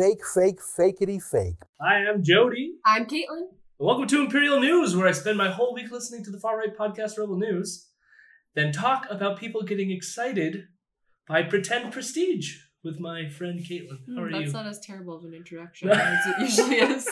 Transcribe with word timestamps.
fake, 0.00 0.24
fake, 0.34 0.60
fakeity 0.60 1.22
fake. 1.22 1.56
Hi, 1.78 1.96
I'm 2.08 2.22
Jody. 2.22 2.72
I'm 2.86 3.04
Caitlin. 3.04 3.48
Welcome 3.78 4.06
to 4.08 4.22
Imperial 4.22 4.58
News, 4.58 4.96
where 4.96 5.06
I 5.06 5.12
spend 5.12 5.36
my 5.36 5.50
whole 5.50 5.74
week 5.74 5.90
listening 5.90 6.24
to 6.24 6.30
the 6.30 6.40
far 6.40 6.56
right 6.56 6.74
podcast 6.74 7.18
Rebel 7.18 7.36
News, 7.38 7.88
then 8.54 8.72
talk 8.72 9.06
about 9.10 9.38
people 9.38 9.60
getting 9.62 9.90
excited 9.90 10.68
by 11.28 11.42
pretend 11.42 11.92
prestige 11.92 12.56
with 12.82 12.98
my 12.98 13.28
friend 13.28 13.60
Caitlin. 13.60 13.98
How 14.16 14.22
are 14.22 14.26
Hmm, 14.28 14.32
That's 14.32 14.46
you? 14.46 14.52
not 14.52 14.66
as 14.66 14.80
terrible 14.80 15.18
of 15.18 15.24
an 15.24 15.34
introduction 15.34 15.90
as 15.90 16.26
it 16.26 16.34
usually 16.40 16.76
is. 16.76 17.06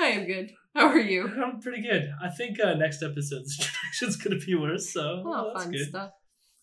I 0.00 0.06
am 0.06 0.26
good. 0.26 0.50
How 0.74 0.88
are 0.88 0.98
you? 0.98 1.28
I'm 1.28 1.60
pretty 1.60 1.82
good. 1.82 2.10
I 2.20 2.30
think 2.30 2.58
uh, 2.58 2.74
next 2.74 3.04
episode's 3.04 3.56
introduction's 3.60 4.16
going 4.16 4.36
to 4.40 4.44
be 4.44 4.56
worse, 4.56 4.92
so 4.92 5.22
Oh, 5.24 5.52
that's 5.54 5.64
fun 5.64 5.72
good. 5.72 5.88
stuff. 5.88 6.10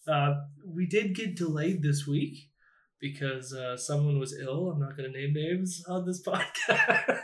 Uh, 0.06 0.34
we 0.66 0.88
did 0.88 1.16
get 1.16 1.38
delayed 1.38 1.82
this 1.84 2.06
week 2.06 2.50
because 3.00 3.54
uh, 3.54 3.78
someone 3.78 4.20
was 4.20 4.38
ill. 4.40 4.72
I'm 4.72 4.80
not 4.80 4.98
going 4.98 5.12
to 5.12 5.18
name 5.18 5.34
names 5.34 5.84
on 5.88 6.06
this 6.06 6.24
podcast. 6.28 7.22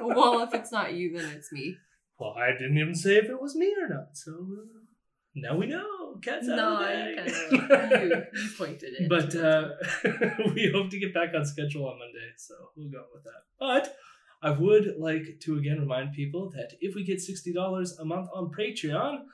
Well, 0.00 0.42
if 0.42 0.54
it's 0.54 0.72
not 0.72 0.94
you, 0.94 1.16
then 1.16 1.30
it's 1.34 1.52
me. 1.52 1.76
well, 2.18 2.34
I 2.36 2.52
didn't 2.52 2.78
even 2.78 2.94
say 2.94 3.16
if 3.16 3.24
it 3.24 3.40
was 3.40 3.56
me 3.56 3.74
or 3.80 3.88
not, 3.88 4.08
so 4.14 4.32
uh, 4.32 4.80
now 5.34 5.56
we 5.56 5.66
know. 5.66 5.84
Cat's 6.22 6.48
out 6.48 6.56
no, 6.56 6.74
of 6.74 6.78
the 6.78 6.84
bag. 6.84 7.68
kind 7.68 7.92
of 7.92 8.02
you, 8.02 8.22
you 8.42 8.48
pointed 8.58 8.94
it. 8.98 9.08
But 9.08 9.34
uh, 9.36 9.68
we 10.54 10.70
hope 10.74 10.90
to 10.90 10.98
get 10.98 11.12
back 11.12 11.30
on 11.34 11.44
schedule 11.44 11.86
on 11.86 11.98
Monday, 11.98 12.32
so 12.36 12.54
we'll 12.76 12.90
go 12.90 13.04
with 13.12 13.24
that. 13.24 13.42
But 13.58 13.94
I 14.42 14.50
would 14.50 14.94
like 14.98 15.40
to 15.42 15.58
again 15.58 15.80
remind 15.80 16.12
people 16.12 16.50
that 16.54 16.76
if 16.80 16.94
we 16.94 17.04
get 17.04 17.18
$60 17.18 17.88
a 18.00 18.04
month 18.04 18.28
on 18.34 18.50
Patreon, 18.58 19.24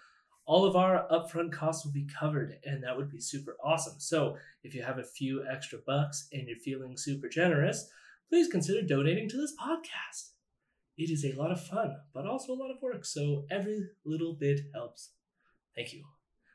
all 0.44 0.64
of 0.64 0.76
our 0.76 1.06
upfront 1.10 1.52
costs 1.52 1.84
will 1.84 1.92
be 1.92 2.08
covered, 2.18 2.58
and 2.64 2.82
that 2.82 2.96
would 2.96 3.10
be 3.10 3.20
super 3.20 3.56
awesome. 3.62 3.94
So 3.98 4.36
if 4.64 4.74
you 4.74 4.82
have 4.82 4.98
a 4.98 5.04
few 5.04 5.44
extra 5.50 5.78
bucks 5.86 6.28
and 6.32 6.48
you're 6.48 6.58
feeling 6.58 6.96
super 6.96 7.28
generous, 7.28 7.88
please 8.28 8.48
consider 8.48 8.82
donating 8.82 9.28
to 9.28 9.36
this 9.36 9.54
podcast. 9.60 10.30
It 10.98 11.10
is 11.10 11.24
a 11.24 11.40
lot 11.40 11.52
of 11.52 11.64
fun, 11.64 11.96
but 12.12 12.26
also 12.26 12.52
a 12.52 12.60
lot 12.60 12.70
of 12.70 12.82
work, 12.82 13.04
so 13.04 13.44
every 13.50 13.88
little 14.04 14.34
bit 14.34 14.60
helps. 14.74 15.10
Thank 15.76 15.92
you. 15.92 16.04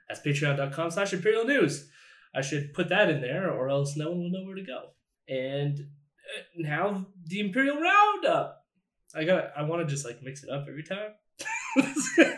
That's 0.08 0.22
patreon.com 0.22 0.92
slash 0.92 1.14
imperial 1.14 1.46
news. 1.46 1.90
I 2.36 2.42
should 2.42 2.74
put 2.74 2.90
that 2.90 3.10
in 3.10 3.22
there, 3.22 3.52
or 3.52 3.70
else 3.70 3.98
no 3.98 4.12
one 4.12 4.20
will 4.20 4.32
know 4.32 4.46
where 4.46 4.56
to 4.56 4.64
go. 4.64 4.92
And 5.28 5.80
uh, 5.80 6.42
now 6.56 7.08
the 7.26 7.40
Imperial 7.40 7.80
Roundup. 7.80 8.66
I 9.16 9.24
got. 9.24 9.52
I 9.56 9.64
want 9.64 9.82
to 9.82 9.92
just 9.92 10.06
like 10.06 10.22
mix 10.22 10.44
it 10.44 10.50
up 10.50 10.68
every 10.68 10.84
time. 10.84 12.38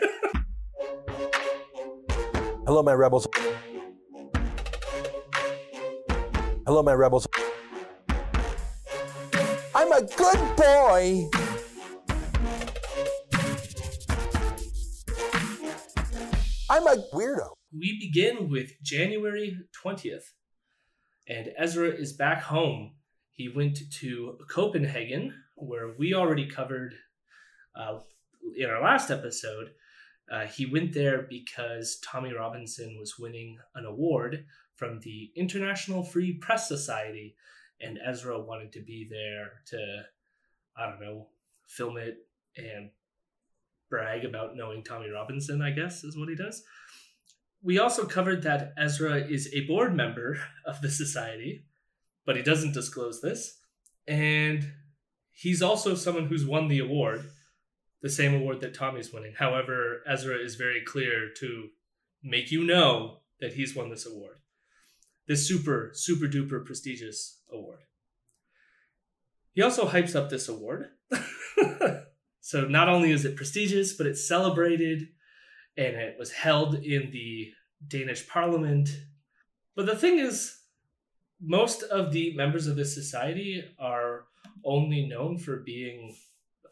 Hello, 2.70 2.84
my 2.84 2.92
rebels. 2.92 3.26
Hello, 6.64 6.84
my 6.84 6.92
rebels. 6.92 7.26
I'm 9.74 9.90
a 9.90 10.02
good 10.16 10.56
boy. 10.56 11.28
I'm 16.70 16.86
a 16.86 16.94
weirdo. 17.12 17.54
we 17.76 17.98
begin 17.98 18.48
with 18.48 18.80
January 18.84 19.58
twentieth, 19.72 20.32
and 21.26 21.48
Ezra 21.58 21.88
is 21.88 22.12
back 22.12 22.42
home. 22.42 22.92
He 23.32 23.48
went 23.48 23.80
to 23.94 24.38
Copenhagen, 24.48 25.34
where 25.56 25.88
we 25.98 26.14
already 26.14 26.46
covered 26.46 26.94
uh, 27.74 27.98
in 28.56 28.70
our 28.70 28.80
last 28.80 29.10
episode. 29.10 29.72
Uh, 30.30 30.46
he 30.46 30.66
went 30.66 30.92
there 30.92 31.26
because 31.28 31.98
Tommy 32.04 32.32
Robinson 32.32 32.96
was 32.98 33.18
winning 33.18 33.58
an 33.74 33.84
award 33.84 34.44
from 34.76 35.00
the 35.00 35.30
International 35.34 36.02
Free 36.02 36.34
Press 36.34 36.68
Society, 36.68 37.34
and 37.80 37.98
Ezra 38.06 38.40
wanted 38.40 38.72
to 38.72 38.80
be 38.80 39.08
there 39.10 39.62
to, 39.66 40.04
I 40.76 40.88
don't 40.88 41.00
know, 41.00 41.26
film 41.66 41.96
it 41.96 42.18
and 42.56 42.90
brag 43.88 44.24
about 44.24 44.56
knowing 44.56 44.84
Tommy 44.84 45.10
Robinson, 45.10 45.60
I 45.60 45.72
guess 45.72 46.04
is 46.04 46.16
what 46.16 46.28
he 46.28 46.36
does. 46.36 46.62
We 47.62 47.78
also 47.78 48.06
covered 48.06 48.42
that 48.44 48.72
Ezra 48.78 49.16
is 49.16 49.50
a 49.52 49.66
board 49.66 49.94
member 49.94 50.38
of 50.64 50.80
the 50.80 50.90
society, 50.90 51.64
but 52.24 52.36
he 52.36 52.42
doesn't 52.42 52.72
disclose 52.72 53.20
this. 53.20 53.58
And 54.06 54.72
he's 55.32 55.60
also 55.60 55.94
someone 55.94 56.26
who's 56.26 56.46
won 56.46 56.68
the 56.68 56.78
award, 56.78 57.28
the 58.02 58.08
same 58.08 58.34
award 58.34 58.60
that 58.60 58.74
Tommy's 58.74 59.12
winning. 59.12 59.34
However, 59.38 60.02
Ezra 60.06 60.36
is 60.36 60.54
very 60.54 60.82
clear 60.84 61.28
to 61.38 61.68
make 62.22 62.50
you 62.50 62.64
know 62.64 63.18
that 63.40 63.54
he's 63.54 63.74
won 63.74 63.90
this 63.90 64.06
award. 64.06 64.36
This 65.26 65.46
super, 65.46 65.90
super 65.94 66.26
duper 66.26 66.64
prestigious 66.64 67.40
award. 67.50 67.80
He 69.52 69.62
also 69.62 69.88
hypes 69.88 70.14
up 70.14 70.30
this 70.30 70.48
award. 70.48 70.88
so 72.40 72.66
not 72.66 72.88
only 72.88 73.10
is 73.10 73.24
it 73.24 73.36
prestigious, 73.36 73.92
but 73.92 74.06
it's 74.06 74.26
celebrated 74.26 75.08
and 75.76 75.96
it 75.96 76.16
was 76.18 76.32
held 76.32 76.74
in 76.74 77.10
the 77.10 77.52
Danish 77.86 78.28
parliament. 78.28 78.88
But 79.76 79.86
the 79.86 79.96
thing 79.96 80.18
is, 80.18 80.58
most 81.40 81.82
of 81.82 82.12
the 82.12 82.34
members 82.34 82.66
of 82.66 82.76
this 82.76 82.94
society 82.94 83.64
are 83.78 84.26
only 84.64 85.06
known 85.06 85.38
for 85.38 85.56
being 85.56 86.14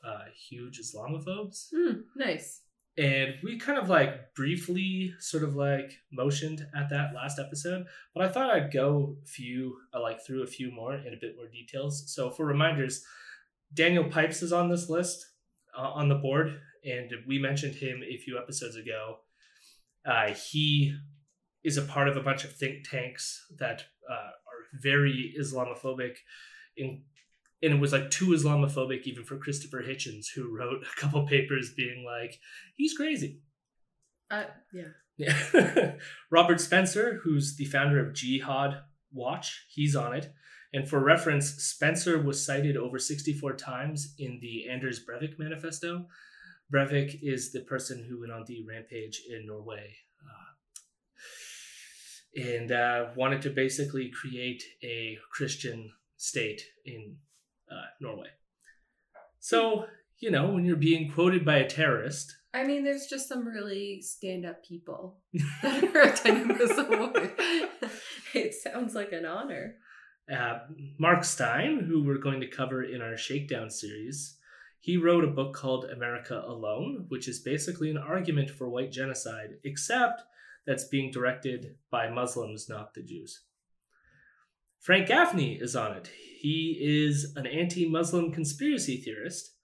uh, 0.05 0.25
huge 0.35 0.81
Islamophobes. 0.81 1.69
Hmm, 1.75 2.01
nice. 2.17 2.63
And 2.97 3.35
we 3.45 3.59
kind 3.59 3.79
of 3.79 3.89
like 3.89 4.35
briefly 4.35 5.15
sort 5.21 5.45
of 5.45 5.55
like 5.55 5.93
motioned 6.11 6.67
at 6.77 6.91
that 6.91 7.15
last 7.15 7.39
episode, 7.39 7.87
but 8.13 8.25
I 8.25 8.29
thought 8.29 8.51
I'd 8.51 8.73
go 8.73 9.17
a 9.23 9.27
few 9.27 9.77
uh, 9.95 10.03
like 10.03 10.25
through 10.27 10.43
a 10.43 10.49
few 10.49 10.73
more 10.73 10.95
in 10.95 11.15
a 11.15 11.21
bit 11.21 11.37
more 11.37 11.47
details. 11.47 12.13
So 12.13 12.31
for 12.31 12.45
reminders, 12.45 13.05
Daniel 13.73 14.05
Pipes 14.05 14.43
is 14.43 14.53
on 14.53 14.69
this 14.69 14.91
list 14.91 15.25
uh, 15.79 15.83
on 15.83 16.09
the 16.09 16.17
board, 16.17 16.61
and 16.85 17.13
we 17.27 17.39
mentioned 17.39 17.77
him 17.77 18.03
a 18.03 18.17
few 18.19 18.37
episodes 18.37 18.75
ago. 18.75 19.19
Uh, 20.05 20.33
he 20.33 20.93
is 21.63 21.77
a 21.77 21.83
part 21.83 22.09
of 22.09 22.17
a 22.17 22.23
bunch 22.23 22.45
of 22.45 22.53
think 22.53 22.89
tanks 22.89 23.47
that 23.59 23.85
uh, 24.11 24.15
are 24.15 24.81
very 24.81 25.35
Islamophobic. 25.39 26.17
In, 26.77 27.03
and 27.63 27.75
it 27.75 27.81
was 27.81 27.93
like 27.93 28.11
too 28.11 28.27
Islamophobic 28.29 29.03
even 29.05 29.25
for 29.25 29.37
Christopher 29.37 29.83
Hitchens, 29.83 30.27
who 30.35 30.57
wrote 30.57 30.83
a 30.83 31.01
couple 31.01 31.27
papers 31.27 31.73
being 31.77 32.05
like, 32.05 32.39
he's 32.77 32.95
crazy. 32.95 33.41
Uh, 34.31 34.45
yeah. 34.73 34.93
Yeah. 35.17 35.95
Robert 36.31 36.61
Spencer, 36.61 37.21
who's 37.25 37.57
the 37.57 37.65
founder 37.65 37.99
of 37.99 38.15
Jihad 38.15 38.83
Watch, 39.13 39.67
he's 39.71 39.97
on 39.97 40.15
it. 40.15 40.33
And 40.73 40.89
for 40.89 41.01
reference, 41.01 41.47
Spencer 41.47 42.21
was 42.21 42.45
cited 42.45 42.77
over 42.77 42.99
64 42.99 43.55
times 43.55 44.15
in 44.19 44.39
the 44.41 44.69
Anders 44.69 45.05
Breivik 45.05 45.39
manifesto. 45.39 46.07
Breivik 46.73 47.19
is 47.23 47.53
the 47.53 47.61
person 47.61 48.05
who 48.09 48.21
went 48.21 48.33
on 48.33 48.45
the 48.47 48.63
rampage 48.69 49.23
in 49.29 49.47
Norway 49.47 49.97
uh, 50.23 50.53
and 52.37 52.71
uh, 52.71 53.07
wanted 53.17 53.41
to 53.43 53.51
basically 53.51 54.11
create 54.11 54.63
a 54.83 55.17
Christian 55.33 55.91
state 56.19 56.61
in 56.85 57.17
uh, 57.71 57.87
Norway. 58.01 58.29
So, 59.41 59.87
you 60.19 60.31
know, 60.31 60.51
when 60.51 60.65
you're 60.65 60.77
being 60.77 61.11
quoted 61.11 61.45
by 61.45 61.59
a 61.59 61.69
terrorist, 61.69 62.37
I 62.55 62.65
mean, 62.65 62.83
there's 62.83 63.07
just 63.07 63.29
some 63.29 63.47
really 63.47 64.01
stand 64.01 64.47
up 64.47 64.65
people 64.65 65.19
that 65.63 65.95
are 65.95 66.01
attending 66.01 66.57
this 66.57 66.77
award. 66.79 67.33
it 68.35 68.55
sounds 68.55 68.95
like 68.95 69.13
an 69.13 69.27
honor. 69.27 69.75
uh, 70.35 70.61
Mark 70.99 71.25
Steyn, 71.25 71.81
who 71.81 72.03
we're 72.03 72.19
going 72.19 72.41
to 72.41 72.47
cover 72.47 72.83
in 72.83 73.01
our 73.03 73.17
Shakedown 73.17 73.71
series, 73.71 74.39
he 74.81 74.97
wrote 74.97 75.25
a 75.25 75.29
book 75.29 75.55
called 75.55 75.85
America 75.87 76.43
Alone, 76.47 77.05
which 77.09 77.29
is 77.29 77.41
basically 77.41 77.91
an 77.91 77.99
argument 77.99 78.51
for 78.51 78.69
white 78.69 78.93
genocide, 78.93 79.59
except 79.65 80.23
that's 80.67 80.85
being 80.85 81.11
directed 81.11 81.77
by 81.91 82.09
Muslims, 82.09 82.69
not 82.69 82.95
the 82.95 83.03
Jews. 83.03 83.43
Frank 84.81 85.09
Gaffney 85.09 85.55
is 85.61 85.75
on 85.77 85.97
it. 85.97 86.11
He 86.41 86.79
is 86.81 87.33
an 87.35 87.47
anti 87.49 87.89
Muslim 87.89 88.31
conspiracy 88.31 88.97
theorist. 88.97 89.55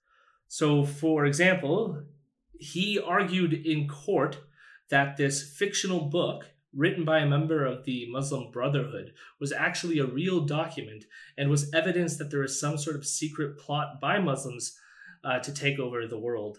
So, 0.49 0.83
for 0.83 1.25
example, 1.25 2.03
he 2.59 2.99
argued 2.99 3.53
in 3.53 3.87
court 3.87 4.39
that 4.89 5.15
this 5.15 5.55
fictional 5.57 6.09
book, 6.09 6.51
written 6.73 7.05
by 7.05 7.19
a 7.19 7.25
member 7.25 7.65
of 7.65 7.85
the 7.85 8.07
Muslim 8.11 8.51
Brotherhood, 8.51 9.13
was 9.39 9.53
actually 9.53 9.99
a 9.99 10.05
real 10.05 10.41
document 10.41 11.05
and 11.37 11.49
was 11.49 11.73
evidence 11.73 12.17
that 12.17 12.29
there 12.29 12.43
is 12.43 12.59
some 12.59 12.77
sort 12.77 12.97
of 12.97 13.05
secret 13.05 13.57
plot 13.57 14.01
by 14.01 14.19
Muslims 14.19 14.77
uh, 15.23 15.39
to 15.39 15.53
take 15.53 15.79
over 15.79 16.05
the 16.05 16.19
world. 16.19 16.57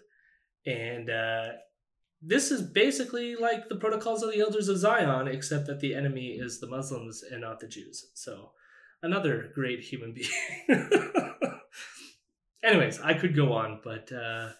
And 0.64 1.10
uh, 1.10 1.48
this 2.22 2.50
is 2.50 2.62
basically 2.62 3.36
like 3.36 3.68
the 3.68 3.76
protocols 3.76 4.22
of 4.22 4.32
the 4.32 4.40
elders 4.40 4.68
of 4.68 4.78
Zion, 4.78 5.28
except 5.28 5.66
that 5.66 5.80
the 5.80 5.94
enemy 5.94 6.38
is 6.40 6.58
the 6.58 6.66
Muslims 6.66 7.22
and 7.22 7.42
not 7.42 7.60
the 7.60 7.68
Jews. 7.68 8.10
So, 8.14 8.52
another 9.02 9.50
great 9.54 9.80
human 9.80 10.14
being. 10.14 10.30
Anyways, 12.62 13.00
I 13.00 13.14
could 13.14 13.36
go 13.36 13.52
on, 13.52 13.80
but 13.84 14.10
uh, 14.12 14.50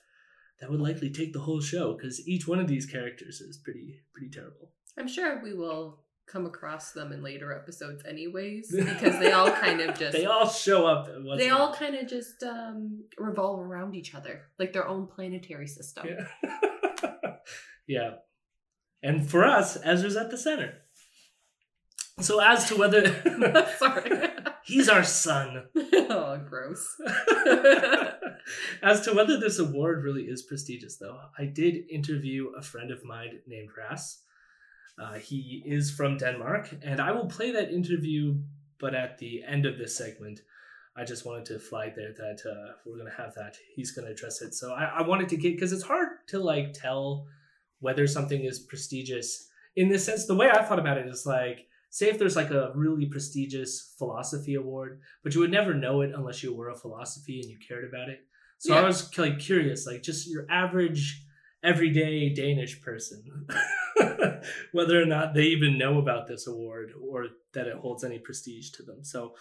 that 0.61 0.71
would 0.71 0.81
likely 0.81 1.11
take 1.11 1.33
the 1.33 1.41
whole 1.41 1.61
show 1.61 1.95
because 1.95 2.27
each 2.29 2.47
one 2.47 2.61
of 2.61 2.69
these 2.69 2.87
characters 2.87 3.41
is 3.41 3.57
pretty 3.59 4.01
pretty 4.13 4.31
terrible. 4.31 4.71
I'm 4.99 5.09
sure 5.09 5.43
we 5.43 5.53
will 5.55 6.01
come 6.27 6.47
across 6.47 6.93
them 6.93 7.13
in 7.13 7.23
later 7.23 7.53
episodes 7.53 8.03
anyways 8.05 8.75
because 8.77 9.19
they 9.21 9.33
all 9.33 9.51
kind 9.51 9.81
of 9.81 9.97
just 9.99 10.13
they 10.13 10.25
all 10.27 10.49
show 10.49 10.85
up. 10.87 11.09
they 11.39 11.51
all 11.51 11.73
kind 11.73 11.95
of 11.95 12.09
just 12.09 12.43
um 12.43 13.05
revolve 13.17 13.61
around 13.61 13.95
each 13.95 14.13
other 14.13 14.43
like 14.59 14.73
their 14.73 14.89
own 14.89 15.07
planetary 15.07 15.69
system 15.69 16.05
Yeah. 16.09 17.37
yeah. 17.87 18.11
And 19.03 19.29
for 19.31 19.45
us, 19.45 19.79
Ezra's 19.85 20.17
at 20.17 20.31
the 20.33 20.39
center. 20.39 20.73
So 22.21 22.41
as 22.41 22.67
to 22.69 22.77
whether 22.77 23.05
sorry 23.79 24.26
he's 24.67 24.89
our 24.89 25.05
son. 25.05 25.65
oh 25.75 26.41
gross 26.49 26.97
As 28.83 29.01
to 29.03 29.15
whether 29.15 29.39
this 29.39 29.59
award 29.59 30.05
really 30.05 30.25
is 30.25 30.43
prestigious, 30.43 30.97
though, 30.97 31.19
I 31.39 31.47
did 31.47 31.91
interview 31.91 32.53
a 32.57 32.63
friend 32.63 32.91
of 32.91 33.05
mine 33.05 33.41
named 33.47 33.71
Ras. 33.77 34.23
Uh, 34.99 35.15
he 35.15 35.63
is 35.67 35.91
from 35.91 36.17
Denmark, 36.17 36.75
and 36.83 37.01
I 37.01 37.13
will 37.13 37.27
play 37.27 37.53
that 37.53 37.73
interview, 37.73 38.37
but 38.79 38.95
at 38.95 39.19
the 39.19 39.43
end 39.47 39.67
of 39.67 39.79
this 39.79 39.97
segment, 39.97 40.41
I 40.97 41.05
just 41.05 41.27
wanted 41.27 41.45
to 41.47 41.59
flag 41.59 41.93
there 41.95 42.13
that 42.17 42.49
uh, 42.49 42.73
we're 42.87 42.97
going 42.97 43.11
to 43.11 43.23
have 43.23 43.35
that. 43.35 43.57
He's 43.75 43.93
going 43.93 44.07
to 44.07 44.13
address 44.13 44.41
it. 44.41 44.55
So 44.55 44.73
I, 44.73 44.85
I 44.85 45.03
wanted 45.03 45.29
to 45.31 45.37
get, 45.37 45.55
because 45.55 45.73
it's 45.73 45.83
hard 45.83 46.09
to 46.29 46.39
like 46.39 46.73
tell 46.73 47.27
whether 47.81 48.07
something 48.07 48.45
is 48.45 48.61
prestigious 48.61 49.49
in 49.77 49.91
this 49.91 50.07
sense. 50.07 50.27
The 50.27 50.35
way 50.35 50.49
I 50.49 50.63
thought 50.63 50.79
about 50.79 50.97
it 50.97 51.07
is 51.07 51.27
like, 51.27 51.67
say 51.91 52.09
if 52.09 52.19
there's 52.19 52.37
like 52.37 52.51
a 52.51 52.73
really 52.75 53.07
prestigious 53.07 53.95
philosophy 53.99 54.55
award, 54.55 55.01
but 55.23 55.35
you 55.35 55.41
would 55.41 55.51
never 55.51 55.75
know 55.75 56.03
it 56.03 56.13
unless 56.15 56.43
you 56.43 56.55
were 56.55 56.71
a 56.71 56.77
philosophy 56.77 57.41
and 57.41 57.51
you 57.51 57.59
cared 57.67 57.85
about 57.85 58.09
it. 58.09 58.21
So 58.59 58.75
I 58.75 58.83
was 58.83 59.17
like 59.19 59.39
curious, 59.39 59.87
like 59.87 60.03
just 60.03 60.29
your 60.29 60.47
average 60.51 61.23
everyday 61.63 62.33
Danish 62.33 62.81
person, 62.81 63.47
whether 64.73 65.01
or 65.01 65.05
not 65.05 65.35
they 65.35 65.45
even 65.45 65.77
know 65.77 65.99
about 65.99 66.27
this 66.27 66.47
award 66.47 66.93
or 67.01 67.27
that 67.53 67.67
it 67.67 67.77
holds 67.77 68.05
any 68.05 68.19
prestige 68.19 68.71
to 68.71 68.83
them. 68.83 69.05
So 69.05 69.35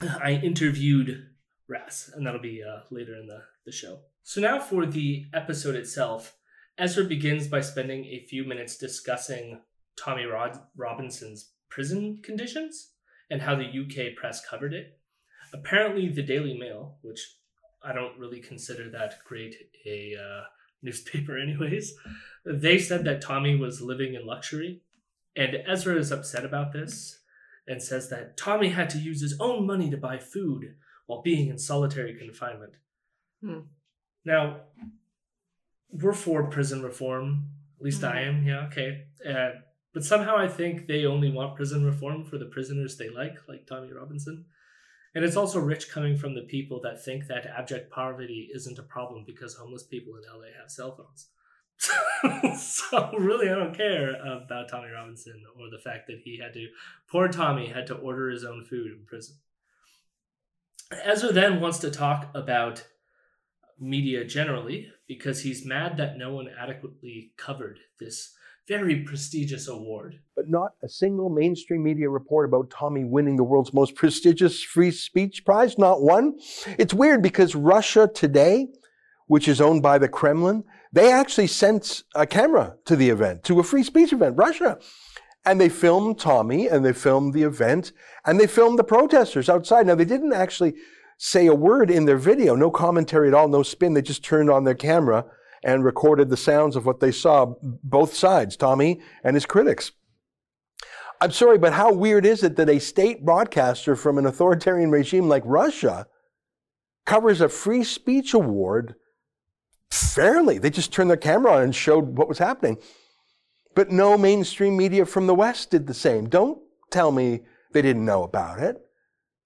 I 0.00 0.40
interviewed 0.42 1.30
Ras, 1.68 2.10
and 2.14 2.26
that'll 2.26 2.40
be 2.40 2.62
uh, 2.62 2.82
later 2.90 3.16
in 3.16 3.26
the, 3.26 3.40
the 3.64 3.72
show. 3.72 4.00
So 4.22 4.40
now 4.40 4.60
for 4.60 4.86
the 4.86 5.26
episode 5.32 5.74
itself, 5.74 6.36
Ezra 6.78 7.04
begins 7.04 7.48
by 7.48 7.60
spending 7.60 8.04
a 8.04 8.26
few 8.28 8.44
minutes 8.46 8.76
discussing 8.76 9.60
Tommy 9.96 10.24
Rod- 10.24 10.60
Robinson's 10.76 11.52
prison 11.68 12.20
conditions 12.22 12.92
and 13.30 13.42
how 13.42 13.54
the 13.54 13.64
UK 13.64 14.14
press 14.16 14.44
covered 14.44 14.72
it. 14.72 14.98
Apparently, 15.52 16.08
the 16.08 16.22
Daily 16.22 16.56
Mail, 16.58 16.98
which 17.02 17.36
I 17.82 17.92
don't 17.92 18.18
really 18.18 18.40
consider 18.40 18.90
that 18.90 19.18
great 19.24 19.54
a 19.84 20.14
uh, 20.16 20.44
newspaper, 20.82 21.38
anyways, 21.38 21.94
they 22.44 22.78
said 22.78 23.04
that 23.04 23.20
Tommy 23.20 23.56
was 23.56 23.80
living 23.80 24.14
in 24.14 24.26
luxury. 24.26 24.82
And 25.34 25.56
Ezra 25.66 25.96
is 25.96 26.10
upset 26.10 26.44
about 26.44 26.72
this 26.72 27.20
and 27.66 27.82
says 27.82 28.08
that 28.08 28.36
Tommy 28.36 28.70
had 28.70 28.88
to 28.90 28.98
use 28.98 29.20
his 29.20 29.36
own 29.38 29.66
money 29.66 29.90
to 29.90 29.96
buy 29.96 30.18
food 30.18 30.76
while 31.06 31.22
being 31.22 31.48
in 31.48 31.58
solitary 31.58 32.16
confinement. 32.16 32.74
Hmm. 33.44 33.60
Now, 34.24 34.60
we're 35.90 36.12
for 36.12 36.44
prison 36.44 36.82
reform. 36.82 37.50
At 37.78 37.84
least 37.84 38.04
I 38.04 38.22
am. 38.22 38.44
Yeah, 38.44 38.66
okay. 38.66 39.04
Uh, 39.28 39.60
but 39.96 40.04
somehow 40.04 40.36
I 40.36 40.46
think 40.46 40.86
they 40.86 41.06
only 41.06 41.30
want 41.32 41.56
prison 41.56 41.82
reform 41.82 42.26
for 42.26 42.36
the 42.36 42.44
prisoners 42.44 42.98
they 42.98 43.08
like, 43.08 43.38
like 43.48 43.66
Tommy 43.66 43.90
Robinson. 43.90 44.44
And 45.14 45.24
it's 45.24 45.38
also 45.38 45.58
rich 45.58 45.88
coming 45.88 46.18
from 46.18 46.34
the 46.34 46.42
people 46.42 46.82
that 46.82 47.02
think 47.02 47.28
that 47.28 47.46
abject 47.46 47.90
poverty 47.90 48.50
isn't 48.54 48.78
a 48.78 48.82
problem 48.82 49.24
because 49.26 49.54
homeless 49.54 49.84
people 49.84 50.12
in 50.16 50.24
LA 50.30 50.48
have 50.60 50.70
cell 50.70 50.94
phones. 50.94 52.60
so 52.60 53.10
really, 53.18 53.48
I 53.48 53.54
don't 53.54 53.74
care 53.74 54.16
about 54.20 54.68
Tommy 54.68 54.90
Robinson 54.90 55.42
or 55.58 55.70
the 55.70 55.82
fact 55.82 56.08
that 56.08 56.20
he 56.22 56.40
had 56.40 56.52
to, 56.52 56.68
poor 57.10 57.28
Tommy 57.28 57.68
had 57.68 57.86
to 57.86 57.94
order 57.94 58.28
his 58.28 58.44
own 58.44 58.66
food 58.66 58.88
in 58.88 59.06
prison. 59.06 59.36
Ezra 60.92 61.32
then 61.32 61.58
wants 61.58 61.78
to 61.78 61.90
talk 61.90 62.28
about 62.34 62.86
media 63.80 64.26
generally 64.26 64.92
because 65.08 65.40
he's 65.40 65.64
mad 65.64 65.96
that 65.96 66.18
no 66.18 66.34
one 66.34 66.50
adequately 66.60 67.32
covered 67.38 67.78
this 67.98 68.34
very 68.68 68.96
prestigious 68.96 69.68
award. 69.68 70.20
But 70.34 70.48
not 70.48 70.72
a 70.82 70.88
single 70.88 71.30
mainstream 71.30 71.82
media 71.82 72.08
report 72.08 72.48
about 72.48 72.70
Tommy 72.70 73.04
winning 73.04 73.36
the 73.36 73.44
world's 73.44 73.72
most 73.72 73.94
prestigious 73.94 74.62
free 74.62 74.90
speech 74.90 75.44
prize. 75.44 75.78
Not 75.78 76.02
one. 76.02 76.38
It's 76.78 76.94
weird 76.94 77.22
because 77.22 77.54
Russia 77.54 78.10
Today, 78.12 78.68
which 79.26 79.48
is 79.48 79.60
owned 79.60 79.82
by 79.82 79.98
the 79.98 80.08
Kremlin, 80.08 80.64
they 80.92 81.12
actually 81.12 81.46
sent 81.46 82.02
a 82.14 82.26
camera 82.26 82.76
to 82.86 82.96
the 82.96 83.10
event, 83.10 83.44
to 83.44 83.60
a 83.60 83.64
free 83.64 83.82
speech 83.82 84.12
event, 84.12 84.36
Russia. 84.36 84.78
And 85.44 85.60
they 85.60 85.68
filmed 85.68 86.18
Tommy 86.18 86.66
and 86.66 86.84
they 86.84 86.92
filmed 86.92 87.32
the 87.32 87.44
event 87.44 87.92
and 88.24 88.40
they 88.40 88.48
filmed 88.48 88.78
the 88.78 88.84
protesters 88.84 89.48
outside. 89.48 89.86
Now, 89.86 89.94
they 89.94 90.04
didn't 90.04 90.32
actually 90.32 90.74
say 91.18 91.46
a 91.46 91.54
word 91.54 91.90
in 91.90 92.04
their 92.04 92.18
video, 92.18 92.56
no 92.56 92.70
commentary 92.70 93.28
at 93.28 93.34
all, 93.34 93.48
no 93.48 93.62
spin. 93.62 93.94
They 93.94 94.02
just 94.02 94.24
turned 94.24 94.50
on 94.50 94.64
their 94.64 94.74
camera 94.74 95.24
and 95.66 95.84
recorded 95.84 96.30
the 96.30 96.36
sounds 96.36 96.76
of 96.76 96.86
what 96.86 97.00
they 97.00 97.10
saw, 97.10 97.54
both 97.60 98.14
sides, 98.14 98.56
Tommy 98.56 99.00
and 99.24 99.34
his 99.34 99.44
critics. 99.44 99.90
I'm 101.20 101.32
sorry, 101.32 101.58
but 101.58 101.72
how 101.72 101.92
weird 101.92 102.24
is 102.24 102.44
it 102.44 102.54
that 102.56 102.70
a 102.70 102.78
state 102.78 103.24
broadcaster 103.24 103.96
from 103.96 104.16
an 104.16 104.26
authoritarian 104.26 104.92
regime 104.92 105.28
like 105.28 105.42
Russia 105.44 106.06
covers 107.04 107.40
a 107.40 107.48
free 107.48 107.82
speech 107.82 108.32
award 108.32 108.94
fairly? 109.90 110.58
They 110.58 110.70
just 110.70 110.92
turned 110.92 111.10
their 111.10 111.16
camera 111.16 111.54
on 111.54 111.62
and 111.62 111.74
showed 111.74 112.16
what 112.16 112.28
was 112.28 112.38
happening. 112.38 112.78
But 113.74 113.90
no 113.90 114.16
mainstream 114.16 114.76
media 114.76 115.04
from 115.04 115.26
the 115.26 115.34
West 115.34 115.72
did 115.72 115.88
the 115.88 115.94
same. 115.94 116.28
Don't 116.28 116.58
tell 116.92 117.10
me 117.10 117.40
they 117.72 117.82
didn't 117.82 118.04
know 118.04 118.22
about 118.22 118.60
it. 118.60 118.85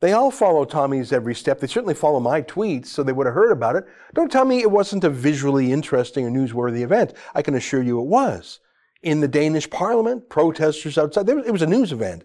They 0.00 0.12
all 0.12 0.30
follow 0.30 0.64
Tommy's 0.64 1.12
every 1.12 1.34
step. 1.34 1.60
They 1.60 1.66
certainly 1.66 1.94
follow 1.94 2.20
my 2.20 2.40
tweets, 2.40 2.86
so 2.86 3.02
they 3.02 3.12
would 3.12 3.26
have 3.26 3.34
heard 3.34 3.52
about 3.52 3.76
it. 3.76 3.84
Don't 4.14 4.32
tell 4.32 4.46
me 4.46 4.60
it 4.60 4.70
wasn't 4.70 5.04
a 5.04 5.10
visually 5.10 5.72
interesting 5.72 6.24
or 6.24 6.30
newsworthy 6.30 6.80
event. 6.80 7.12
I 7.34 7.42
can 7.42 7.54
assure 7.54 7.82
you 7.82 8.00
it 8.00 8.06
was. 8.06 8.60
In 9.02 9.20
the 9.20 9.28
Danish 9.28 9.68
parliament, 9.68 10.28
protesters 10.30 10.96
outside, 10.96 11.28
it 11.28 11.52
was 11.52 11.62
a 11.62 11.66
news 11.66 11.92
event. 11.92 12.24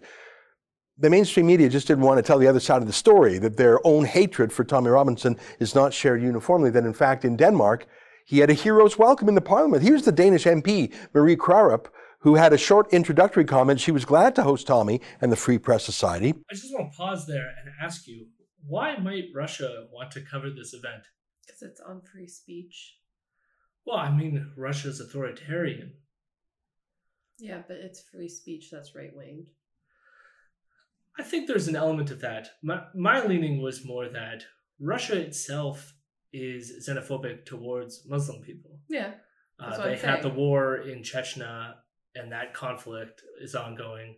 The 0.98 1.10
mainstream 1.10 1.46
media 1.46 1.68
just 1.68 1.86
didn't 1.86 2.04
want 2.04 2.16
to 2.16 2.22
tell 2.22 2.38
the 2.38 2.48
other 2.48 2.60
side 2.60 2.80
of 2.80 2.86
the 2.86 2.92
story, 2.94 3.38
that 3.38 3.58
their 3.58 3.86
own 3.86 4.06
hatred 4.06 4.50
for 4.50 4.64
Tommy 4.64 4.88
Robinson 4.88 5.36
is 5.60 5.74
not 5.74 5.92
shared 5.92 6.22
uniformly, 6.22 6.70
that 6.70 6.86
in 6.86 6.94
fact 6.94 7.26
in 7.26 7.36
Denmark, 7.36 7.86
he 8.24 8.38
had 8.38 8.48
a 8.48 8.54
hero's 8.54 8.98
welcome 8.98 9.28
in 9.28 9.34
the 9.34 9.40
parliament. 9.42 9.82
Here's 9.82 10.04
the 10.04 10.12
Danish 10.12 10.44
MP, 10.44 10.94
Marie 11.12 11.36
Krarup, 11.36 11.86
who 12.20 12.34
had 12.34 12.52
a 12.52 12.58
short 12.58 12.92
introductory 12.92 13.44
comment. 13.44 13.80
She 13.80 13.92
was 13.92 14.04
glad 14.04 14.34
to 14.36 14.42
host 14.42 14.66
Tommy 14.66 15.00
and 15.20 15.30
the 15.30 15.36
Free 15.36 15.58
Press 15.58 15.84
Society. 15.84 16.34
I 16.50 16.54
just 16.54 16.72
want 16.74 16.92
to 16.92 16.96
pause 16.96 17.26
there 17.26 17.46
and 17.62 17.72
ask 17.82 18.06
you 18.06 18.26
why 18.68 18.96
might 18.96 19.26
Russia 19.34 19.86
want 19.92 20.10
to 20.12 20.20
cover 20.22 20.50
this 20.50 20.72
event? 20.74 21.02
because 21.46 21.62
it's 21.62 21.80
on 21.80 22.00
free 22.02 22.26
speech 22.26 22.96
Well, 23.86 23.98
I 23.98 24.10
mean, 24.10 24.50
Russia's 24.56 25.00
authoritarian. 25.00 25.92
yeah 27.38 27.62
but 27.68 27.76
it's 27.76 28.02
free 28.10 28.28
speech 28.28 28.70
that's 28.72 28.94
right 28.96 29.14
winged 29.14 29.46
I 31.18 31.22
think 31.22 31.46
there's 31.46 31.68
an 31.68 31.76
element 31.76 32.10
of 32.10 32.20
that. 32.20 32.48
My, 32.62 32.82
my 32.94 33.24
leaning 33.24 33.62
was 33.62 33.86
more 33.86 34.06
that 34.08 34.44
Russia 34.78 35.18
itself 35.18 35.94
is 36.32 36.86
xenophobic 36.86 37.46
towards 37.46 38.04
Muslim 38.06 38.42
people. 38.42 38.80
yeah 38.88 39.12
Uh, 39.58 39.82
they 39.84 39.96
had 39.96 40.22
the 40.22 40.28
war 40.28 40.76
in 40.76 40.98
Chechnya, 41.02 41.74
and 42.18 42.32
that 42.32 42.54
conflict 42.54 43.22
is 43.40 43.54
ongoing. 43.54 44.16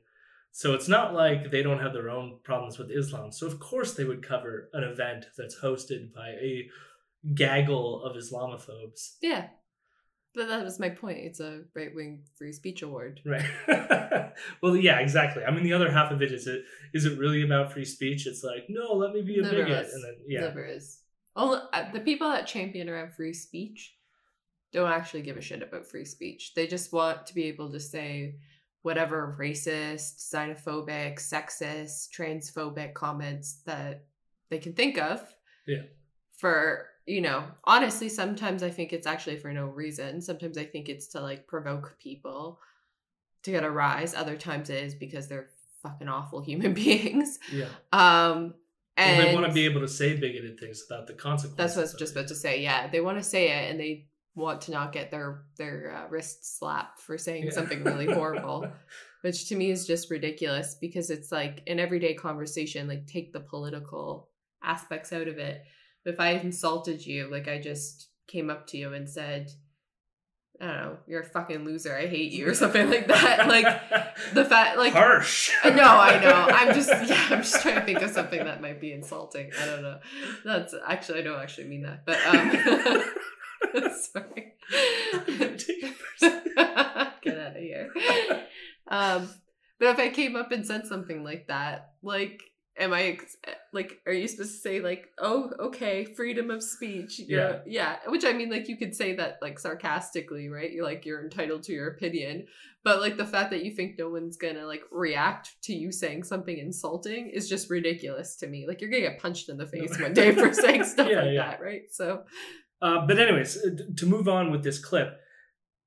So 0.53 0.75
it's 0.75 0.89
not 0.89 1.15
like 1.15 1.51
they 1.51 1.63
don't 1.63 1.81
have 1.81 1.93
their 1.93 2.11
own 2.11 2.39
problems 2.43 2.79
with 2.79 2.91
Islam. 2.91 3.31
So 3.33 3.47
of 3.47 3.61
course 3.61 3.95
they 3.95 4.05
would 4.05 4.23
cover 4.27 4.71
an 4.73 4.83
event 4.83 5.27
that's 5.37 5.61
hosted 5.61 6.13
by 6.15 6.29
a 6.31 6.69
gaggle 7.35 8.03
of 8.05 8.17
Islamophobes. 8.17 9.17
yeah 9.21 9.49
but 10.35 10.47
that 10.47 10.63
was 10.63 10.79
my 10.79 10.89
point 10.89 11.19
it's 11.19 11.41
a 11.41 11.63
right 11.75 11.93
wing 11.95 12.23
free 12.37 12.53
speech 12.53 12.83
award 12.83 13.21
Right. 13.27 13.45
well, 14.63 14.77
yeah, 14.77 15.01
exactly. 15.01 15.43
I 15.45 15.51
mean, 15.51 15.65
the 15.65 15.73
other 15.73 15.91
half 15.91 16.13
of 16.13 16.23
it 16.23 16.31
is 16.31 16.47
it 16.47 16.63
is 16.95 17.07
it 17.07 17.19
really 17.19 17.43
about 17.43 17.73
free 17.73 17.85
speech? 17.85 18.27
It's 18.27 18.45
like, 18.45 18.67
no, 18.69 18.93
let 18.93 19.13
me 19.13 19.23
be 19.23 19.39
a 19.39 19.43
Never 19.43 19.65
bigot, 19.65 19.87
is. 19.87 19.95
and 19.95 20.05
then 20.05 20.15
yeah, 20.29 20.41
Never 20.43 20.65
is. 20.65 21.01
Only, 21.35 21.59
uh, 21.73 21.91
the 21.93 22.01
people 22.01 22.29
that 22.31 22.47
champion 22.47 22.89
around 22.89 23.15
free 23.15 23.33
speech 23.33 23.95
don't 24.73 24.91
actually 24.91 25.23
give 25.23 25.37
a 25.37 25.41
shit 25.43 25.63
about 25.63 25.87
free 25.87 26.05
speech. 26.05 26.55
They 26.55 26.67
just 26.67 26.93
want 26.93 27.27
to 27.27 27.35
be 27.35 27.45
able 27.45 27.71
to 27.73 27.81
say 27.81 28.37
whatever 28.83 29.37
racist, 29.41 30.19
xenophobic, 30.33 31.17
sexist, 31.17 32.09
transphobic 32.17 32.95
comments 32.95 33.61
that 33.67 34.05
they 34.51 34.59
can 34.59 34.73
think 34.73 34.99
of. 34.99 35.21
Yeah. 35.67 35.83
For, 36.37 36.87
you 37.07 37.21
know, 37.21 37.45
honestly, 37.65 38.09
sometimes 38.09 38.63
I 38.63 38.71
think 38.71 38.93
it's 38.93 39.07
actually 39.07 39.37
for 39.39 39.53
no 39.53 39.67
reason. 39.67 40.21
Sometimes 40.21 40.57
I 40.59 40.65
think 40.65 40.89
it's 40.89 41.09
to 41.09 41.21
like 41.21 41.47
provoke 41.47 41.97
people 42.01 42.61
to 43.43 43.51
get 43.51 43.65
a 43.65 43.71
rise. 43.71 44.15
Other 44.15 44.37
times 44.37 44.71
it 44.71 44.83
is 44.85 44.95
because 44.95 45.29
they're 45.29 45.49
fucking 45.83 46.09
awful 46.09 46.41
human 46.43 46.75
beings. 46.75 47.39
yeah. 47.53 47.67
Um, 47.93 48.55
Well, 48.97 49.07
and 49.07 49.27
they 49.27 49.35
want 49.35 49.47
to 49.47 49.53
be 49.53 49.65
able 49.65 49.81
to 49.83 49.89
say 49.89 50.17
bigoted 50.17 50.59
things 50.59 50.85
about 50.89 51.07
the 51.07 51.13
consequences. 51.15 51.57
that's 51.57 51.77
what 51.77 51.83
I 51.83 51.85
was 51.85 51.95
just 51.95 52.13
about 52.15 52.29
to 52.29 52.35
say. 52.35 52.63
Yeah, 52.63 52.89
they 52.89 53.01
want 53.01 53.19
to 53.19 53.25
say 53.25 53.49
it, 53.51 53.71
and 53.71 53.79
they 53.79 54.08
want 54.35 54.61
to 54.63 54.71
not 54.71 54.93
get 54.93 55.11
their 55.11 55.43
their 55.57 55.93
uh, 55.95 56.09
wrists 56.09 56.59
slapped 56.59 57.01
for 57.01 57.19
saying 57.19 57.45
Yeah. 57.45 57.51
something 57.51 57.83
really 57.85 58.07
horrible. 58.07 58.71
which 59.23 59.49
to 59.49 59.57
me 59.57 59.71
is 59.71 59.85
just 59.87 60.11
ridiculous 60.11 60.77
because 60.81 61.11
it's 61.11 61.33
like 61.33 61.63
an 61.67 61.81
everyday 61.81 62.15
conversation, 62.15 62.87
like 62.87 63.07
take 63.09 63.33
the 63.33 63.41
political 63.41 64.29
aspects 64.63 65.13
out 65.13 65.27
of 65.27 65.39
it. 65.39 65.63
But 66.05 66.15
if 66.15 66.21
I 66.21 66.31
insulted 66.31 67.05
you, 67.05 67.29
like 67.29 67.49
I 67.49 67.61
just 67.61 68.11
came 68.29 68.49
up 68.49 68.69
to 68.69 68.77
you 68.77 68.93
and 68.95 69.09
said, 69.11 69.51
I 70.61 70.67
don't 70.67 70.77
know, 70.77 70.97
you're 71.09 71.23
a 71.23 71.27
fucking 71.27 71.65
loser. 71.65 71.97
I 71.97 72.07
hate 72.07 72.31
you 72.33 72.49
or 72.49 72.55
something 72.55 72.89
like 72.89 73.09
that. 73.09 73.49
Like 73.49 74.35
the 74.35 74.45
fact, 74.49 74.77
like 74.77 74.93
harsh. 74.93 75.51
no, 75.65 75.71
I 75.73 76.21
know. 76.21 76.47
I'm 76.51 76.73
just, 76.75 76.89
yeah, 76.89 77.27
I'm 77.31 77.43
just 77.43 77.61
trying 77.63 77.77
to 77.77 77.85
think 77.85 78.01
of 78.03 78.11
something 78.11 78.45
that 78.45 78.61
might 78.63 78.81
be 78.81 78.93
insulting. 78.93 79.51
I 79.61 79.67
don't 79.67 79.83
know. 79.83 79.99
That's 80.45 80.75
actually, 80.87 81.21
I 81.21 81.23
don't 81.25 81.41
actually 81.41 81.67
mean 81.69 81.83
that, 81.83 82.05
but 82.07 82.19
um, 82.27 83.03
sorry. 84.13 84.55
Get 87.23 87.39
out 87.39 87.57
of 87.57 87.63
here. 87.63 87.91
Um, 88.89 89.29
but 89.79 89.89
if 89.89 89.99
I 89.99 90.09
came 90.11 90.37
up 90.37 90.53
and 90.53 90.67
said 90.67 90.87
something 90.87 91.23
like 91.25 91.49
that, 91.49 91.93
like 92.03 92.43
am 92.79 92.93
I 92.93 93.03
ex- 93.03 93.37
like 93.73 93.99
are 94.07 94.13
you 94.13 94.29
supposed 94.29 94.53
to 94.53 94.61
say 94.61 94.81
like 94.81 95.09
oh 95.19 95.51
okay 95.59 96.05
freedom 96.05 96.49
of 96.51 96.63
speech 96.63 97.21
yeah. 97.27 97.59
yeah 97.67 97.97
which 98.07 98.25
I 98.25 98.33
mean 98.33 98.51
like 98.51 98.69
you 98.69 98.77
could 98.77 98.95
say 98.95 99.17
that 99.17 99.39
like 99.43 99.59
sarcastically 99.59 100.49
right? 100.49 100.71
You're 100.71 100.85
like 100.85 101.05
you're 101.05 101.23
entitled 101.25 101.65
to 101.65 101.73
your 101.73 101.89
opinion. 101.89 102.47
But 102.85 103.01
like 103.01 103.17
the 103.17 103.27
fact 103.27 103.51
that 103.51 103.65
you 103.65 103.73
think 103.73 103.99
no 103.99 104.09
one's 104.09 104.37
gonna 104.37 104.65
like 104.65 104.83
react 104.93 105.61
to 105.65 105.75
you 105.75 105.91
saying 105.93 106.23
something 106.23 106.57
insulting 106.57 107.29
is 107.29 107.49
just 107.49 107.69
ridiculous 107.69 108.37
to 108.37 108.47
me. 108.47 108.67
Like 108.67 108.81
you're 108.81 108.91
gonna 108.91 109.03
get 109.03 109.21
punched 109.21 109.49
in 109.49 109.59
the 109.59 109.67
face 109.67 109.99
one 110.01 110.15
day 110.15 110.33
for 110.33 110.53
saying 110.55 110.85
stuff 110.85 111.09
Yeah, 111.11 111.23
like 111.23 111.33
yeah. 111.35 111.51
that 111.51 111.61
right? 111.61 111.83
So 111.91 112.23
Uh, 112.81 113.07
but 113.07 113.19
anyways, 113.19 113.57
uh, 113.57 113.71
to 113.97 114.07
move 114.07 114.29
on 114.29 114.51
with 114.51 114.63
this 114.63 114.79
clip, 114.79 115.21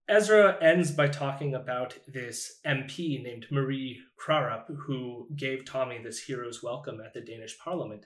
Ezra 0.09 0.57
ends 0.61 0.91
by 0.91 1.07
talking 1.07 1.55
about 1.55 1.97
this 2.07 2.59
MP 2.65 3.23
named 3.23 3.47
Marie 3.49 3.99
Krarup, 4.19 4.65
who 4.85 5.27
gave 5.35 5.63
Tommy 5.63 5.99
this 6.03 6.19
hero's 6.19 6.61
welcome 6.61 6.99
at 6.99 7.13
the 7.13 7.21
Danish 7.21 7.57
Parliament. 7.57 8.05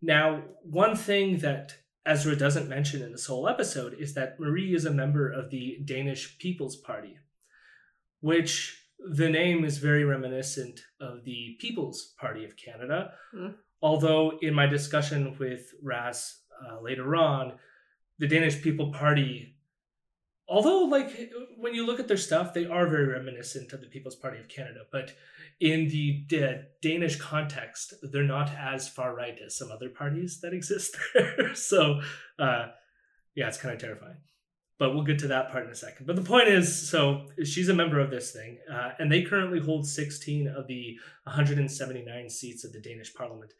Now, 0.00 0.42
one 0.62 0.94
thing 0.94 1.38
that 1.38 1.74
Ezra 2.06 2.36
doesn't 2.36 2.68
mention 2.68 3.02
in 3.02 3.12
this 3.12 3.26
whole 3.26 3.48
episode 3.48 3.96
is 3.98 4.14
that 4.14 4.38
Marie 4.38 4.74
is 4.74 4.84
a 4.84 4.92
member 4.92 5.30
of 5.30 5.50
the 5.50 5.78
Danish 5.84 6.38
People's 6.38 6.76
Party, 6.76 7.16
which 8.20 8.78
the 8.98 9.28
name 9.28 9.64
is 9.64 9.78
very 9.78 10.04
reminiscent 10.04 10.80
of 11.00 11.24
the 11.24 11.56
People's 11.60 12.14
Party 12.18 12.44
of 12.44 12.56
Canada. 12.56 13.12
Hmm. 13.32 13.48
Although, 13.80 14.38
in 14.40 14.54
my 14.54 14.66
discussion 14.66 15.36
with 15.38 15.72
Ras 15.82 16.42
uh, 16.64 16.80
later 16.80 17.16
on, 17.16 17.54
the 18.18 18.28
Danish 18.28 18.62
People 18.62 18.92
Party, 18.92 19.56
although 20.48 20.84
like 20.84 21.32
when 21.56 21.74
you 21.74 21.86
look 21.86 22.00
at 22.00 22.08
their 22.08 22.16
stuff, 22.16 22.54
they 22.54 22.66
are 22.66 22.86
very 22.88 23.06
reminiscent 23.06 23.72
of 23.72 23.80
the 23.80 23.86
People's 23.86 24.16
Party 24.16 24.38
of 24.38 24.48
Canada, 24.48 24.80
but 24.90 25.12
in 25.60 25.88
the 25.88 26.24
Da- 26.26 26.62
Danish 26.82 27.16
context, 27.16 27.94
they're 28.02 28.24
not 28.24 28.50
as 28.50 28.88
far 28.88 29.14
right 29.14 29.38
as 29.44 29.56
some 29.56 29.70
other 29.70 29.88
parties 29.88 30.40
that 30.40 30.52
exist 30.52 30.96
there. 31.14 31.54
so, 31.54 32.00
uh, 32.38 32.66
yeah, 33.34 33.48
it's 33.48 33.58
kind 33.58 33.74
of 33.74 33.80
terrifying. 33.80 34.16
But 34.78 34.94
we'll 34.94 35.04
get 35.04 35.20
to 35.20 35.28
that 35.28 35.52
part 35.52 35.64
in 35.64 35.70
a 35.70 35.76
second. 35.76 36.06
But 36.06 36.16
the 36.16 36.22
point 36.22 36.48
is, 36.48 36.90
so 36.90 37.28
she's 37.44 37.68
a 37.68 37.74
member 37.74 38.00
of 38.00 38.10
this 38.10 38.32
thing, 38.32 38.58
uh, 38.68 38.90
and 38.98 39.12
they 39.12 39.22
currently 39.22 39.60
hold 39.60 39.86
16 39.86 40.48
of 40.48 40.66
the 40.66 40.98
179 41.24 42.28
seats 42.28 42.64
of 42.64 42.72
the 42.72 42.80
Danish 42.80 43.14
Parliament 43.14 43.52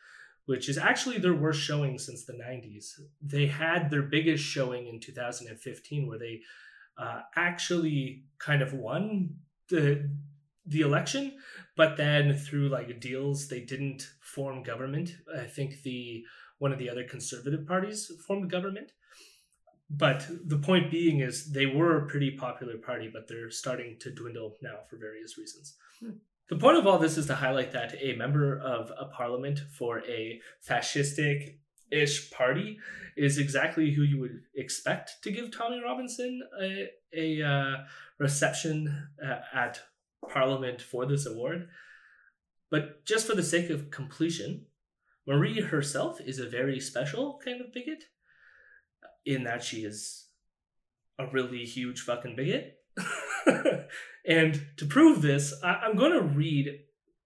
which 0.47 0.69
is 0.69 0.79
actually 0.79 1.19
their 1.19 1.35
worst 1.35 1.61
showing 1.61 1.99
since 1.99 2.25
the 2.25 2.33
90s. 2.33 3.01
They 3.21 3.47
had 3.47 3.91
their 3.91 4.03
biggest 4.03 4.45
showing 4.45 4.87
in 4.89 5.01
2015, 5.01 6.07
where 6.09 6.19
they 6.19 6.41
uh, 6.99 7.21
actually 7.37 8.25
kind 8.39 8.63
of 8.63 8.73
won 8.73 9.37
the 9.69 10.11
the 10.65 10.83
election, 10.83 11.33
but 11.77 11.97
then 11.97 12.35
through 12.35 12.69
like 12.69 13.01
deals, 13.01 13.49
they 13.49 13.61
didn't 13.61 14.09
form 14.21 14.63
government. 14.63 15.11
I 15.37 15.45
think 15.45 15.83
the 15.83 16.25
one 16.59 16.73
of 16.73 16.79
the 16.79 16.89
other 16.89 17.03
conservative 17.03 17.67
parties 17.67 18.11
formed 18.27 18.51
government. 18.51 18.93
But 19.91 20.27
the 20.47 20.59
point 20.59 20.91
being 20.91 21.21
is 21.21 21.53
they 21.53 21.67
were 21.67 21.99
a 21.99 22.07
pretty 22.07 22.31
popular 22.31 22.79
party, 22.79 23.11
but 23.13 23.29
they're 23.29 23.51
starting 23.51 23.97
to 24.01 24.11
dwindle 24.11 24.57
now 24.63 24.79
for 24.89 24.97
various 24.97 25.37
reasons. 25.37 25.77
The 26.49 26.57
point 26.57 26.77
of 26.77 26.87
all 26.87 26.99
this 26.99 27.17
is 27.17 27.27
to 27.27 27.37
highlight 27.37 27.73
that 27.73 27.95
a 28.01 28.15
member 28.15 28.59
of 28.59 28.93
a 28.99 29.07
parliament 29.07 29.59
for 29.59 30.01
a 30.01 30.41
fascistic 30.69 31.57
ish 31.91 32.31
party 32.31 32.79
is 33.17 33.39
exactly 33.39 33.93
who 33.93 34.03
you 34.03 34.19
would 34.19 34.43
expect 34.55 35.23
to 35.23 35.31
give 35.31 35.51
Tommy 35.57 35.81
Robinson 35.83 36.43
a, 36.61 36.89
a 37.15 37.43
uh, 37.43 37.77
reception 38.19 39.09
uh, 39.25 39.41
at 39.55 39.81
parliament 40.29 40.81
for 40.81 41.07
this 41.07 41.27
award. 41.27 41.69
But 42.71 43.05
just 43.05 43.27
for 43.27 43.35
the 43.35 43.43
sake 43.43 43.71
of 43.71 43.91
completion, 43.91 44.67
Marie 45.27 45.61
herself 45.61 46.21
is 46.21 46.39
a 46.39 46.49
very 46.49 46.81
special 46.81 47.41
kind 47.45 47.61
of 47.61 47.73
bigot 47.73 48.05
in 49.25 49.45
that 49.45 49.63
she 49.63 49.85
is 49.85 50.27
a 51.19 51.27
really 51.27 51.65
huge 51.65 52.01
fucking 52.01 52.35
bigot. 52.35 52.79
and 54.25 54.67
to 54.77 54.87
prove 54.87 55.23
this, 55.23 55.55
I- 55.63 55.81
I'm 55.85 55.97
going 55.97 56.13
to 56.13 56.23
read 56.23 56.81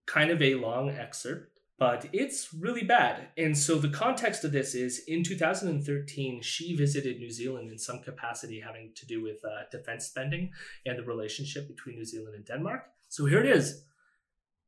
kind 0.07 0.31
of 0.31 0.41
a 0.41 0.55
long 0.55 0.91
excerpt, 0.91 1.59
but 1.79 2.09
it's 2.13 2.55
really 2.55 2.85
bad. 2.85 3.29
And 3.37 3.57
so 3.57 3.77
the 3.77 3.89
context 3.89 4.45
of 4.45 4.53
this 4.53 4.75
is 4.75 5.01
in 5.07 5.23
2013, 5.23 6.41
she 6.43 6.75
visited 6.75 7.19
New 7.19 7.31
Zealand 7.31 7.71
in 7.71 7.79
some 7.79 8.01
capacity 8.03 8.61
having 8.61 8.93
to 8.95 9.07
do 9.07 9.23
with 9.23 9.45
uh, 9.45 9.65
defense 9.71 10.07
spending 10.07 10.53
and 10.87 10.99
the 10.99 11.03
relationship 11.03 11.69
between 11.69 11.97
New 11.97 12.05
Zealand 12.05 12.35
and 12.35 12.47
Denmark. 12.47 12.85
So 13.09 13.27
here 13.27 13.41
it 13.41 13.47
is. 13.47 13.85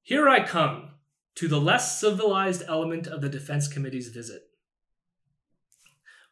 Here 0.03 0.29
I 0.29 0.45
come 0.45 0.91
to 1.37 1.49
the 1.49 1.61
less 1.61 2.01
civilized 2.01 2.63
element 2.67 3.07
of 3.07 3.21
the 3.21 3.29
Defense 3.29 3.69
Committee's 3.69 4.09
visit. 4.09 4.43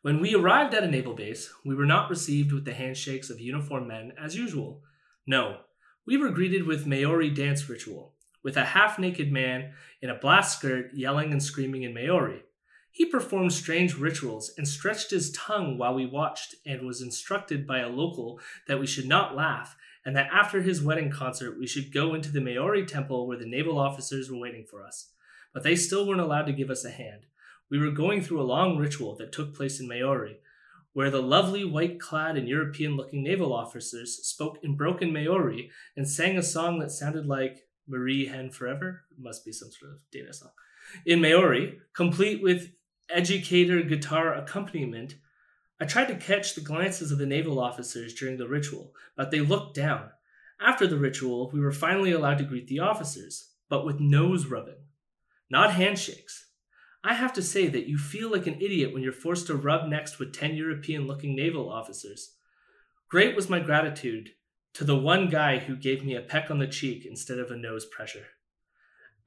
When 0.02 0.20
we 0.20 0.34
arrived 0.34 0.74
at 0.74 0.84
a 0.84 0.88
naval 0.88 1.14
base, 1.14 1.52
we 1.64 1.74
were 1.74 1.86
not 1.86 2.10
received 2.10 2.52
with 2.52 2.64
the 2.64 2.74
handshakes 2.74 3.30
of 3.30 3.40
uniformed 3.40 3.88
men 3.88 4.12
as 4.22 4.36
usual. 4.36 4.82
No, 5.26 5.58
we 6.06 6.16
were 6.16 6.30
greeted 6.30 6.66
with 6.66 6.86
Maori 6.86 7.30
dance 7.30 7.68
ritual, 7.68 8.14
with 8.42 8.56
a 8.56 8.64
half 8.64 8.98
naked 8.98 9.32
man 9.32 9.72
in 10.00 10.08
a 10.08 10.14
blast 10.14 10.58
skirt 10.58 10.90
yelling 10.94 11.32
and 11.32 11.42
screaming 11.42 11.82
in 11.82 11.92
Maori. 11.92 12.44
He 12.92 13.04
performed 13.04 13.52
strange 13.52 13.96
rituals 13.96 14.52
and 14.56 14.66
stretched 14.66 15.10
his 15.10 15.32
tongue 15.32 15.76
while 15.76 15.94
we 15.94 16.06
watched 16.06 16.54
and 16.64 16.86
was 16.86 17.02
instructed 17.02 17.66
by 17.66 17.80
a 17.80 17.88
local 17.88 18.40
that 18.68 18.78
we 18.78 18.86
should 18.86 19.06
not 19.06 19.34
laugh 19.34 19.76
and 20.04 20.14
that 20.14 20.30
after 20.32 20.62
his 20.62 20.80
wedding 20.80 21.10
concert 21.10 21.58
we 21.58 21.66
should 21.66 21.92
go 21.92 22.14
into 22.14 22.30
the 22.30 22.40
Maori 22.40 22.86
temple 22.86 23.26
where 23.26 23.36
the 23.36 23.44
naval 23.44 23.76
officers 23.76 24.30
were 24.30 24.38
waiting 24.38 24.64
for 24.64 24.82
us. 24.84 25.10
But 25.52 25.64
they 25.64 25.74
still 25.74 26.06
weren't 26.06 26.20
allowed 26.20 26.46
to 26.46 26.52
give 26.52 26.70
us 26.70 26.84
a 26.84 26.90
hand. 26.90 27.26
We 27.68 27.80
were 27.80 27.90
going 27.90 28.22
through 28.22 28.40
a 28.40 28.44
long 28.44 28.78
ritual 28.78 29.16
that 29.16 29.32
took 29.32 29.54
place 29.54 29.80
in 29.80 29.88
Maori, 29.88 30.38
where 30.96 31.10
the 31.10 31.20
lovely 31.20 31.62
white 31.62 32.00
clad 32.00 32.38
and 32.38 32.48
European 32.48 32.96
looking 32.96 33.22
naval 33.22 33.52
officers 33.52 34.26
spoke 34.26 34.56
in 34.62 34.74
broken 34.74 35.12
Maori 35.12 35.70
and 35.94 36.08
sang 36.08 36.38
a 36.38 36.42
song 36.42 36.78
that 36.78 36.90
sounded 36.90 37.26
like 37.26 37.68
Marie 37.86 38.24
Hen 38.24 38.48
Forever. 38.48 39.04
It 39.10 39.22
must 39.22 39.44
be 39.44 39.52
some 39.52 39.70
sort 39.70 39.92
of 39.92 39.98
Danish 40.10 40.38
song. 40.38 40.52
In 41.04 41.20
Maori, 41.20 41.80
complete 41.92 42.42
with 42.42 42.70
educator 43.10 43.82
guitar 43.82 44.32
accompaniment, 44.36 45.16
I 45.78 45.84
tried 45.84 46.08
to 46.08 46.14
catch 46.14 46.54
the 46.54 46.62
glances 46.62 47.12
of 47.12 47.18
the 47.18 47.26
naval 47.26 47.60
officers 47.60 48.14
during 48.14 48.38
the 48.38 48.48
ritual, 48.48 48.94
but 49.18 49.30
they 49.30 49.40
looked 49.40 49.76
down. 49.76 50.08
After 50.62 50.86
the 50.86 50.96
ritual, 50.96 51.50
we 51.52 51.60
were 51.60 51.72
finally 51.72 52.12
allowed 52.12 52.38
to 52.38 52.44
greet 52.44 52.68
the 52.68 52.78
officers, 52.78 53.50
but 53.68 53.84
with 53.84 54.00
nose 54.00 54.46
rubbing, 54.46 54.86
not 55.50 55.74
handshakes. 55.74 56.45
I 57.06 57.14
have 57.14 57.32
to 57.34 57.42
say 57.42 57.68
that 57.68 57.86
you 57.86 57.98
feel 57.98 58.32
like 58.32 58.48
an 58.48 58.60
idiot 58.60 58.92
when 58.92 59.00
you're 59.00 59.12
forced 59.12 59.46
to 59.46 59.54
rub 59.54 59.88
next 59.88 60.18
with 60.18 60.32
10 60.32 60.56
European 60.56 61.06
looking 61.06 61.36
naval 61.36 61.70
officers. 61.70 62.34
Great 63.08 63.36
was 63.36 63.48
my 63.48 63.60
gratitude 63.60 64.30
to 64.74 64.82
the 64.82 64.98
one 64.98 65.30
guy 65.30 65.58
who 65.58 65.76
gave 65.76 66.04
me 66.04 66.16
a 66.16 66.20
peck 66.20 66.50
on 66.50 66.58
the 66.58 66.66
cheek 66.66 67.06
instead 67.06 67.38
of 67.38 67.52
a 67.52 67.56
nose 67.56 67.86
pressure. 67.86 68.26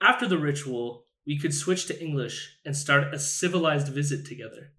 After 0.01 0.27
the 0.27 0.37
ritual, 0.37 1.05
we 1.25 1.39
could 1.39 1.53
switch 1.53 1.85
to 1.85 2.03
English 2.03 2.57
and 2.65 2.75
start 2.75 3.13
a 3.13 3.17
civilized 3.17 3.87
visit 3.87 4.25
together. 4.25 4.73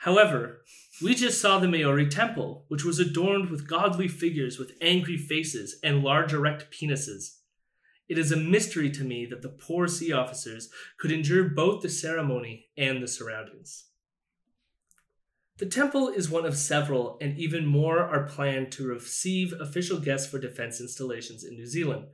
However, 0.00 0.60
we 1.02 1.14
just 1.14 1.40
saw 1.40 1.58
the 1.58 1.68
Maori 1.68 2.06
temple, 2.06 2.66
which 2.68 2.84
was 2.84 2.98
adorned 2.98 3.48
with 3.48 3.66
godly 3.66 4.08
figures 4.08 4.58
with 4.58 4.72
angry 4.82 5.16
faces 5.16 5.80
and 5.82 6.04
large 6.04 6.34
erect 6.34 6.66
penises. 6.70 7.38
It 8.08 8.18
is 8.18 8.30
a 8.30 8.36
mystery 8.36 8.90
to 8.90 9.04
me 9.04 9.26
that 9.26 9.42
the 9.42 9.48
poor 9.48 9.88
sea 9.88 10.12
officers 10.12 10.68
could 10.98 11.10
endure 11.10 11.48
both 11.48 11.82
the 11.82 11.88
ceremony 11.88 12.66
and 12.76 13.02
the 13.02 13.08
surroundings. 13.08 13.86
The 15.58 15.66
temple 15.66 16.08
is 16.08 16.28
one 16.28 16.44
of 16.44 16.56
several, 16.56 17.16
and 17.20 17.38
even 17.38 17.64
more 17.64 18.00
are 18.00 18.28
planned 18.28 18.70
to 18.72 18.86
receive 18.86 19.54
official 19.58 19.98
guests 19.98 20.30
for 20.30 20.38
defense 20.38 20.80
installations 20.80 21.44
in 21.44 21.54
New 21.54 21.66
Zealand. 21.66 22.08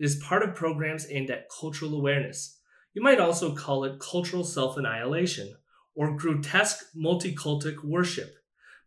It 0.00 0.04
is 0.04 0.16
part 0.16 0.42
of 0.42 0.56
programs 0.56 1.06
aimed 1.08 1.30
at 1.30 1.48
cultural 1.48 1.94
awareness. 1.94 2.58
You 2.94 3.02
might 3.02 3.20
also 3.20 3.54
call 3.54 3.84
it 3.84 4.00
cultural 4.00 4.42
self 4.42 4.76
annihilation 4.76 5.54
or 5.94 6.16
grotesque 6.16 6.86
multicultic 6.96 7.84
worship, 7.84 8.34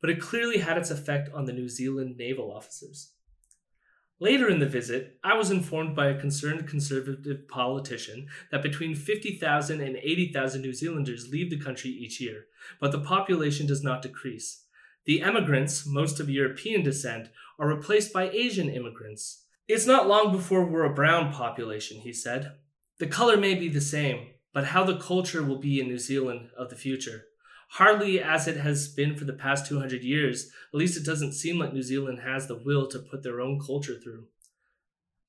but 0.01 0.10
it 0.10 0.20
clearly 0.20 0.58
had 0.58 0.77
its 0.77 0.91
effect 0.91 1.30
on 1.34 1.46
the 1.46 1.53
New 1.53 1.70
Zealand 1.70 2.18
naval 2.18 2.51
officers. 2.51 3.13
Later 4.22 4.48
in 4.48 4.60
the 4.60 4.68
visit, 4.68 5.18
I 5.24 5.36
was 5.36 5.50
informed 5.50 5.96
by 5.96 6.06
a 6.06 6.20
concerned 6.20 6.68
conservative 6.68 7.48
politician 7.48 8.28
that 8.51 8.62
between 8.62 8.94
50,000 8.94 9.82
and 9.82 9.96
80,000 9.96 10.62
New 10.62 10.74
Zealanders 10.74 11.30
leave 11.30 11.50
the 11.50 11.58
country 11.58 11.90
each 11.90 12.22
year, 12.22 12.46
but 12.80 12.92
the 12.92 13.00
population 13.00 13.66
does 13.66 13.84
not 13.84 14.04
decrease. 14.04 14.66
The 15.06 15.24
emigrants, 15.24 15.88
most 15.88 16.20
of 16.20 16.30
European 16.30 16.84
descent, 16.84 17.30
are 17.58 17.68
replaced 17.68 18.13
by 18.13 18.30
Asian 18.30 18.70
immigrants. 18.70 19.44
It's 19.68 19.88
not 19.88 20.08
long 20.08 20.32
before 20.32 20.68
we're 20.68 20.84
a 20.84 20.94
brown 20.94 21.34
population, 21.34 22.01
he 22.01 22.13
said. 22.13 22.51
The 23.00 23.08
color 23.08 23.38
may 23.38 23.56
be 23.56 23.70
the 23.70 23.82
same, 23.82 24.28
but 24.54 24.66
how 24.66 24.84
the 24.84 25.00
culture 25.00 25.42
will 25.42 25.58
be 25.58 25.80
in 25.80 25.88
New 25.88 25.98
Zealand 25.98 26.51
of 26.56 26.70
the 26.70 26.75
future. 26.75 27.24
Hardly 27.75 28.22
as 28.22 28.50
it 28.50 28.58
has 28.58 28.90
been 28.90 29.16
for 29.16 29.24
the 29.24 29.32
past 29.32 29.66
200 29.66 30.04
years, 30.04 30.51
at 30.74 30.78
least 30.78 30.98
it 30.98 31.06
doesn't 31.06 31.32
seem 31.32 31.58
like 31.58 31.74
New 31.74 31.82
Zealand 31.82 32.20
has 32.20 32.48
the 32.48 32.62
will 32.66 32.86
to 32.90 33.00
put 33.00 33.24
their 33.24 33.40
own 33.40 33.62
culture 33.66 33.98
through. 33.98 34.25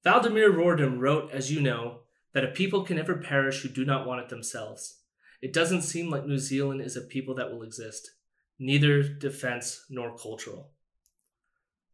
Valdemar 0.02 0.50
Rordam 0.50 0.98
wrote, 0.98 1.30
as 1.30 1.52
you 1.52 1.60
know, 1.60 2.00
that 2.34 2.42
a 2.42 2.48
people 2.48 2.82
can 2.82 2.96
never 2.96 3.14
perish 3.14 3.62
who 3.62 3.68
do 3.68 3.84
not 3.84 4.08
want 4.08 4.22
it 4.22 4.28
themselves. 4.28 5.02
It 5.40 5.52
doesn't 5.52 5.82
seem 5.82 6.10
like 6.10 6.26
New 6.26 6.38
Zealand 6.38 6.80
is 6.80 6.96
a 6.96 7.02
people 7.02 7.36
that 7.36 7.52
will 7.52 7.62
exist, 7.62 8.10
neither 8.58 9.04
defense 9.04 9.84
nor 9.88 10.16
cultural. 10.16 10.72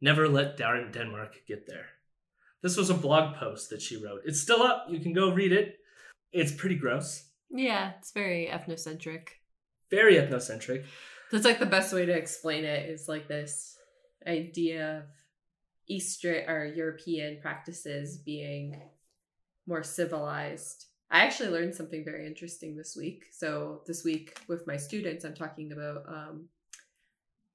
Never 0.01 0.29
let 0.29 0.57
Darren 0.57 0.91
Denmark 0.91 1.43
get 1.47 1.67
there. 1.67 1.89
This 2.63 2.79
was 2.79 2.89
a 2.89 2.95
blog 2.95 3.37
post 3.37 3.69
that 3.69 3.83
she 3.83 4.03
wrote. 4.03 4.23
It's 4.25 4.41
still 4.41 4.63
up. 4.63 4.87
You 4.89 5.01
can 5.01 5.13
go 5.13 5.31
read 5.31 5.53
it. 5.53 5.77
It's 6.33 6.53
pretty 6.53 6.77
gross. 6.77 7.29
Yeah, 7.51 7.93
it's 7.99 8.13
very 8.13 8.49
ethnocentric 8.51 9.38
very 9.91 10.17
ethnocentric. 10.17 10.85
That's 11.31 11.45
like 11.45 11.59
the 11.59 11.67
best 11.67 11.93
way 11.93 12.07
to 12.07 12.13
explain 12.13 12.65
it 12.65 12.89
is 12.89 13.09
like 13.09 13.29
this 13.29 13.77
idea 14.27 14.99
of 14.99 15.05
Eastern 15.89 16.49
or 16.49 16.67
European 16.67 17.39
practices 17.41 18.19
being 18.19 18.81
more 19.67 19.83
civilized. 19.83 20.87
I 21.11 21.21
actually 21.21 21.51
learned 21.51 21.75
something 21.75 22.05
very 22.05 22.27
interesting 22.27 22.77
this 22.77 22.97
week. 22.97 23.27
So 23.33 23.83
this 23.87 24.05
week 24.05 24.39
with 24.49 24.67
my 24.67 24.77
students, 24.77 25.25
I'm 25.25 25.35
talking 25.35 25.73
about 25.73 26.05
um, 26.07 26.49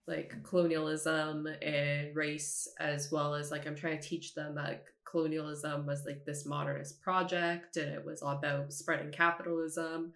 like 0.07 0.35
colonialism 0.43 1.47
and 1.61 2.15
race, 2.15 2.67
as 2.79 3.11
well 3.11 3.35
as 3.35 3.51
like 3.51 3.67
I'm 3.67 3.75
trying 3.75 3.99
to 3.99 4.07
teach 4.07 4.33
them 4.33 4.55
that 4.55 4.85
colonialism 5.05 5.85
was 5.85 6.05
like 6.05 6.25
this 6.25 6.45
modernist 6.45 7.01
project 7.01 7.77
and 7.77 7.91
it 7.91 8.03
was 8.03 8.23
all 8.23 8.37
about 8.37 8.73
spreading 8.73 9.11
capitalism 9.11 10.11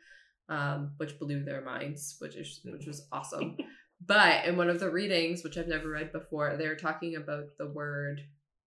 um, 0.49 0.91
which 0.97 1.19
blew 1.19 1.43
their 1.43 1.61
minds, 1.61 2.15
which 2.19 2.35
is 2.35 2.61
which 2.63 2.87
was 2.87 3.07
awesome. 3.11 3.57
but 4.05 4.45
in 4.45 4.57
one 4.57 4.69
of 4.69 4.79
the 4.79 4.89
readings, 4.89 5.43
which 5.43 5.57
I've 5.57 5.67
never 5.67 5.89
read 5.89 6.11
before, 6.11 6.55
they 6.57 6.67
were 6.67 6.75
talking 6.75 7.15
about 7.15 7.57
the 7.57 7.67
word 7.67 8.21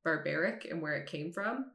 barbaric 0.05 0.67
and 0.71 0.81
where 0.81 0.97
it 0.97 1.09
came 1.09 1.33
from. 1.33 1.67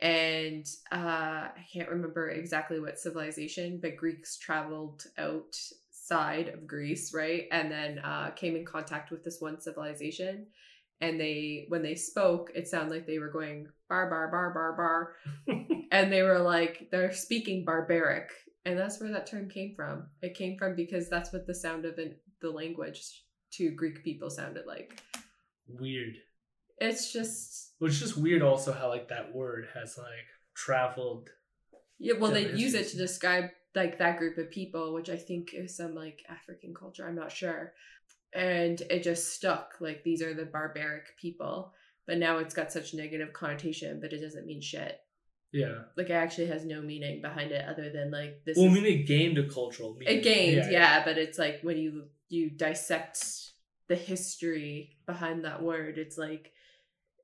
And 0.00 0.64
uh, 0.92 0.96
I 0.96 1.66
can't 1.72 1.88
remember 1.88 2.30
exactly 2.30 2.78
what 2.78 2.98
civilization, 2.98 3.80
but 3.82 3.96
Greeks 3.96 4.38
traveled 4.38 5.02
outside 5.18 6.48
of 6.48 6.68
Greece, 6.68 7.12
right? 7.12 7.46
And 7.50 7.70
then 7.70 7.98
uh, 7.98 8.30
came 8.30 8.54
in 8.54 8.64
contact 8.64 9.10
with 9.10 9.24
this 9.24 9.38
one 9.40 9.60
civilization. 9.60 10.46
And 11.00 11.20
they, 11.20 11.66
when 11.68 11.82
they 11.82 11.94
spoke, 11.94 12.50
it 12.54 12.68
sounded 12.68 12.92
like 12.94 13.06
they 13.06 13.18
were 13.18 13.30
going 13.30 13.68
bar, 13.88 14.08
bar, 14.08 14.28
bar, 14.30 14.52
bar, 14.52 14.76
bar. 14.76 15.66
and 15.92 16.12
they 16.12 16.22
were 16.22 16.40
like, 16.40 16.88
they're 16.90 17.12
speaking 17.12 17.64
barbaric 17.64 18.30
and 18.68 18.78
that's 18.78 19.00
where 19.00 19.10
that 19.10 19.26
term 19.26 19.48
came 19.48 19.74
from. 19.74 20.08
It 20.20 20.36
came 20.36 20.58
from 20.58 20.76
because 20.76 21.08
that's 21.08 21.32
what 21.32 21.46
the 21.46 21.54
sound 21.54 21.86
of 21.86 21.96
an, 21.96 22.16
the 22.42 22.50
language 22.50 23.00
to 23.52 23.70
Greek 23.70 24.04
people 24.04 24.28
sounded 24.28 24.66
like. 24.66 25.00
Weird. 25.66 26.16
It's 26.76 27.10
just. 27.10 27.72
Well, 27.80 27.88
it's 27.88 27.98
just 27.98 28.18
weird 28.18 28.42
also 28.42 28.72
how 28.72 28.90
like 28.90 29.08
that 29.08 29.34
word 29.34 29.68
has 29.74 29.96
like 29.96 30.26
traveled. 30.54 31.30
Yeah, 31.98 32.14
well, 32.18 32.30
they 32.30 32.52
use 32.52 32.74
it 32.74 32.88
to 32.88 32.98
describe 32.98 33.46
like 33.74 33.98
that 33.98 34.18
group 34.18 34.36
of 34.36 34.50
people, 34.50 34.92
which 34.92 35.08
I 35.08 35.16
think 35.16 35.54
is 35.54 35.74
some 35.74 35.94
like 35.94 36.22
African 36.28 36.74
culture. 36.74 37.08
I'm 37.08 37.16
not 37.16 37.32
sure, 37.32 37.72
and 38.34 38.78
it 38.90 39.02
just 39.02 39.32
stuck. 39.32 39.76
Like 39.80 40.04
these 40.04 40.20
are 40.20 40.34
the 40.34 40.44
barbaric 40.44 41.16
people, 41.18 41.72
but 42.06 42.18
now 42.18 42.36
it's 42.36 42.54
got 42.54 42.70
such 42.70 42.92
negative 42.92 43.32
connotation, 43.32 43.98
but 43.98 44.12
it 44.12 44.20
doesn't 44.20 44.46
mean 44.46 44.60
shit. 44.60 45.00
Yeah. 45.52 45.82
Like 45.96 46.10
it 46.10 46.14
actually 46.14 46.48
has 46.48 46.64
no 46.64 46.80
meaning 46.82 47.22
behind 47.22 47.52
it 47.52 47.64
other 47.66 47.90
than 47.90 48.10
like 48.10 48.44
this. 48.44 48.56
Well, 48.56 48.66
is, 48.66 48.72
I 48.72 48.74
mean, 48.74 48.86
it 48.86 49.06
gained 49.06 49.38
a 49.38 49.48
cultural 49.48 49.94
meaning. 49.94 50.18
It 50.18 50.22
gained, 50.22 50.56
yeah, 50.56 50.70
yeah, 50.70 51.04
but 51.04 51.18
it's 51.18 51.38
like 51.38 51.60
when 51.62 51.78
you 51.78 52.04
you 52.28 52.50
dissect 52.50 53.24
the 53.88 53.96
history 53.96 54.98
behind 55.06 55.44
that 55.44 55.62
word, 55.62 55.96
it's 55.98 56.18
like 56.18 56.52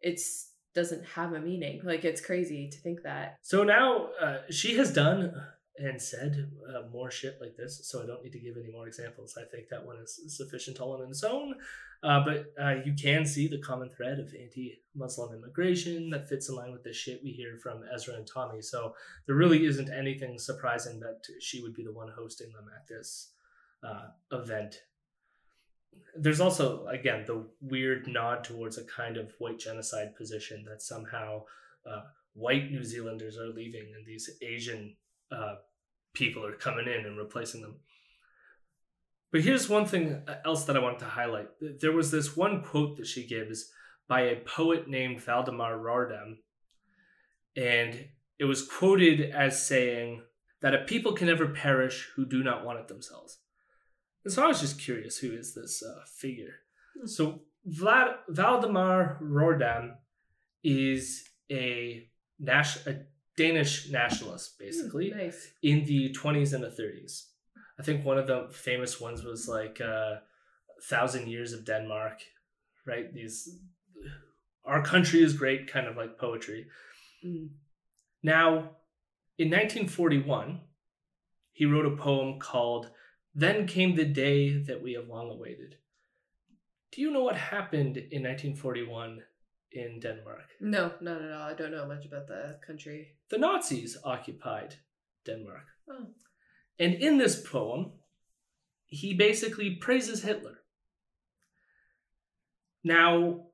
it's 0.01 0.51
doesn't 0.75 1.05
have 1.05 1.33
a 1.33 1.41
meaning. 1.41 1.81
Like 1.85 2.05
it's 2.05 2.21
crazy 2.21 2.69
to 2.71 2.79
think 2.79 3.03
that. 3.03 3.37
So 3.43 3.63
now 3.63 4.09
uh, 4.21 4.39
she 4.51 4.77
has 4.77 4.93
done 4.93 5.33
and 5.77 6.01
said 6.01 6.51
uh, 6.69 6.89
more 6.93 7.11
shit 7.11 7.39
like 7.41 7.57
this, 7.57 7.81
so 7.85 8.03
I 8.03 8.07
don't 8.07 8.23
need 8.23 8.33
to 8.33 8.39
give 8.39 8.57
any 8.57 8.71
more 8.71 8.87
examples. 8.87 9.37
I 9.37 9.45
think 9.45 9.69
that 9.71 9.85
one 9.85 9.97
is 9.97 10.21
sufficient 10.29 10.81
all 10.81 11.03
on 11.03 11.09
its 11.09 11.25
own. 11.25 11.57
Uh, 12.05 12.23
but 12.23 12.53
uh, 12.63 12.75
you 12.85 12.93
can 12.93 13.25
see 13.25 13.49
the 13.49 13.59
common 13.59 13.89
thread 13.89 14.19
of 14.19 14.35
anti-Muslim 14.39 15.35
immigration 15.35 16.11
that 16.11 16.29
fits 16.29 16.51
in 16.51 16.55
line 16.55 16.71
with 16.71 16.85
the 16.85 16.93
shit 16.93 17.21
we 17.25 17.31
hear 17.31 17.57
from 17.63 17.83
Ezra 17.93 18.15
and 18.15 18.27
Tommy. 18.27 18.61
So 18.61 18.95
there 19.27 19.37
really 19.37 19.65
isn't 19.65 19.91
anything 19.91 20.39
surprising 20.39 21.01
that 21.01 21.23
she 21.41 21.63
would 21.63 21.75
be 21.75 21.83
the 21.83 21.95
one 21.95 22.11
hosting 22.15 22.53
them 22.53 22.67
at 22.77 22.87
this 22.87 23.33
uh, 23.83 24.09
event. 24.33 24.77
There's 26.15 26.41
also, 26.41 26.87
again, 26.89 27.25
the 27.27 27.47
weird 27.63 28.07
nod 28.07 28.45
towards 28.45 28.77
a 28.77 28.85
kind 28.85 29.17
of 29.17 29.33
white 29.39 29.59
genocide 29.59 30.15
position 30.15 30.65
that 30.69 30.83
somehow 30.83 31.45
uh, 31.91 32.03
white 32.35 32.71
New 32.71 32.85
Zealanders 32.85 33.39
are 33.39 33.49
leaving 33.49 33.93
and 33.97 34.05
these 34.05 34.29
Asian 34.43 34.95
uh, 35.33 35.57
people 36.13 36.45
are 36.45 36.53
coming 36.53 36.87
in 36.87 37.07
and 37.07 37.19
replacing 37.19 37.61
them. 37.61 37.77
But 39.33 39.43
here's 39.43 39.69
one 39.69 39.85
thing 39.85 40.23
else 40.45 40.65
that 40.65 40.77
I 40.77 40.81
want 40.81 41.01
to 41.01 41.07
highlight. 41.07 41.49
There 41.81 41.93
was 41.93 42.11
this 42.11 42.37
one 42.37 42.63
quote 42.63 42.97
that 42.97 43.07
she 43.07 43.27
gives 43.27 43.71
by 44.07 44.23
a 44.23 44.41
poet 44.41 44.89
named 44.89 45.21
Valdemar 45.21 45.77
Rordam, 45.77 46.37
and 47.57 48.07
it 48.39 48.45
was 48.45 48.67
quoted 48.67 49.21
as 49.33 49.67
saying 49.67 50.23
that 50.63 50.75
a 50.75 50.79
people 50.79 51.13
can 51.13 51.27
never 51.27 51.49
perish 51.49 52.09
who 52.15 52.25
do 52.25 52.43
not 52.43 52.65
want 52.65 52.79
it 52.79 52.89
themselves. 52.89 53.39
And 54.25 54.33
so 54.33 54.45
I 54.45 54.47
was 54.47 54.61
just 54.61 54.81
curious 54.81 55.19
who 55.19 55.33
is 55.33 55.55
this 55.55 55.83
uh, 55.83 56.05
figure? 56.07 56.61
Hmm. 56.99 57.07
So 57.07 57.43
Vlad, 57.69 58.17
Valdemar 58.29 59.19
Rordam 59.23 59.97
is 60.63 61.29
a, 61.51 62.09
nas- 62.39 62.87
a 62.87 63.03
Danish 63.37 63.91
nationalists, 63.91 64.55
basically, 64.59 65.11
nice. 65.11 65.51
in 65.63 65.85
the 65.85 66.13
20s 66.13 66.53
and 66.53 66.63
the 66.63 66.69
30s. 66.69 67.25
I 67.79 67.83
think 67.83 68.05
one 68.05 68.19
of 68.19 68.27
the 68.27 68.49
famous 68.53 69.01
ones 69.01 69.25
was 69.25 69.49
like 69.49 69.81
uh, 69.81 70.17
Thousand 70.89 71.29
Years 71.29 71.53
of 71.53 71.65
Denmark, 71.65 72.21
right? 72.87 73.13
These, 73.13 73.59
our 74.65 74.83
country 74.83 75.23
is 75.23 75.33
great, 75.33 75.67
kind 75.67 75.87
of 75.87 75.97
like 75.97 76.19
poetry. 76.19 76.67
Mm. 77.27 77.49
Now, 78.23 78.71
in 79.37 79.51
1941, 79.51 80.61
he 81.53 81.65
wrote 81.65 81.87
a 81.87 81.97
poem 81.97 82.39
called 82.39 82.91
Then 83.35 83.67
Came 83.67 83.97
the 83.97 84.05
Day 84.05 84.63
That 84.63 84.83
We 84.83 84.93
Have 84.95 85.09
Long 85.09 85.31
Awaited. 85.31 85.77
Do 86.93 87.01
you 87.01 87.11
know 87.11 87.25
what 87.25 87.37
happened 87.37 87.97
in 87.97 88.23
1941 88.23 89.23
in 89.75 90.01
Denmark? 90.01 90.51
No, 90.61 90.93
not 91.01 91.21
at 91.21 91.33
all. 91.33 91.43
I 91.43 91.55
don't 91.55 91.73
know 91.73 91.87
much 91.87 92.07
about 92.07 92.29
the 92.29 92.59
country. 92.67 93.17
The 93.31 93.39
Nazis 93.39 93.97
occupied 94.05 94.77
Denmark. 95.27 95.65
Oh. 95.91 96.07
And 96.79 96.95
in 96.95 97.19
this 97.19 97.41
poem, 97.41 97.93
he 98.87 99.15
basically 99.15 99.77
praises 99.77 100.23
Hitler. 100.23 100.59
Now, 102.83 103.47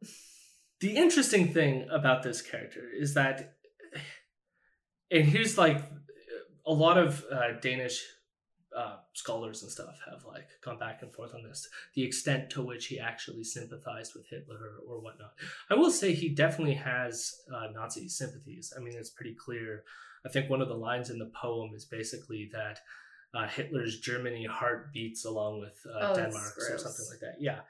the 0.80 0.96
interesting 0.96 1.52
thing 1.52 1.86
about 1.90 2.22
this 2.22 2.42
character 2.42 2.82
is 2.98 3.14
that, 3.14 3.54
and 5.10 5.24
here's 5.24 5.56
like 5.56 5.82
a 6.66 6.72
lot 6.72 6.98
of 6.98 7.24
uh, 7.32 7.58
Danish 7.60 8.02
uh, 8.76 8.96
scholars 9.14 9.62
and 9.62 9.70
stuff 9.70 9.98
have 10.08 10.24
like 10.24 10.48
gone 10.64 10.78
back 10.78 11.02
and 11.02 11.12
forth 11.12 11.34
on 11.34 11.42
this, 11.42 11.68
the 11.94 12.02
extent 12.02 12.50
to 12.50 12.62
which 12.62 12.86
he 12.86 12.98
actually 12.98 13.44
sympathized 13.44 14.14
with 14.14 14.26
Hitler 14.28 14.76
or 14.86 15.00
whatnot. 15.00 15.32
I 15.70 15.74
will 15.74 15.90
say 15.90 16.12
he 16.12 16.28
definitely 16.28 16.74
has 16.74 17.34
uh, 17.54 17.68
Nazi 17.72 18.08
sympathies. 18.08 18.72
I 18.76 18.80
mean, 18.80 18.94
it's 18.96 19.10
pretty 19.10 19.34
clear. 19.34 19.84
I 20.24 20.28
think 20.28 20.50
one 20.50 20.60
of 20.60 20.68
the 20.68 20.74
lines 20.74 21.10
in 21.10 21.18
the 21.18 21.30
poem 21.34 21.72
is 21.74 21.84
basically 21.84 22.50
that 22.52 22.78
uh, 23.34 23.46
Hitler's 23.46 24.00
Germany 24.00 24.46
heart 24.46 24.92
beats 24.92 25.24
along 25.24 25.60
with 25.60 25.78
uh, 25.86 26.10
oh, 26.10 26.14
Denmark's 26.14 26.70
or 26.70 26.78
something 26.78 27.06
like 27.10 27.20
that. 27.20 27.36
Yeah. 27.38 27.60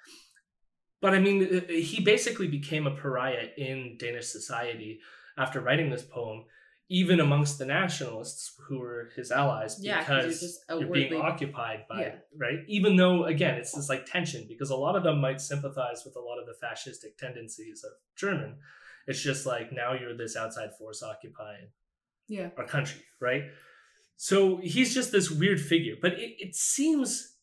But 1.01 1.15
I 1.15 1.19
mean, 1.19 1.43
uh, 1.43 1.57
uh, 1.59 1.73
he 1.73 2.03
basically 2.03 2.49
became 2.49 2.87
a 2.87 2.91
pariah 2.91 3.49
in 3.57 3.97
Danish 3.99 4.27
society 4.27 5.01
after 5.39 5.61
writing 5.61 5.91
this 5.91 6.03
poem, 6.03 6.45
even 6.93 7.21
amongst 7.21 7.59
the 7.59 7.65
nationalists 7.65 8.53
who 8.67 8.81
were 8.81 9.11
his 9.15 9.31
allies, 9.31 9.79
yeah, 9.81 10.01
because 10.01 10.61
you're, 10.69 10.81
you're, 10.81 10.89
being 10.89 11.15
occupied 11.15 11.85
by 11.89 12.01
yeah. 12.01 12.15
right. 12.37 12.59
Even 12.67 12.97
though, 12.97 13.25
again, 13.25 13.55
it's 13.55 13.73
this 13.73 13.89
like 13.89 14.05
tension 14.05 14.45
because 14.49 14.71
a 14.71 14.77
lot 14.77 14.97
of 14.97 15.05
them 15.05 15.21
might 15.21 15.41
sympathize 15.41 16.03
with 16.05 16.17
a 16.17 16.21
lot 16.21 16.39
of 16.39 16.47
the 16.47 16.67
fascistic 16.67 17.17
tendencies 17.17 17.85
of 17.85 17.93
German 18.17 18.57
It's 19.07 19.23
just 19.23 19.47
like 19.47 19.73
now 19.73 19.95
you're 19.95 20.17
this 20.17 20.37
outside 20.37 20.71
force 20.77 21.01
occupying 21.01 21.69
Yeah. 22.27 22.51
our 22.59 22.67
country, 22.67 23.05
right? 23.21 23.45
So 24.17 24.57
he's 24.61 24.93
just 24.93 25.13
this 25.13 25.31
weird 25.31 25.61
figure, 25.61 25.95
but 26.03 26.15
it, 26.15 26.35
it 26.41 26.57
seems 26.57 27.37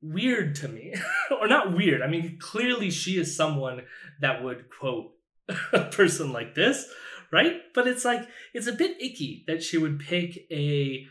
weird 0.00 0.54
to 0.56 0.68
me. 0.68 0.94
or 1.30 1.46
not 1.46 1.76
weird. 1.76 2.00
I 2.00 2.06
mean, 2.06 2.38
clearly 2.40 2.90
she 2.90 3.18
is 3.18 3.36
someone 3.36 3.82
that 4.22 4.42
would 4.42 4.70
quote 4.70 5.12
a 5.74 5.84
person 5.84 6.32
like 6.32 6.54
this, 6.54 6.88
right? 7.34 7.54
But 7.74 7.88
it's 7.88 8.04
like, 8.04 8.28
it's 8.54 8.68
a 8.68 8.72
bit 8.72 9.02
icky 9.02 9.44
that 9.48 9.62
she 9.62 9.76
would 9.76 9.98
pick 9.98 10.46
a 10.52 11.04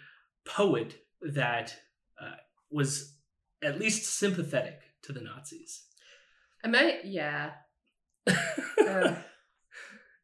poet 0.45 0.95
that 1.21 1.75
uh, 2.19 2.37
was 2.71 3.17
at 3.61 3.77
least 3.77 4.05
sympathetic 4.05 4.79
to 5.03 5.11
the 5.11 5.21
Nazis. 5.21 5.83
Am 6.63 6.73
I. 6.75 6.99
Yeah. 7.03 7.51
Uh, 8.25 9.15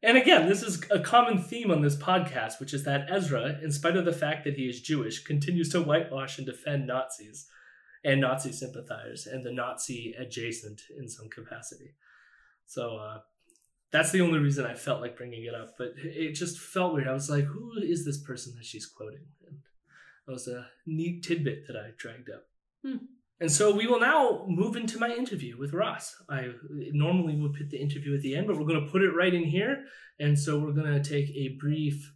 And 0.02 0.16
again, 0.16 0.48
this 0.48 0.62
is 0.62 0.82
a 0.90 0.98
common 0.98 1.42
theme 1.42 1.70
on 1.70 1.82
this 1.82 1.96
podcast, 1.96 2.58
which 2.58 2.72
is 2.72 2.84
that 2.84 3.10
Ezra, 3.10 3.58
in 3.62 3.70
spite 3.70 3.96
of 3.96 4.06
the 4.06 4.14
fact 4.14 4.44
that 4.44 4.54
he 4.54 4.66
is 4.66 4.80
Jewish, 4.80 5.22
continues 5.24 5.68
to 5.70 5.82
whitewash 5.82 6.38
and 6.38 6.46
defend 6.46 6.86
Nazis 6.86 7.46
and 8.02 8.22
Nazi 8.22 8.50
sympathizers 8.50 9.26
and 9.26 9.44
the 9.44 9.52
Nazi 9.52 10.14
adjacent 10.18 10.80
in 10.98 11.06
some 11.06 11.28
capacity. 11.28 11.96
So 12.64 12.96
uh, 12.96 13.18
that's 13.92 14.12
the 14.12 14.20
only 14.20 14.38
reason 14.38 14.66
I 14.66 14.74
felt 14.74 15.00
like 15.00 15.16
bringing 15.16 15.44
it 15.44 15.54
up. 15.54 15.74
But 15.76 15.94
it 15.96 16.34
just 16.34 16.58
felt 16.58 16.94
weird. 16.94 17.08
I 17.08 17.12
was 17.12 17.30
like, 17.30 17.44
who 17.44 17.72
is 17.82 18.04
this 18.04 18.22
person 18.22 18.54
that 18.56 18.64
she's 18.64 18.86
quoting? 18.86 19.26
And 19.46 19.58
that 20.26 20.32
was 20.32 20.48
a 20.48 20.66
neat 20.86 21.24
tidbit 21.24 21.66
that 21.66 21.76
I 21.76 21.90
dragged 21.96 22.30
up. 22.30 22.44
Hmm. 22.84 23.04
And 23.40 23.50
so 23.50 23.74
we 23.74 23.86
will 23.86 24.00
now 24.00 24.44
move 24.46 24.76
into 24.76 24.98
my 24.98 25.08
interview 25.08 25.58
with 25.58 25.72
Ross. 25.72 26.14
I 26.28 26.50
normally 26.92 27.36
would 27.36 27.54
put 27.54 27.70
the 27.70 27.80
interview 27.80 28.14
at 28.14 28.20
the 28.20 28.36
end, 28.36 28.46
but 28.46 28.56
we're 28.56 28.66
going 28.66 28.84
to 28.84 28.90
put 28.90 29.02
it 29.02 29.16
right 29.16 29.32
in 29.32 29.44
here. 29.44 29.84
And 30.18 30.38
so 30.38 30.58
we're 30.58 30.72
going 30.72 30.92
to 30.92 31.02
take 31.02 31.30
a 31.30 31.56
brief 31.58 32.12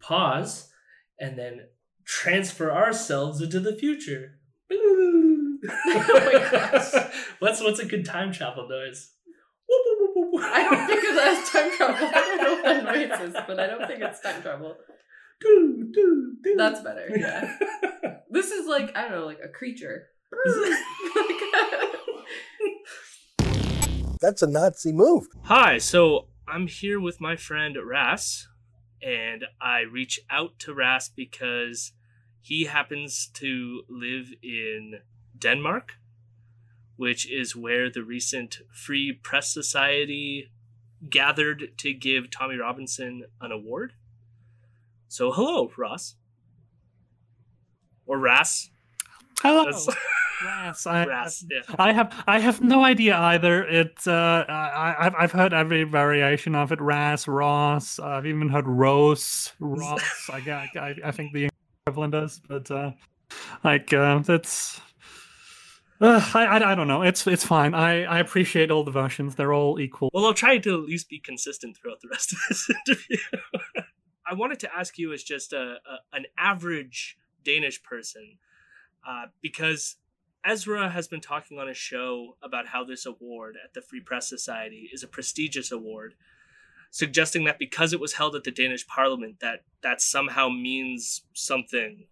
pause 0.00 0.70
and 1.18 1.38
then 1.38 1.68
transfer 2.04 2.70
ourselves 2.70 3.40
into 3.40 3.60
the 3.60 3.74
future. 3.74 4.38
Oh 5.88 7.10
what's 7.38 7.62
what's 7.62 7.80
a 7.80 7.86
good 7.86 8.04
time 8.04 8.30
travel 8.30 8.68
noise? 8.68 9.15
I 10.42 10.62
don't 10.62 10.86
think 10.86 11.04
of 11.08 11.14
that 11.14 11.38
as 11.38 11.50
time 11.50 11.70
travel. 11.76 12.08
I 12.08 12.12
don't 12.12 12.42
know 12.42 12.54
what 12.54 12.64
that 12.64 12.84
noise 12.84 13.20
is, 13.28 13.34
but 13.46 13.60
I 13.60 13.66
don't 13.66 13.86
think 13.86 14.02
it's 14.02 14.20
time 14.20 14.42
travel. 14.42 14.76
Do, 15.40 15.88
do, 15.92 16.36
do. 16.42 16.54
That's 16.56 16.80
better. 16.80 17.08
Yeah. 17.14 17.56
This 18.28 18.50
is 18.50 18.66
like 18.66 18.94
I 18.96 19.02
don't 19.02 19.12
know, 19.12 19.24
like 19.24 19.38
a 19.42 19.48
creature. 19.48 20.08
That's 24.20 24.42
a 24.42 24.46
Nazi 24.46 24.92
move. 24.92 25.28
Hi, 25.44 25.78
so 25.78 26.26
I'm 26.48 26.66
here 26.66 27.00
with 27.00 27.20
my 27.20 27.36
friend 27.36 27.76
Ras, 27.82 28.48
and 29.00 29.44
I 29.60 29.80
reach 29.80 30.18
out 30.28 30.58
to 30.60 30.74
Ras 30.74 31.08
because 31.08 31.92
he 32.40 32.64
happens 32.64 33.28
to 33.34 33.82
live 33.88 34.32
in 34.42 35.00
Denmark, 35.38 35.94
which 36.96 37.30
is 37.30 37.54
where 37.54 37.90
the 37.90 38.02
recent 38.02 38.58
Free 38.72 39.12
Press 39.12 39.52
Society 39.52 40.50
gathered 41.08 41.72
to 41.78 41.92
give 41.92 42.30
Tommy 42.30 42.56
Robinson 42.56 43.24
an 43.40 43.52
award. 43.52 43.92
So, 45.08 45.30
hello, 45.30 45.70
Ross. 45.76 46.16
Or 48.06 48.18
Ras. 48.18 48.70
Hello, 49.40 49.64
Ras. 50.44 50.86
I, 50.86 51.06
Ras, 51.06 51.44
yeah. 51.50 51.60
I 51.78 51.92
have 51.92 52.24
I 52.26 52.40
have 52.40 52.60
no 52.60 52.84
idea 52.84 53.16
either. 53.16 53.64
It 53.64 54.06
uh, 54.06 54.44
I 54.48 54.94
I've 54.98 55.14
I've 55.14 55.32
heard 55.32 55.54
every 55.54 55.84
variation 55.84 56.54
of 56.54 56.72
it. 56.72 56.80
Ras, 56.80 57.26
Ross. 57.26 57.98
I've 57.98 58.26
even 58.26 58.48
heard 58.48 58.66
Rose, 58.66 59.52
Ross. 59.60 60.02
I, 60.30 60.68
I 60.76 60.94
I 61.04 61.10
think 61.10 61.32
the 61.32 61.48
equivalent 61.86 62.14
is, 62.14 62.40
but 62.46 62.70
uh, 62.70 62.92
like 63.64 63.92
uh, 63.92 64.18
that's. 64.18 64.80
Uh, 66.00 66.20
I, 66.34 66.44
I 66.44 66.72
I 66.72 66.74
don't 66.74 66.88
know. 66.88 67.02
It's 67.02 67.26
it's 67.26 67.44
fine. 67.44 67.74
I 67.74 68.04
I 68.04 68.18
appreciate 68.18 68.70
all 68.70 68.84
the 68.84 68.90
versions. 68.90 69.34
They're 69.34 69.52
all 69.52 69.80
equal. 69.80 70.10
Well, 70.12 70.26
I'll 70.26 70.34
try 70.34 70.58
to 70.58 70.74
at 70.74 70.88
least 70.88 71.08
be 71.08 71.18
consistent 71.18 71.76
throughout 71.76 72.00
the 72.00 72.08
rest 72.08 72.32
of 72.32 72.38
this 72.48 72.68
interview. 72.86 73.18
I 74.26 74.34
wanted 74.34 74.60
to 74.60 74.76
ask 74.76 74.98
you 74.98 75.12
as 75.12 75.22
just 75.22 75.52
a, 75.52 75.76
a 75.86 76.16
an 76.16 76.26
average 76.36 77.16
Danish 77.44 77.82
person, 77.82 78.38
uh, 79.06 79.26
because 79.40 79.96
Ezra 80.44 80.90
has 80.90 81.08
been 81.08 81.20
talking 81.20 81.58
on 81.58 81.68
a 81.68 81.74
show 81.74 82.36
about 82.42 82.68
how 82.68 82.84
this 82.84 83.06
award 83.06 83.56
at 83.62 83.72
the 83.72 83.80
Free 83.80 84.00
Press 84.00 84.28
Society 84.28 84.90
is 84.92 85.02
a 85.02 85.08
prestigious 85.08 85.72
award, 85.72 86.14
suggesting 86.90 87.44
that 87.44 87.58
because 87.58 87.92
it 87.92 88.00
was 88.00 88.14
held 88.14 88.36
at 88.36 88.44
the 88.44 88.50
Danish 88.50 88.86
Parliament, 88.86 89.40
that 89.40 89.64
that 89.82 90.02
somehow 90.02 90.50
means 90.50 91.22
something. 91.32 92.06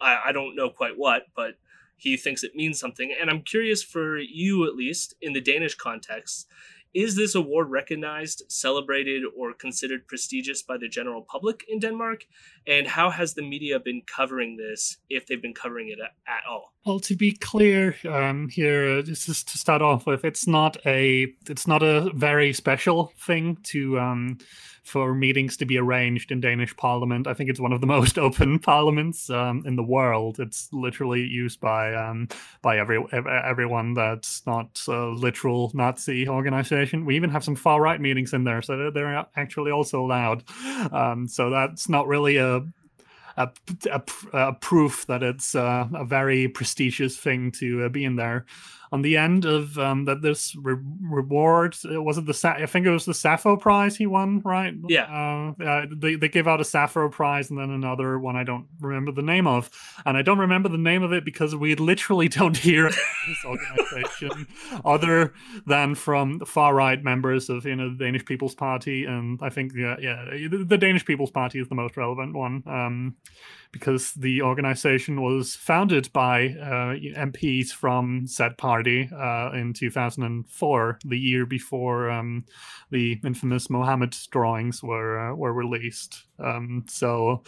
I, 0.00 0.28
I 0.28 0.32
don't 0.32 0.56
know 0.56 0.70
quite 0.70 0.96
what, 0.96 1.26
but 1.36 1.54
he 1.98 2.16
thinks 2.16 2.42
it 2.42 2.54
means 2.54 2.78
something. 2.78 3.14
And 3.20 3.28
I'm 3.28 3.42
curious 3.42 3.82
for 3.82 4.18
you, 4.18 4.66
at 4.66 4.74
least 4.74 5.14
in 5.20 5.32
the 5.34 5.40
Danish 5.40 5.74
context, 5.74 6.46
is 6.94 7.16
this 7.16 7.34
award 7.34 7.70
recognized, 7.70 8.44
celebrated, 8.48 9.22
or 9.36 9.52
considered 9.52 10.06
prestigious 10.08 10.62
by 10.62 10.78
the 10.78 10.88
general 10.88 11.22
public 11.22 11.64
in 11.68 11.80
Denmark? 11.80 12.24
And 12.66 12.86
how 12.86 13.10
has 13.10 13.34
the 13.34 13.42
media 13.42 13.78
been 13.78 14.02
covering 14.06 14.56
this, 14.56 14.96
if 15.10 15.26
they've 15.26 15.42
been 15.42 15.54
covering 15.54 15.88
it 15.88 15.98
at, 16.00 16.42
all? 16.48 16.72
Well, 16.86 17.00
to 17.00 17.14
be 17.14 17.32
clear, 17.32 17.94
um, 18.08 18.48
here, 18.48 18.98
uh, 18.98 19.02
just 19.02 19.28
is 19.28 19.44
to 19.44 19.58
start 19.58 19.82
off 19.82 20.06
with, 20.06 20.24
it's 20.24 20.46
not 20.46 20.78
a 20.86 21.34
it's 21.48 21.66
not 21.66 21.82
a 21.82 22.10
very 22.14 22.52
special 22.52 23.12
thing 23.20 23.58
to 23.64 23.98
um, 23.98 24.38
for 24.88 25.14
meetings 25.14 25.56
to 25.58 25.66
be 25.66 25.78
arranged 25.78 26.32
in 26.32 26.40
Danish 26.40 26.76
Parliament. 26.76 27.26
I 27.26 27.34
think 27.34 27.50
it's 27.50 27.60
one 27.60 27.72
of 27.72 27.80
the 27.80 27.86
most 27.98 28.18
open 28.18 28.58
parliaments 28.58 29.30
um, 29.30 29.62
in 29.66 29.76
the 29.76 29.82
world. 29.82 30.40
It's 30.40 30.68
literally 30.72 31.22
used 31.22 31.60
by 31.60 31.94
um, 31.94 32.28
by 32.62 32.78
every 32.78 33.04
everyone 33.12 33.94
that's 33.94 34.44
not 34.46 34.82
a 34.88 35.06
literal 35.06 35.70
Nazi 35.74 36.28
organization. 36.28 37.04
We 37.04 37.16
even 37.16 37.30
have 37.30 37.44
some 37.44 37.56
far 37.56 37.80
right 37.80 38.00
meetings 38.00 38.32
in 38.32 38.44
there, 38.44 38.62
so 38.62 38.90
they're, 38.90 39.26
actually 39.36 39.70
also 39.70 40.00
allowed. 40.00 40.44
Um, 40.92 41.26
so 41.28 41.50
that's 41.50 41.88
not 41.88 42.06
really 42.06 42.36
a 42.36 42.62
a, 43.38 43.50
a, 43.90 44.02
a 44.32 44.52
proof 44.54 45.06
that 45.06 45.22
it's 45.22 45.54
uh, 45.54 45.86
a 45.94 46.04
very 46.04 46.48
prestigious 46.48 47.16
thing 47.16 47.52
to 47.52 47.84
uh, 47.84 47.88
be 47.88 48.04
in 48.04 48.16
there. 48.16 48.44
On 48.90 49.02
the 49.02 49.18
end 49.18 49.44
of 49.44 49.78
um, 49.78 50.06
that, 50.06 50.22
this 50.22 50.56
re- 50.56 50.80
reward 51.02 51.76
was 51.84 52.16
it 52.16 52.24
the 52.24 52.32
Sa- 52.32 52.54
I 52.54 52.64
think 52.64 52.86
it 52.86 52.90
was 52.90 53.04
the 53.04 53.12
Sappho 53.12 53.56
Prize 53.56 53.96
he 53.96 54.06
won, 54.06 54.40
right? 54.44 54.72
Yeah. 54.88 55.04
Uh, 55.58 55.62
uh, 55.62 55.86
they 55.94 56.14
they 56.14 56.28
give 56.28 56.48
out 56.48 56.60
a 56.60 56.64
Sappho 56.64 57.10
Prize 57.10 57.50
and 57.50 57.58
then 57.58 57.68
another 57.68 58.18
one 58.18 58.34
I 58.34 58.44
don't 58.44 58.66
remember 58.80 59.12
the 59.12 59.22
name 59.22 59.46
of, 59.46 59.68
and 60.06 60.16
I 60.16 60.22
don't 60.22 60.38
remember 60.38 60.70
the 60.70 60.78
name 60.78 61.02
of 61.02 61.12
it 61.12 61.24
because 61.24 61.54
we 61.54 61.74
literally 61.74 62.28
don't 62.38 62.56
hear 62.56 62.88
this 62.88 63.44
organization 63.44 64.46
other 64.86 65.34
than 65.66 65.94
from 65.94 66.40
far 66.40 66.74
right 66.74 67.02
members 67.02 67.50
of 67.50 67.66
you 67.66 67.76
know 67.76 67.90
the 67.90 68.04
Danish 68.04 68.24
People's 68.24 68.54
Party, 68.54 69.04
and 69.04 69.38
I 69.42 69.50
think 69.50 69.72
yeah 69.76 69.96
yeah 70.00 70.24
the, 70.48 70.64
the 70.66 70.78
Danish 70.78 71.04
People's 71.04 71.30
Party 71.30 71.60
is 71.60 71.68
the 71.68 71.74
most 71.74 71.98
relevant 71.98 72.34
one. 72.34 72.62
Um, 72.66 73.16
because 73.72 74.12
the 74.12 74.42
organization 74.42 75.20
was 75.20 75.54
founded 75.54 76.10
by 76.12 76.46
uh, 76.60 76.96
MPs 77.16 77.70
from 77.70 78.26
said 78.26 78.56
party 78.56 79.10
uh, 79.14 79.50
in 79.52 79.74
2004, 79.74 80.98
the 81.04 81.18
year 81.18 81.44
before 81.44 82.10
um, 82.10 82.44
the 82.90 83.20
infamous 83.24 83.68
Mohammed 83.68 84.16
drawings 84.30 84.82
were 84.82 85.18
uh, 85.18 85.34
were 85.34 85.52
released. 85.52 86.24
Um, 86.38 86.86
so, 86.88 87.42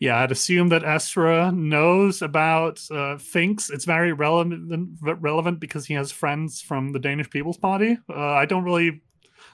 yeah, 0.00 0.20
I'd 0.20 0.32
assume 0.32 0.68
that 0.68 0.84
Ezra 0.84 1.50
knows 1.50 2.22
about 2.22 2.80
uh, 2.90 3.18
thinks 3.18 3.70
it's 3.70 3.84
very 3.84 4.12
relevant 4.12 4.98
relevant 5.02 5.60
because 5.60 5.86
he 5.86 5.94
has 5.94 6.12
friends 6.12 6.60
from 6.60 6.92
the 6.92 7.00
Danish 7.00 7.30
People's 7.30 7.58
Party. 7.58 7.98
Uh, 8.08 8.14
I 8.14 8.46
don't 8.46 8.64
really 8.64 9.02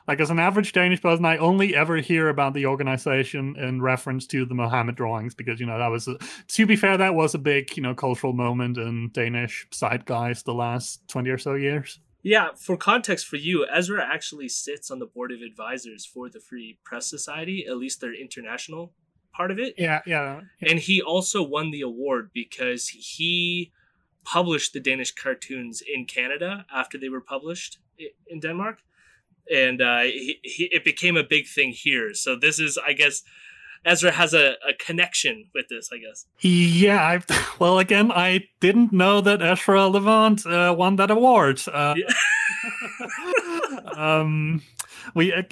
like 0.09 0.21
as 0.21 0.31
an 0.31 0.39
average 0.39 0.73
Danish 0.73 1.01
person, 1.01 1.25
I 1.25 1.37
only 1.37 1.75
ever 1.75 1.97
hear 1.97 2.29
about 2.29 2.55
the 2.55 2.67
organization 2.67 3.57
in 3.57 3.83
reference 3.83 4.27
to 4.29 4.45
the 4.45 4.55
Mohammed 4.55 4.97
drawings 4.97 5.35
because 5.35 5.61
you 5.61 5.67
know 5.67 5.79
that 5.79 5.89
was 5.89 6.09
a, 6.09 6.17
to 6.49 6.67
be 6.67 6.77
fair, 6.77 6.97
that 6.97 7.15
was 7.15 7.35
a 7.35 7.39
big 7.39 7.77
you 7.77 7.83
know 7.83 7.95
cultural 7.95 8.33
moment 8.33 8.79
in 8.79 9.11
Danish 9.13 9.67
zeitgeist 9.71 10.45
the 10.45 10.55
last 10.55 11.07
twenty 11.09 11.31
or 11.31 11.39
so 11.39 11.55
years. 11.55 12.01
Yeah, 12.23 12.49
for 12.55 12.77
context 12.77 13.27
for 13.27 13.37
you, 13.37 13.67
Ezra 13.73 14.05
actually 14.05 14.49
sits 14.49 14.91
on 14.91 14.99
the 14.99 15.07
board 15.07 15.33
of 15.33 15.41
advisors 15.41 16.05
for 16.05 16.29
the 16.29 16.41
Free 16.41 16.79
Press 16.85 17.09
Society, 17.09 17.65
at 17.67 17.79
least 17.79 18.01
their 18.01 18.15
international 18.15 18.93
part 19.33 19.51
of 19.51 19.59
it. 19.59 19.75
Yeah, 19.79 20.01
yeah. 20.07 20.43
And 20.61 20.79
he 20.79 21.01
also 21.01 21.43
won 21.43 21.71
the 21.71 21.81
award 21.81 22.31
because 22.35 22.89
he 22.89 23.73
published 24.25 24.75
the 24.75 24.81
Danish 24.81 25.13
cartoons 25.13 25.83
in 25.83 26.05
Canada 26.05 26.67
after 26.73 26.99
they 26.99 27.09
were 27.09 27.23
published 27.23 27.79
in 28.27 28.41
Denmark. 28.41 28.83
And 29.53 29.83
uh, 29.83 30.03
he, 30.03 30.39
he, 30.43 30.65
it 30.73 30.85
became 30.85 31.17
a 31.17 31.25
big 31.25 31.47
thing 31.47 31.73
here. 31.73 32.15
So 32.15 32.37
this 32.37 32.59
is, 32.59 32.79
I 32.79 32.93
guess, 32.93 33.23
Ezra 33.85 34.13
has 34.13 34.35
a, 34.35 34.55
a 34.69 34.75
connection 34.79 35.47
with 35.55 35.69
this, 35.69 35.91
I 35.93 35.99
guess. 35.99 36.27
Yeah, 36.41 37.03
I, 37.03 37.47
well, 37.59 37.79
again, 37.79 38.13
I 38.13 38.49
didn't 38.61 38.93
know 38.93 39.21
that 39.21 39.43
Ezra 39.43 39.89
Levant 39.89 40.47
uh, 40.47 40.75
won 40.77 40.97
that 40.97 41.11
award. 41.11 41.61
Uh, 41.73 41.95
um, 43.97 44.63
we, 45.15 45.33
uh, 45.33 45.43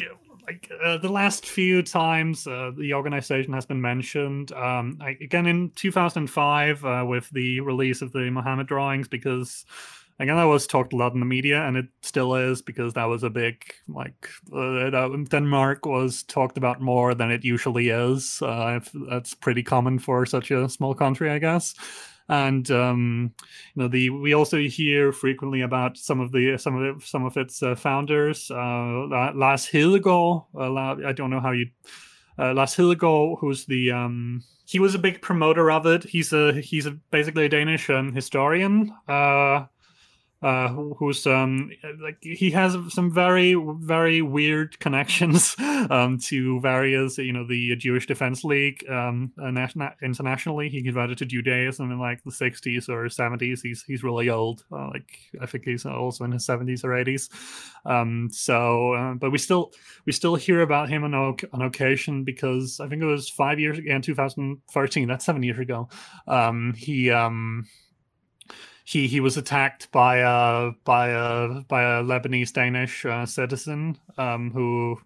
like 0.47 0.71
uh, 0.83 0.97
the 0.97 1.11
last 1.11 1.45
few 1.47 1.83
times 1.83 2.47
uh, 2.47 2.71
the 2.77 2.95
organization 2.95 3.53
has 3.53 3.67
been 3.67 3.81
mentioned, 3.81 4.53
um, 4.53 4.99
I, 5.01 5.11
again 5.21 5.47
in 5.47 5.71
2005 5.77 6.85
uh, 6.85 7.05
with 7.07 7.29
the 7.31 7.61
release 7.61 8.01
of 8.01 8.13
the 8.13 8.31
Muhammad 8.31 8.67
drawings, 8.67 9.09
because 9.09 9.67
again 10.19 10.37
that 10.37 10.45
was 10.45 10.67
talked 10.67 10.93
a 10.93 10.97
lot 10.97 11.15
in 11.15 11.21
the 11.21 11.27
media, 11.27 11.63
and 11.63 11.77
it 11.77 11.87
still 12.03 12.35
is 12.35 12.63
because 12.63 12.95
that 12.95 13.05
was 13.05 13.23
a 13.23 13.31
big 13.31 13.63
like 13.89 14.29
uh, 14.55 14.91
Denmark 15.29 15.87
was 15.87 16.23
talked 16.25 16.59
about 16.59 16.81
more 16.81 17.15
than 17.15 17.31
it 17.31 17.45
usually 17.45 17.89
is. 17.89 18.41
Uh, 18.43 18.81
that's 19.09 19.35
pretty 19.35 19.63
common 19.63 19.99
for 19.99 20.27
such 20.27 20.51
a 20.51 20.69
small 20.69 20.95
country, 20.95 21.31
I 21.31 21.39
guess 21.39 21.75
and 22.29 22.71
um, 22.71 23.33
you 23.75 23.83
know 23.83 23.89
the 23.89 24.11
we 24.11 24.35
also 24.35 24.59
hear 24.59 25.13
frequently 25.13 25.63
about 25.63 25.97
some 25.97 26.21
of 26.21 26.33
the 26.33 26.59
some 26.59 26.77
of 26.77 27.01
the, 27.01 27.07
some 27.07 27.25
of 27.25 27.37
its 27.37 27.63
uh, 27.63 27.75
founders. 27.75 28.51
Uh, 28.51 29.07
Lars 29.35 29.67
Hedegaard, 29.67 30.45
uh, 30.55 31.07
I 31.07 31.13
don't 31.13 31.31
know 31.31 31.41
how 31.41 31.53
you 31.53 31.67
uh, 32.39 32.53
Lars 32.53 32.75
Hedegaard, 32.75 33.39
who's 33.41 33.65
the 33.65 33.91
um, 33.93 34.43
he 34.67 34.79
was 34.79 34.95
a 34.95 34.99
big 34.99 35.23
promoter 35.23 35.71
of 35.71 35.87
it. 35.87 36.05
He's 36.05 36.33
a 36.33 36.53
he's 36.61 36.87
a, 36.87 36.93
basically 37.11 37.47
a 37.47 37.49
Danish 37.49 37.89
um, 37.89 38.13
historian. 38.13 38.95
Uh, 40.41 40.47
uh, 40.49 40.69
who's 40.99 41.27
um 41.27 41.71
like 42.01 42.19
he 42.21 42.51
has 42.51 42.77
some 42.91 43.13
very 43.13 43.55
very 43.81 44.23
weird 44.23 44.79
connections 44.79 45.57
um 45.91 46.19
to 46.19 46.61
various 46.61 47.19
you 47.19 47.33
know 47.33 47.47
the 47.47 47.75
Jewish 47.77 48.07
Defense 48.07 48.45
League 48.45 48.85
um 48.89 49.33
national 49.37 49.91
internationally. 50.03 50.69
He 50.69 50.83
converted 50.83 51.19
to 51.19 51.27
Judaism 51.27 51.91
in 51.91 51.99
like 51.99 52.23
the 52.25 52.31
60s 52.31 52.89
or 52.89 53.07
70s 53.07 53.61
he's 53.63 53.83
he's 53.83 54.05
really 54.05 54.29
old. 54.29 54.65
Uh, 54.71 54.89
like 54.89 55.19
I 55.41 55.47
think 55.47 55.65
he's 55.65 55.85
also 55.87 56.25
in 56.25 56.33
his 56.33 56.47
70s 56.47 56.85
or 56.85 56.91
80s 56.91 57.31
um 57.85 58.29
so 58.31 58.93
uh, 58.95 59.15
but 59.15 59.31
we 59.31 59.39
still 59.39 59.73
we 60.07 60.13
still 60.13 60.37
hear 60.37 60.61
about 60.61 60.89
him 60.89 61.05
on, 61.05 61.15
on 61.15 61.63
occasion 61.63 62.25
because 62.25 62.81
I 62.81 62.89
think 62.89 63.03
it 63.03 63.07
was 63.07 63.29
five 63.29 63.59
years 63.59 63.79
again 63.79 64.03
2013 64.03 65.09
that's 65.09 65.25
seven 65.25 65.43
years 65.43 65.59
ago. 65.59 65.89
Um 66.27 66.75
he 66.77 67.11
um 67.11 67.67
he 68.89 69.07
he 69.07 69.21
was 69.21 69.37
attacked 69.37 69.93
by 69.93 70.17
a 70.17 70.71
by 70.85 71.09
a 71.09 71.61
by 71.69 71.83
a 71.83 72.03
Lebanese 72.03 72.55
Danish 72.55 73.05
uh, 73.05 73.27
citizen 73.27 73.99
um, 74.17 74.51
who 74.51 74.99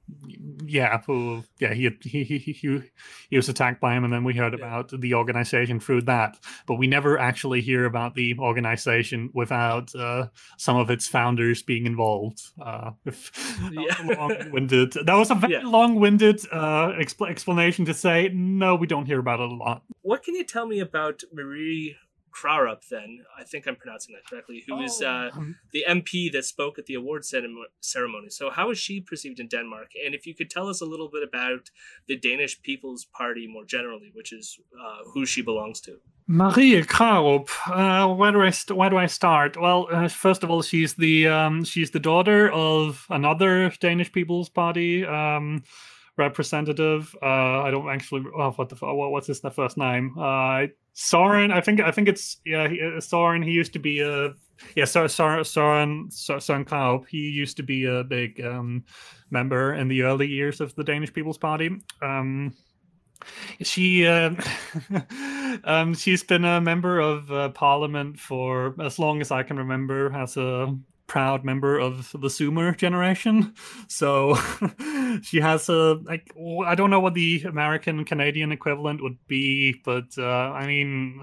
yeah 0.65 1.01
who 1.05 1.43
yeah 1.59 1.75
he, 1.75 1.91
he 2.01 2.23
he 2.23 2.39
he 2.39 2.81
he 3.29 3.37
was 3.37 3.49
attacked 3.49 3.81
by 3.81 3.93
him 3.95 4.05
and 4.05 4.13
then 4.13 4.23
we 4.23 4.35
heard 4.35 4.57
yeah. 4.57 4.65
about 4.65 4.93
the 5.01 5.15
organization 5.15 5.81
through 5.81 6.03
that 6.03 6.39
but 6.67 6.77
we 6.77 6.87
never 6.87 7.19
actually 7.19 7.61
hear 7.61 7.85
about 7.85 8.15
the 8.15 8.39
organization 8.39 9.31
without 9.35 9.93
uh, 9.97 10.29
some 10.59 10.77
of 10.77 10.89
its 10.89 11.09
founders 11.09 11.61
being 11.61 11.85
involved 11.85 12.41
uh, 12.65 12.93
if, 13.05 13.33
yeah. 13.73 13.97
long-winded 14.17 14.93
that 14.93 15.15
was 15.15 15.33
a 15.33 15.35
very 15.35 15.55
yeah. 15.55 15.63
long-winded 15.65 16.41
uh, 16.53 16.93
expl- 17.01 17.29
explanation 17.29 17.85
to 17.85 17.95
say 17.95 18.31
no 18.33 18.77
we 18.77 18.87
don't 18.87 19.07
hear 19.07 19.19
about 19.19 19.41
it 19.41 19.51
a 19.51 19.55
lot 19.55 19.83
what 20.03 20.23
can 20.23 20.37
you 20.37 20.45
tell 20.45 20.67
me 20.67 20.79
about 20.79 21.25
Marie 21.33 21.97
Krarup, 22.33 22.89
then 22.91 23.21
I 23.39 23.45
think 23.45 23.67
I'm 23.67 23.77
pronouncing 23.77 24.15
that 24.15 24.29
correctly, 24.29 24.65
Who 24.67 24.75
oh, 24.75 24.83
is 24.83 25.03
uh, 25.03 25.31
um, 25.33 25.57
the 25.73 25.85
MP 25.89 26.33
that 26.33 26.45
spoke 26.45 26.79
at 26.79 26.87
the 26.87 26.95
award 26.95 27.25
ceremony. 27.25 28.31
So, 28.31 28.51
how 28.51 28.71
is 28.71 28.79
she 28.79 29.01
perceived 29.01 29.41
in 29.41 29.49
Denmark? 29.49 29.91
And 30.05 30.15
if 30.15 30.27
you 30.27 30.35
could 30.35 30.51
tell 30.51 30.69
us 30.69 30.81
a 30.81 30.87
little 30.87 31.09
bit 31.09 31.23
about 31.23 31.71
the 32.09 32.17
Danish 32.17 32.61
People's 32.63 33.05
Party 33.05 33.47
more 33.47 33.65
generally, 33.65 34.11
which 34.15 34.33
is 34.33 34.59
uh, 34.81 35.05
who 35.13 35.27
she 35.27 35.43
belongs 35.43 35.81
to. 35.83 35.99
Marie 36.27 36.83
Krarup. 36.83 37.49
Uh, 37.67 38.15
where 38.15 38.33
do 38.33 38.41
I 38.41 38.51
st- 38.51 38.77
where 38.77 38.91
do 38.91 38.97
I 38.97 39.07
start? 39.07 39.61
Well, 39.61 39.89
uh, 39.91 40.09
first 40.09 40.43
of 40.43 40.51
all, 40.51 40.63
she's 40.63 40.95
the 40.95 41.29
um, 41.29 41.65
she's 41.65 41.91
the 41.91 42.01
daughter 42.01 42.51
of 42.53 43.07
another 43.11 43.71
Danish 43.81 44.13
People's 44.13 44.49
Party. 44.49 45.05
Um, 45.05 45.65
representative. 46.17 47.15
Uh, 47.23 47.63
I 47.63 47.71
don't 47.71 47.89
actually. 47.89 48.25
Oh, 48.37 48.53
what 48.53 48.69
the 48.69 48.77
what, 48.77 49.11
what's 49.11 49.27
his 49.27 49.41
first 49.41 49.77
name? 49.77 50.15
Uh, 50.19 50.67
Soren. 50.95 51.51
I 51.51 51.61
think 51.61 51.81
I 51.81 51.91
think 51.91 52.09
it's 52.09 52.39
yeah. 52.45 52.69
He, 52.69 52.81
uh, 52.81 53.01
Soren. 53.01 53.43
He 53.43 53.53
used 53.53 53.73
to 53.73 53.79
be 53.79 54.01
a 54.01 54.35
yeah. 54.77 54.85
Soren 54.85 55.45
Soren 55.45 56.11
Soren 56.11 56.65
Krarup. 56.65 57.07
He 57.09 57.31
used 57.31 57.57
to 57.57 57.63
be 57.63 57.85
a 57.85 58.05
big 58.05 58.41
um, 58.45 58.85
member 59.31 59.75
in 59.75 59.89
the 59.89 60.03
early 60.03 60.27
years 60.27 60.61
of 60.61 60.75
the 60.75 60.85
Danish 60.85 61.13
People's 61.13 61.39
Party. 61.39 61.71
Um, 62.03 62.55
she 63.61 64.07
uh, 64.07 64.35
um, 65.65 65.95
she's 65.95 66.23
been 66.23 66.45
a 66.45 66.61
member 66.61 67.01
of 67.01 67.31
uh, 67.31 67.49
parliament 67.51 68.19
for 68.19 68.75
as 68.81 68.99
long 68.99 69.21
as 69.21 69.31
I 69.31 69.43
can 69.43 69.57
remember 69.57 70.13
as 70.13 70.37
a 70.37 70.77
proud 71.13 71.45
member 71.45 71.79
of 71.79 72.11
the 72.13 72.29
Zoomer 72.29 72.75
generation. 72.75 73.53
So 73.89 74.37
she 75.23 75.41
has 75.41 75.69
a 75.69 76.01
like 76.05 76.33
I 76.67 76.75
don't 76.75 76.89
know 76.89 77.01
what 77.01 77.13
the 77.13 77.43
American 77.43 78.05
Canadian 78.07 78.51
equivalent 78.53 79.03
would 79.03 79.19
be, 79.27 79.81
but 79.85 80.07
uh, 80.17 80.49
I 80.63 80.67
mean, 80.67 81.23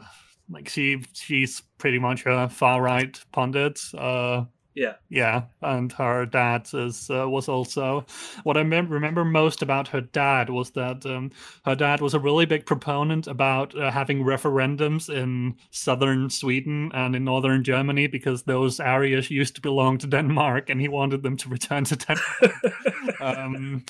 like 0.50 0.70
she 0.70 1.02
she's 1.14 1.64
pretty 1.80 1.98
much 1.98 2.24
a 2.28 2.48
far 2.50 2.82
right 2.82 3.20
pundit. 3.32 3.80
Uh, 3.98 4.46
yeah, 4.76 4.96
yeah, 5.10 5.44
and 5.62 5.92
her 5.94 6.26
dad 6.26 6.68
is 6.74 7.10
uh, 7.10 7.28
was 7.28 7.50
also 7.50 8.06
what 8.44 8.56
I 8.56 8.64
mem- 8.64 8.90
remember 8.90 9.26
most 9.26 9.62
about 9.62 9.88
her 9.90 10.02
dad 10.02 10.50
was 10.50 10.72
that 10.72 11.06
um, 11.06 11.32
her 11.66 11.76
dad 11.76 12.02
was 12.02 12.14
a 12.14 12.20
really 12.20 12.46
big 12.46 12.66
proponent 12.66 13.26
about 13.28 13.76
uh, 13.76 13.90
having 13.90 14.24
referendums 14.24 15.10
in 15.10 15.56
southern 15.72 16.30
Sweden 16.30 16.92
and 16.94 17.16
in 17.16 17.26
northern 17.26 17.64
Germany 17.64 18.08
because 18.08 18.44
those 18.44 18.80
areas 18.80 19.32
used 19.32 19.56
to 19.56 19.62
belong 19.62 19.98
to 19.98 20.08
Denmark, 20.08 20.70
and 20.70 20.80
he 20.80 20.88
wanted 20.88 21.24
them 21.24 21.36
to 21.38 21.50
return 21.50 21.84
to 21.86 21.96
Denmark. 21.96 23.20
um, 23.22 23.84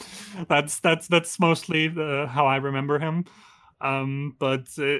that's 0.47 0.79
that's 0.79 1.07
that's 1.07 1.39
mostly 1.39 1.89
the, 1.89 2.27
how 2.27 2.47
I 2.47 2.55
remember 2.55 2.99
him 2.99 3.25
um 3.81 4.35
but 4.39 4.67
uh, 4.77 4.97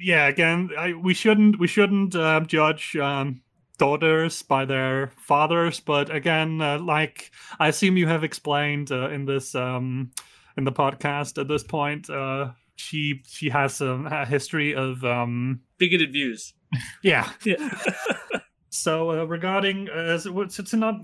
yeah 0.00 0.28
again 0.28 0.70
I, 0.78 0.92
we 0.92 1.12
shouldn't 1.12 1.58
we 1.58 1.66
shouldn't 1.66 2.14
uh, 2.14 2.38
judge 2.46 2.94
um 2.94 3.40
daughters 3.78 4.42
by 4.42 4.64
their 4.64 5.12
fathers 5.18 5.80
but 5.80 6.14
again 6.14 6.60
uh, 6.60 6.78
like 6.78 7.30
i 7.60 7.68
assume 7.68 7.96
you 7.96 8.06
have 8.06 8.24
explained 8.24 8.90
uh, 8.90 9.10
in 9.10 9.26
this 9.26 9.54
um 9.54 10.10
in 10.56 10.64
the 10.64 10.72
podcast 10.72 11.38
at 11.38 11.48
this 11.48 11.62
point 11.62 12.08
uh 12.08 12.48
she 12.76 13.22
she 13.26 13.48
has 13.50 13.80
a, 13.80 13.90
a 14.10 14.26
history 14.26 14.74
of 14.74 15.04
um 15.04 15.60
bigoted 15.78 16.12
views. 16.12 16.52
Yeah. 17.02 17.30
Yeah. 17.44 17.56
So 18.68 19.10
uh, 19.10 19.24
regarding 19.24 19.88
uh, 19.88 20.18
so, 20.18 20.44
to 20.44 20.76
not 20.76 20.96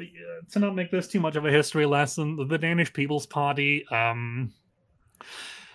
to 0.51 0.59
not 0.59 0.75
make 0.75 0.91
this 0.91 1.09
too 1.09 1.21
much 1.21 1.37
of 1.37 1.47
a 1.47 1.51
history 1.51 1.87
lesson, 1.87 2.37
the 2.49 2.59
Danish 2.59 2.93
People's 2.93 3.25
Party 3.25 3.87
um, 3.89 4.53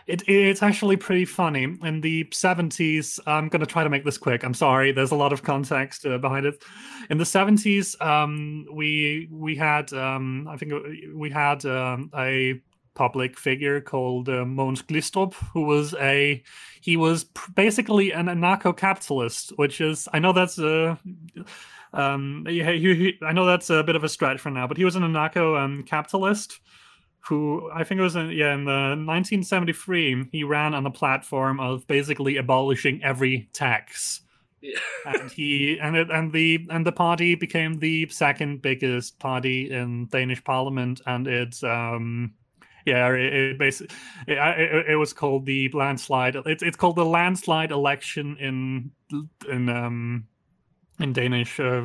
it, 0.08 0.28
it's 0.28 0.64
actually 0.64 0.98
pretty 0.98 1.26
funny. 1.26 1.64
In 1.64 2.02
the 2.02 2.24
70s, 2.26 3.20
I'm 3.28 3.50
going 3.50 3.60
to 3.60 3.66
try 3.66 3.84
to 3.84 3.90
make 3.90 4.06
this 4.06 4.18
quick. 4.18 4.44
I'm 4.44 4.54
sorry. 4.54 4.92
There's 4.92 5.12
a 5.12 5.16
lot 5.16 5.34
of 5.34 5.44
context 5.44 6.06
uh, 6.06 6.18
behind 6.18 6.46
it. 6.46 6.64
In 7.10 7.18
the 7.18 7.26
70s, 7.26 8.02
um, 8.02 8.66
we 8.72 9.28
we 9.32 9.56
had 9.56 9.92
um, 9.94 10.48
I 10.50 10.58
think 10.58 10.74
we 11.14 11.30
had 11.30 11.66
um, 11.66 12.10
a 12.18 12.62
public 12.96 13.38
figure 13.38 13.80
called 13.80 14.28
uh, 14.28 14.44
Mogens 14.44 14.84
Glistrup, 14.84 15.34
who 15.54 15.62
was 15.62 15.94
a 15.96 16.42
he 16.82 16.98
was 16.98 17.26
basically 17.56 18.12
an 18.12 18.28
anarcho-capitalist, 18.28 19.54
which 19.58 19.82
is 19.82 20.08
I 20.14 20.20
know 20.20 20.34
that's 20.34 20.58
a 20.58 20.98
um, 21.94 22.46
he, 22.48 22.64
he, 22.64 23.18
I 23.22 23.34
know 23.34 23.46
that's 23.46 23.70
a 23.70 23.84
bit 23.84 23.96
of 23.96 24.04
a 24.04 24.10
stretch 24.10 24.40
for 24.40 24.52
now, 24.52 24.68
but 24.68 24.78
he 24.78 24.86
was 24.86 24.96
an 24.96 25.04
anarcho-capitalist. 25.04 26.52
Um, 26.52 26.87
who 27.28 27.70
I 27.74 27.84
think 27.84 28.00
it 28.00 28.04
was 28.04 28.16
in, 28.16 28.30
yeah 28.32 28.54
in 28.54 28.66
the 28.66 28.96
1973 28.96 30.30
he 30.32 30.44
ran 30.44 30.74
on 30.74 30.84
the 30.84 30.90
platform 30.90 31.60
of 31.60 31.86
basically 31.88 32.38
abolishing 32.38 33.04
every 33.04 33.50
tax. 33.54 34.22
Yeah. 34.60 34.80
and 35.06 35.32
he 35.32 35.78
and 35.80 35.96
it 35.96 36.10
and 36.10 36.34
the 36.34 36.66
and 36.72 36.84
the 36.84 36.92
party 36.92 37.36
became 37.36 37.78
the 37.78 38.10
second 38.10 38.64
biggest 38.64 39.20
party 39.20 39.70
in 39.70 40.08
Danish 40.08 40.44
parliament 40.44 41.00
and 41.06 41.28
it's 41.28 41.64
um 41.64 42.34
yeah 42.88 43.08
it, 43.10 43.34
it 43.34 43.58
basically 43.60 43.96
it, 44.26 44.38
it, 44.40 44.86
it, 44.90 44.96
was 44.96 45.14
called 45.14 45.46
the 45.46 45.70
landslide 45.74 46.36
it's 46.48 46.64
it's 46.64 46.76
called 46.76 46.96
the 46.96 47.06
landslide 47.06 47.72
election 47.72 48.36
in 48.40 48.92
in 49.48 49.70
um 49.70 50.26
in 51.00 51.14
Danish, 51.14 51.60
uh, 51.60 51.84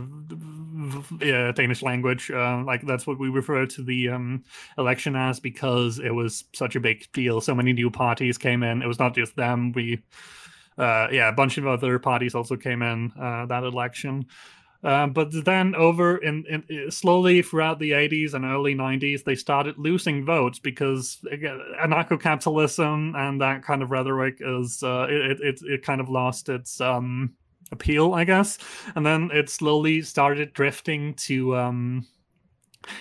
yeah, 1.20 1.53
Danish 1.53 1.83
language. 1.83 2.31
Uh, 2.31 2.62
like 2.64 2.87
that's 2.87 3.07
what 3.07 3.18
we 3.18 3.29
refer 3.29 3.66
to 3.66 3.83
the 3.83 4.09
um, 4.09 4.42
election 4.79 5.16
as 5.16 5.40
because 5.40 5.98
it 5.98 6.14
was 6.14 6.44
such 6.55 6.77
a 6.77 6.81
big 6.81 7.11
deal. 7.12 7.40
So 7.40 7.55
many 7.55 7.72
new 7.72 7.90
parties 7.90 8.38
came 8.38 8.62
in. 8.62 8.83
It 8.83 8.88
was 8.88 8.98
not 8.98 9.14
just 9.14 9.37
them. 9.37 9.72
We, 9.72 10.03
uh, 10.79 11.09
yeah, 11.12 11.29
a 11.29 11.33
bunch 11.33 11.59
of 11.59 11.66
other 11.66 11.98
parties 11.98 12.35
also 12.35 12.57
came 12.57 12.83
in 12.83 13.12
uh, 13.20 13.46
that 13.46 13.64
election. 13.64 14.27
Uh, 14.83 15.07
but 15.07 15.29
then 15.44 15.77
over 15.77 16.16
in, 16.16 16.44
in, 16.46 16.90
slowly 16.90 17.40
throughout 17.40 17.79
the 17.79 17.92
80s 17.92 18.35
and 18.35 18.44
early 18.44 18.75
90s 18.75 19.22
they 19.22 19.37
started 19.37 19.79
losing 19.79 20.25
votes 20.25 20.59
because 20.59 21.20
anarcho-capitalism 21.33 23.14
and 23.16 23.40
that 23.40 23.62
kind 23.62 23.85
of 23.85 23.92
rhetoric 23.92 24.38
is 24.40 24.83
uh, 24.83 25.07
it, 25.09 25.40
it, 25.40 25.61
it 25.62 25.85
kind 25.85 26.01
of 26.01 26.09
lost 26.09 26.48
its 26.48 26.81
um, 26.81 27.33
appeal, 27.72 28.14
I 28.14 28.24
guess. 28.24 28.58
And 28.94 29.04
then 29.04 29.30
it 29.32 29.50
slowly 29.50 30.02
started 30.02 30.52
drifting 30.52 31.14
to 31.14 31.56
um, 31.56 32.06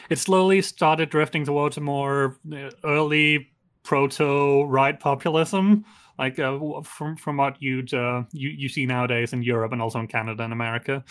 it 0.10 0.17
slowly 0.17 0.62
started 0.62 1.10
drifting 1.10 1.45
towards 1.45 1.77
a 1.77 1.81
more 1.81 2.38
uh, 2.51 2.69
early 2.84 3.49
proto 3.84 4.63
right 4.65 4.99
populism 4.99 5.84
like 6.21 6.38
uh, 6.38 6.81
from 6.84 7.17
from 7.17 7.38
what 7.38 7.62
you'd 7.62 7.93
uh, 7.93 8.23
you 8.31 8.49
you 8.49 8.69
see 8.69 8.86
nowadays 8.86 9.34
in 9.34 9.41
Europe 9.41 9.71
and 9.71 9.81
also 9.81 9.99
in 9.99 10.07
Canada 10.07 10.43
and 10.43 10.53
America. 10.53 11.03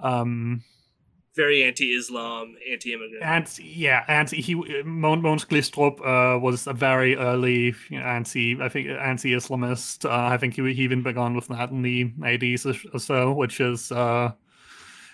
Um, 0.00 0.62
very 1.36 1.62
anti-Islam, 1.62 2.56
anti-immigrant. 2.72 3.22
And 3.22 3.58
yeah, 3.58 4.04
and 4.08 4.30
he 4.30 4.54
Mogens 4.54 5.46
Glistrup 5.46 6.00
uh, 6.00 6.38
was 6.38 6.66
a 6.66 6.72
very 6.72 7.14
early 7.16 7.74
anti, 7.92 8.60
I 8.60 8.68
think 8.68 8.88
anti-Islamist. 8.88 10.04
Uh, 10.04 10.32
I 10.34 10.38
think 10.38 10.54
he, 10.54 10.62
he 10.72 10.82
even 10.82 11.02
began 11.02 11.34
with 11.34 11.48
that 11.48 11.70
in 11.70 11.82
the 11.82 12.12
eighties 12.24 12.66
or 12.66 12.98
so, 12.98 13.32
which 13.32 13.60
is 13.60 13.92
uh, 13.92 14.32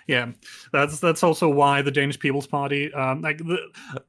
yeah, 0.07 0.33
that's 0.73 1.01
that's 1.01 1.23
also 1.23 1.49
why 1.49 1.83
the 1.83 1.91
Danish 1.91 2.19
People's 2.19 2.47
Party, 2.47 2.93
um, 2.93 3.21
like 3.21 3.39
the, 3.39 3.59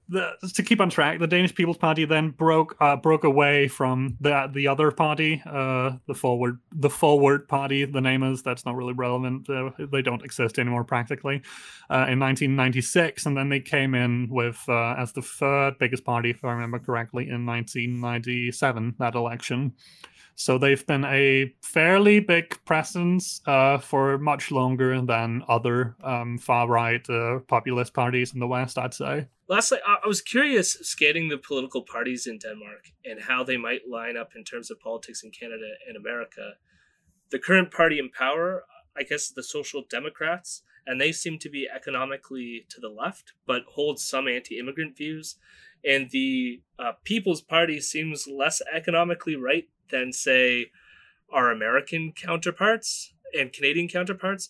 the 0.09 0.49
to 0.53 0.63
keep 0.63 0.81
on 0.81 0.89
track, 0.89 1.19
the 1.19 1.27
Danish 1.27 1.53
People's 1.53 1.77
Party 1.77 2.05
then 2.05 2.29
broke 2.29 2.75
uh, 2.79 2.95
broke 2.95 3.23
away 3.23 3.67
from 3.67 4.17
the 4.19 4.49
the 4.53 4.67
other 4.67 4.91
party, 4.91 5.41
uh, 5.45 5.91
the 6.07 6.15
Forward 6.15 6.59
the 6.71 6.89
Forward 6.89 7.47
Party. 7.47 7.85
The 7.85 8.01
name 8.01 8.23
is 8.23 8.41
that's 8.41 8.65
not 8.65 8.75
really 8.75 8.93
relevant. 8.93 9.49
Uh, 9.49 9.71
they 9.79 10.01
don't 10.01 10.23
exist 10.23 10.57
anymore 10.59 10.83
practically. 10.83 11.41
Uh, 11.89 12.09
in 12.09 12.19
1996, 12.19 13.25
and 13.25 13.37
then 13.37 13.49
they 13.49 13.59
came 13.59 13.93
in 13.93 14.27
with 14.29 14.63
uh, 14.67 14.95
as 14.97 15.11
the 15.13 15.21
third 15.21 15.77
biggest 15.77 16.03
party, 16.03 16.31
if 16.31 16.43
I 16.43 16.51
remember 16.53 16.79
correctly, 16.79 17.29
in 17.29 17.45
1997 17.45 18.95
that 18.99 19.15
election. 19.15 19.73
So 20.35 20.57
they've 20.57 20.85
been 20.85 21.05
a 21.05 21.53
fairly 21.61 22.19
big 22.19 22.63
presence 22.65 23.41
uh, 23.45 23.77
for 23.77 24.17
much 24.17 24.51
longer 24.51 24.99
than 25.01 25.43
other 25.47 25.95
um, 26.03 26.37
far 26.37 26.67
right 26.67 27.07
uh, 27.09 27.39
populist 27.47 27.93
parties 27.93 28.33
in 28.33 28.39
the 28.39 28.47
West, 28.47 28.77
I'd 28.77 28.93
say. 28.93 29.27
Lastly, 29.47 29.79
I 29.85 30.07
was 30.07 30.21
curious 30.21 30.73
scanning 30.81 31.29
the 31.29 31.37
political 31.37 31.81
parties 31.81 32.25
in 32.25 32.39
Denmark 32.39 32.87
and 33.05 33.21
how 33.21 33.43
they 33.43 33.57
might 33.57 33.87
line 33.89 34.17
up 34.17 34.31
in 34.35 34.43
terms 34.43 34.71
of 34.71 34.79
politics 34.79 35.23
in 35.23 35.31
Canada 35.31 35.73
and 35.87 35.97
America. 35.97 36.53
The 37.29 37.39
current 37.39 37.71
party 37.71 37.99
in 37.99 38.09
power, 38.09 38.63
I 38.97 39.03
guess, 39.03 39.29
the 39.29 39.43
Social 39.43 39.83
Democrats, 39.89 40.63
and 40.85 40.99
they 40.99 41.11
seem 41.11 41.39
to 41.39 41.49
be 41.49 41.67
economically 41.73 42.65
to 42.69 42.79
the 42.79 42.89
left, 42.89 43.33
but 43.45 43.63
hold 43.69 43.99
some 43.99 44.27
anti 44.27 44.59
immigrant 44.59 44.97
views. 44.97 45.37
And 45.85 46.09
the 46.11 46.61
uh, 46.79 46.93
People's 47.03 47.41
Party 47.41 47.79
seems 47.79 48.27
less 48.27 48.61
economically 48.73 49.35
right 49.35 49.67
than 49.89 50.13
say 50.13 50.71
our 51.31 51.51
American 51.51 52.13
counterparts 52.15 53.13
and 53.37 53.51
Canadian 53.51 53.87
counterparts. 53.87 54.49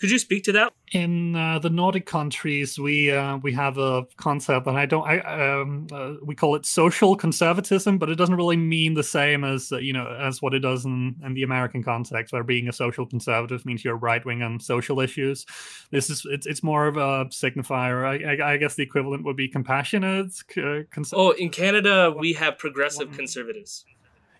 Could 0.00 0.10
you 0.10 0.18
speak 0.18 0.44
to 0.44 0.52
that? 0.52 0.72
In 0.92 1.36
uh, 1.36 1.58
the 1.58 1.68
Nordic 1.68 2.06
countries, 2.06 2.78
we 2.78 3.10
uh, 3.10 3.36
we 3.36 3.52
have 3.52 3.76
a 3.76 4.06
concept 4.16 4.66
and 4.66 4.78
I 4.78 4.86
don't. 4.86 5.06
I 5.06 5.18
um, 5.20 5.88
uh, 5.92 6.14
we 6.24 6.34
call 6.34 6.54
it 6.54 6.64
social 6.64 7.14
conservatism, 7.14 7.98
but 7.98 8.08
it 8.08 8.14
doesn't 8.14 8.34
really 8.34 8.56
mean 8.56 8.94
the 8.94 9.02
same 9.02 9.44
as 9.44 9.70
uh, 9.70 9.76
you 9.76 9.92
know 9.92 10.06
as 10.06 10.40
what 10.40 10.54
it 10.54 10.60
does 10.60 10.86
in, 10.86 11.16
in 11.22 11.34
the 11.34 11.42
American 11.42 11.82
context, 11.82 12.32
where 12.32 12.42
being 12.42 12.66
a 12.66 12.72
social 12.72 13.04
conservative 13.04 13.66
means 13.66 13.84
you're 13.84 13.94
right 13.94 14.24
wing 14.24 14.42
on 14.42 14.58
social 14.58 15.00
issues. 15.00 15.44
This 15.90 16.08
is 16.08 16.26
it's 16.30 16.46
it's 16.46 16.62
more 16.62 16.86
of 16.86 16.96
a 16.96 17.26
signifier. 17.26 18.06
I, 18.06 18.42
I, 18.42 18.52
I 18.54 18.56
guess 18.56 18.76
the 18.76 18.82
equivalent 18.82 19.24
would 19.24 19.36
be 19.36 19.48
compassionate. 19.48 20.32
Uh, 20.56 20.84
cons- 20.90 21.12
oh, 21.14 21.32
in 21.32 21.50
Canada, 21.50 22.10
we 22.16 22.32
have 22.32 22.56
progressive 22.56 23.12
conservatives 23.12 23.84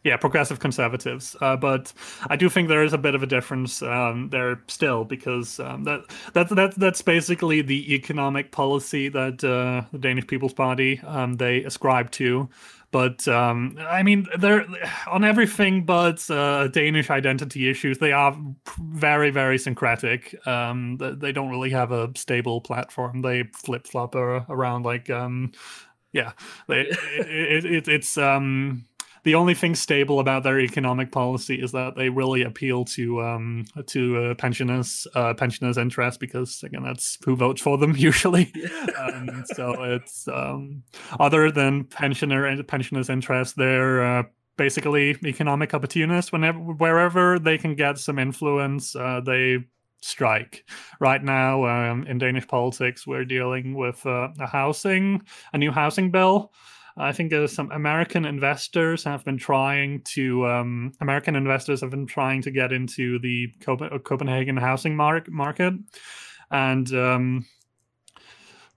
yeah, 0.05 0.17
progressive 0.17 0.61
conservatives. 0.61 1.37
Uh, 1.41 1.57
but 1.57 1.93
I 2.29 2.37
do 2.37 2.49
think 2.49 2.69
there 2.69 2.83
is 2.83 2.93
a 2.93 2.99
bit 2.99 3.15
of 3.15 3.23
a 3.23 3.27
difference 3.27 3.83
um, 3.83 4.31
there 4.31 4.63
still 4.67 5.05
because 5.05 5.61
um, 5.61 5.85
that 5.85 6.05
that's 6.33 6.53
that, 6.55 6.75
that's 6.77 7.03
basically 7.03 7.61
the 7.63 7.95
economic 7.95 8.51
policy 8.51 9.09
that 9.11 9.45
uh, 9.45 9.87
the 9.93 9.99
Danish 9.99 10.27
People's 10.27 10.55
Party 10.55 11.01
um, 11.07 11.35
they 11.35 11.63
ascribe 11.65 12.11
to. 12.13 12.49
But 12.93 13.29
um, 13.29 13.79
I 13.79 14.03
mean, 14.03 14.27
they're 14.39 14.67
on 15.07 15.23
everything 15.23 15.85
but 15.85 16.29
uh, 16.29 16.69
Danish 16.69 17.09
identity 17.09 17.71
issues. 17.71 17.99
They 17.99 18.13
are 18.13 18.37
very, 18.81 19.31
very 19.31 19.59
syncretic. 19.59 20.35
Um, 20.47 20.97
they 20.99 21.31
don't 21.31 21.51
really 21.51 21.71
have 21.71 21.93
a 21.93 22.11
stable 22.17 22.61
platform. 22.61 23.23
They 23.23 23.45
flip 23.55 23.87
flop 23.87 24.17
around 24.17 24.85
like, 24.85 25.09
um, 25.09 25.53
yeah, 26.13 26.33
they, 26.67 26.81
it, 26.81 27.65
it, 27.65 27.89
it's 27.89 28.19
um, 28.19 28.85
the 29.25 29.35
only 29.35 29.55
thing 29.55 29.75
stable 29.75 30.21
about 30.21 30.43
their 30.43 30.61
economic 30.61 31.13
policy 31.13 31.57
is 31.57 31.73
that 31.73 31.95
they 31.97 32.09
really 32.09 32.43
appeal 32.43 32.85
to 32.87 33.23
um, 33.23 33.65
to 33.87 34.17
uh, 34.25 34.35
pensioners 34.35 35.07
uh, 35.15 35.35
pensioners' 35.35 35.79
interests 35.79 36.19
because 36.19 36.63
again 36.63 36.83
that's 36.83 37.19
who 37.25 37.37
votes 37.37 37.61
for 37.61 37.79
them 37.79 37.95
usually. 37.97 38.53
um, 38.99 39.45
so 39.55 39.83
it's 39.85 40.29
um, 40.29 40.83
other 41.19 41.51
than 41.51 41.85
pensioner 41.85 42.47
and 42.47 42.67
pensioners' 42.67 43.11
interests, 43.11 43.55
they're 43.55 44.03
uh, 44.03 44.23
basically 44.57 45.17
economic 45.25 45.75
opportunists. 45.75 46.33
Whenever 46.33 46.59
wherever 46.59 47.39
they 47.39 47.59
can 47.59 47.75
get 47.75 47.99
some 47.99 48.19
influence, 48.19 48.97
uh, 48.97 49.21
they 49.25 49.59
strike. 50.03 50.65
Right 50.99 51.23
now, 51.23 51.65
um, 51.67 52.07
in 52.07 52.19
Danish 52.19 52.49
politics, 52.49 53.07
we're 53.07 53.25
dealing 53.25 53.75
with 53.75 54.05
uh, 54.07 54.29
a 54.39 54.47
housing, 54.47 55.23
a 55.53 55.59
new 55.59 55.71
housing 55.71 56.11
bill. 56.11 56.53
I 56.97 57.13
think 57.13 57.33
uh, 57.33 57.47
some 57.47 57.71
American 57.71 58.25
investors 58.25 59.05
have 59.05 59.25
been 59.25 59.39
trying 59.39 60.03
to 60.15 60.47
um, 60.47 60.93
American 61.01 61.37
investors 61.37 61.81
have 61.81 61.91
been 61.91 62.07
trying 62.07 62.43
to 62.43 62.51
get 62.51 62.73
into 62.73 63.19
the 63.21 63.49
Copenhagen 63.61 64.57
housing 64.57 64.97
mar- 64.97 65.25
market, 65.29 65.75
and 66.51 66.93
um, 66.95 67.47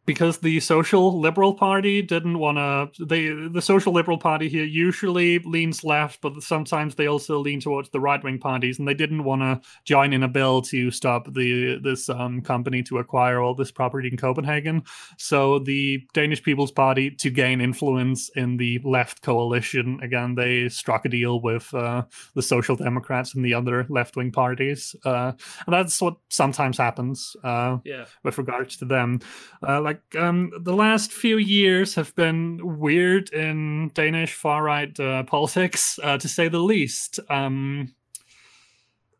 because 0.06 0.40
the 0.40 0.60
social 0.60 1.20
liberal 1.20 1.54
party 1.54 2.02
didn't 2.02 2.38
want 2.40 2.58
to 2.58 3.06
they 3.06 3.30
the 3.30 3.62
social 3.62 3.94
liberal 3.94 4.18
party 4.18 4.50
here 4.50 4.66
usually 4.66 5.40
leans 5.40 5.84
left 5.84 6.22
but 6.22 6.42
sometimes 6.44 6.96
they 6.96 7.08
also 7.08 7.40
lean 7.40 7.60
towards 7.60 7.90
the 7.90 8.00
right-wing 8.00 8.40
parties 8.40 8.80
and 8.80 8.88
they 8.88 8.94
didn't 8.94 9.24
want 9.24 9.42
to 9.42 9.62
join 9.86 10.14
in 10.14 10.24
a 10.24 10.28
bill 10.28 10.62
to 10.62 10.92
stop 10.92 11.34
the 11.34 11.80
this 11.82 12.10
um, 12.10 12.42
company 12.42 12.84
to 12.84 12.98
acquire 12.98 13.40
all 13.40 13.56
this 13.56 13.72
property 13.72 14.10
in 14.10 14.18
copenhagen 14.18 14.84
so 15.18 15.60
the 15.60 16.06
danish 16.14 16.44
people's 16.44 16.72
party 16.72 17.10
to 17.10 17.30
gain 17.30 17.62
influence 17.62 18.30
in 18.36 18.58
the 18.58 18.80
left 18.84 19.22
coalition 19.22 20.00
again 20.02 20.36
they 20.36 20.68
struck 20.68 21.06
a 21.06 21.10
deal 21.10 21.40
with 21.42 21.74
uh, 21.74 22.04
the 22.36 22.42
social 22.42 22.76
democrats 22.76 23.36
and 23.36 23.46
the 23.46 23.54
other 23.54 23.86
left-wing 23.90 24.32
parties 24.32 24.96
uh, 25.06 25.32
and 25.66 25.74
that's 25.74 26.02
what 26.02 26.18
sometimes 26.30 26.78
happens 26.78 27.36
uh, 27.44 27.78
yeah. 27.86 28.06
with 28.24 28.38
regards 28.38 28.76
to 28.78 28.86
them 28.86 29.20
uh, 29.68 29.80
like 29.82 29.93
like 29.94 30.16
um, 30.22 30.52
the 30.60 30.74
last 30.74 31.12
few 31.12 31.38
years 31.38 31.96
have 31.96 32.16
been 32.16 32.80
weird 32.80 33.32
in 33.32 33.92
Danish 33.94 34.34
far 34.34 34.64
right 34.64 34.98
uh, 35.00 35.24
politics, 35.24 36.00
uh, 36.02 36.18
to 36.18 36.28
say 36.28 36.48
the 36.48 36.60
least. 36.60 37.20
Um, 37.30 37.94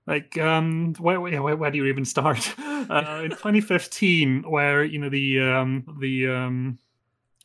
like 0.08 0.38
um, 0.38 0.96
where, 1.00 1.22
where, 1.22 1.56
where 1.56 1.72
do 1.72 1.78
you 1.78 1.86
even 1.86 2.06
start? 2.06 2.54
Uh, 2.84 3.22
in 3.24 3.30
2015, 3.30 4.44
where 4.44 4.84
you 4.84 5.00
know 5.00 5.08
the 5.08 5.40
um, 5.40 5.86
the 6.02 6.28
um, 6.28 6.78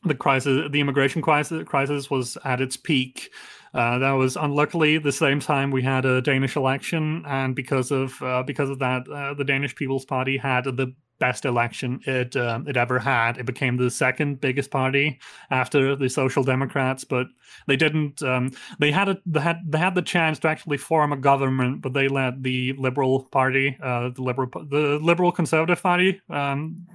the 0.03 0.15
crisis, 0.15 0.69
the 0.73 0.81
immigration 0.81 1.23
crisis, 1.23 1.63
crisis 1.65 2.11
was 2.11 2.37
at 2.45 2.61
its 2.61 2.77
peak. 2.77 3.31
Uh, 3.73 4.01
that 4.01 4.11
was 4.11 4.35
unluckily 4.35 4.99
the 4.99 5.13
same 5.13 5.39
time 5.39 5.71
we 5.71 5.81
had 5.81 6.05
a 6.05 6.21
Danish 6.21 6.57
election, 6.57 7.23
and 7.25 7.55
because 7.55 7.93
of 7.93 8.21
uh, 8.21 8.43
because 8.43 8.69
of 8.69 8.81
that, 8.81 9.09
uh, 9.09 9.33
the 9.33 9.45
Danish 9.45 9.77
People's 9.77 10.05
Party 10.05 10.37
had 10.37 10.65
the 10.65 10.93
best 11.19 11.45
election 11.45 12.01
it 12.07 12.37
um, 12.37 12.67
it 12.69 12.77
ever 12.77 12.99
had. 12.99 13.39
It 13.39 13.47
became 13.47 13.77
the 13.77 13.91
second 13.91 14.41
biggest 14.41 14.71
party 14.71 15.19
after 15.51 15.97
the 15.97 16.09
Social 16.09 16.45
Democrats, 16.45 17.05
but 17.05 17.27
they 17.67 17.77
didn't. 17.77 18.23
Um, 18.23 18.53
they 18.79 18.91
had 18.91 19.09
a 19.09 19.19
they 19.27 19.41
had 19.41 19.61
they 19.67 19.79
had 19.79 19.95
the 19.95 20.03
chance 20.03 20.39
to 20.41 20.49
actually 20.49 20.79
form 20.79 21.13
a 21.13 21.17
government, 21.17 21.83
but 21.83 21.93
they 21.93 22.09
let 22.09 22.43
the 22.43 22.73
Liberal 22.75 23.25
Party, 23.25 23.77
uh, 23.83 24.11
the 24.11 24.23
Liberal 24.23 24.51
the 24.69 24.99
Liberal 25.03 25.33
Conservative 25.33 25.83
Party, 25.83 26.21
um, 26.31 26.87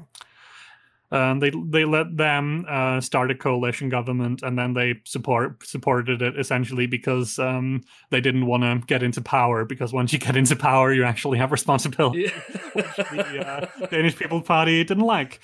um, 1.14 1.40
they 1.40 1.52
they 1.68 1.86
let 1.86 2.18
them 2.18 2.66
uh, 2.68 3.00
start 3.00 3.30
a 3.30 3.36
coalition 3.36 3.88
government, 3.88 4.42
and 4.42 4.58
then 4.58 4.74
they 4.74 4.96
support 5.06 5.66
supported 5.66 6.24
it 6.24 6.40
essentially 6.40 6.88
because 6.88 7.38
um, 7.38 7.82
they 8.10 8.20
didn't 8.20 8.48
want 8.48 8.64
to 8.64 8.82
get 8.88 9.04
into 9.04 9.22
power. 9.22 9.64
Because 9.64 9.94
once 9.94 10.12
you 10.12 10.18
get 10.18 10.36
into 10.36 10.56
power, 10.56 10.92
you 10.92 11.04
actually 11.04 11.38
have 11.38 11.52
responsibility, 11.52 12.24
yeah. 12.24 12.30
which 12.74 12.96
the 12.96 13.48
uh, 13.48 13.88
Danish 13.92 14.18
People's 14.18 14.44
Party 14.44 14.84
didn't 14.84 15.06
like. 15.06 15.40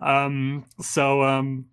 Um, 0.00 0.64
so. 0.80 1.22
Um, 1.22 1.66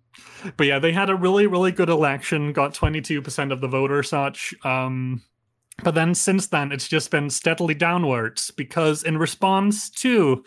but 0.56 0.66
yeah, 0.66 0.78
they 0.78 0.92
had 0.92 1.10
a 1.10 1.14
really, 1.14 1.46
really 1.46 1.72
good 1.72 1.90
election, 1.90 2.54
got 2.54 2.72
22% 2.72 3.52
of 3.52 3.60
the 3.60 3.68
vote 3.68 3.90
or 3.90 4.02
such. 4.02 4.54
Um, 4.64 5.20
but 5.84 5.94
then 5.94 6.14
since 6.14 6.46
then, 6.46 6.72
it's 6.72 6.88
just 6.88 7.10
been 7.10 7.28
steadily 7.28 7.74
downwards 7.74 8.50
because 8.50 9.02
in 9.02 9.18
response 9.18 9.90
to 9.90 10.42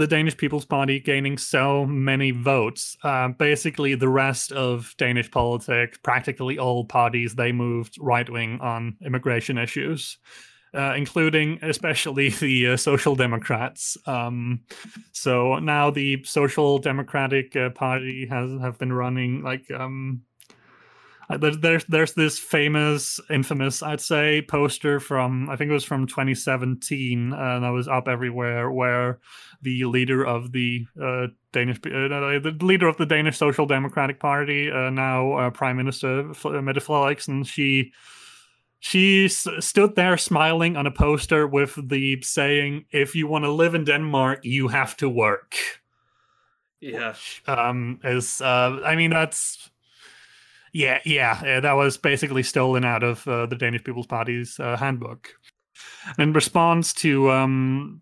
the 0.00 0.06
Danish 0.06 0.34
People's 0.36 0.64
Party 0.64 0.98
gaining 0.98 1.36
so 1.36 1.84
many 1.84 2.30
votes. 2.30 2.96
Uh, 3.04 3.28
basically, 3.28 3.94
the 3.94 4.08
rest 4.08 4.50
of 4.50 4.94
Danish 4.96 5.30
politics, 5.30 5.98
practically 6.02 6.58
all 6.58 6.86
parties, 6.86 7.34
they 7.34 7.52
moved 7.52 7.98
right 8.00 8.28
wing 8.28 8.58
on 8.62 8.96
immigration 9.04 9.58
issues. 9.58 10.18
uh, 10.72 10.94
including 10.96 11.58
especially 11.62 12.28
the 12.40 12.68
uh, 12.68 12.76
Social 12.76 13.16
Democrats. 13.16 13.96
Um, 14.06 14.60
so 15.12 15.58
now 15.58 15.90
the 15.90 16.22
Social 16.24 16.78
Democratic 16.78 17.56
uh, 17.56 17.70
Party 17.70 18.26
has 18.30 18.50
have 18.60 18.78
been 18.78 18.92
running 18.92 19.42
like 19.42 19.70
um, 19.70 20.22
there's 21.36 21.84
there's 21.84 22.14
this 22.14 22.38
famous, 22.38 23.20
infamous, 23.30 23.82
I'd 23.82 24.00
say, 24.00 24.42
poster 24.42 24.98
from 24.98 25.48
I 25.50 25.56
think 25.56 25.70
it 25.70 25.74
was 25.74 25.84
from 25.84 26.06
2017, 26.06 27.32
uh, 27.32 27.60
that 27.60 27.68
was 27.68 27.88
up 27.88 28.08
everywhere, 28.08 28.70
where 28.70 29.20
the 29.62 29.84
leader 29.84 30.24
of 30.26 30.52
the 30.52 30.86
uh, 31.00 31.28
Danish, 31.52 31.78
uh, 31.78 32.40
the 32.40 32.56
leader 32.60 32.88
of 32.88 32.96
the 32.96 33.06
Danish 33.06 33.36
Social 33.36 33.66
Democratic 33.66 34.18
Party, 34.18 34.70
uh, 34.70 34.90
now 34.90 35.32
uh, 35.34 35.50
Prime 35.50 35.76
Minister 35.76 36.30
uh, 36.30 36.62
Mette 36.62 36.76
Frederiksen, 36.76 37.46
she 37.46 37.92
she 38.80 39.26
s- 39.26 39.46
stood 39.60 39.94
there 39.94 40.16
smiling 40.16 40.76
on 40.76 40.86
a 40.86 40.90
poster 40.90 41.46
with 41.46 41.78
the 41.88 42.20
saying, 42.22 42.86
"If 42.90 43.14
you 43.14 43.26
want 43.28 43.44
to 43.44 43.52
live 43.52 43.74
in 43.74 43.84
Denmark, 43.84 44.40
you 44.42 44.68
have 44.68 44.96
to 44.96 45.08
work." 45.08 45.54
Yeah. 46.80 47.14
um 47.46 48.00
is 48.04 48.40
uh 48.40 48.80
i 48.86 48.96
mean 48.96 49.10
that's 49.10 49.69
yeah 50.72 50.98
yeah 51.04 51.40
uh, 51.44 51.60
that 51.60 51.72
was 51.72 51.96
basically 51.96 52.42
stolen 52.42 52.84
out 52.84 53.02
of 53.02 53.26
uh, 53.26 53.46
the 53.46 53.56
danish 53.56 53.84
people's 53.84 54.06
party's 54.06 54.58
uh, 54.60 54.76
handbook 54.76 55.34
in 56.18 56.32
response 56.32 56.92
to 56.92 57.30
um 57.30 58.00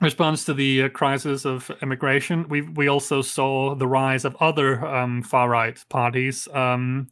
response 0.00 0.44
to 0.44 0.54
the 0.54 0.84
uh, 0.84 0.88
crisis 0.88 1.44
of 1.44 1.70
immigration 1.82 2.48
we 2.48 2.62
we 2.62 2.88
also 2.88 3.22
saw 3.22 3.74
the 3.74 3.86
rise 3.86 4.24
of 4.24 4.36
other 4.40 4.84
um 4.86 5.22
far 5.22 5.48
right 5.48 5.84
parties 5.88 6.48
um 6.54 7.08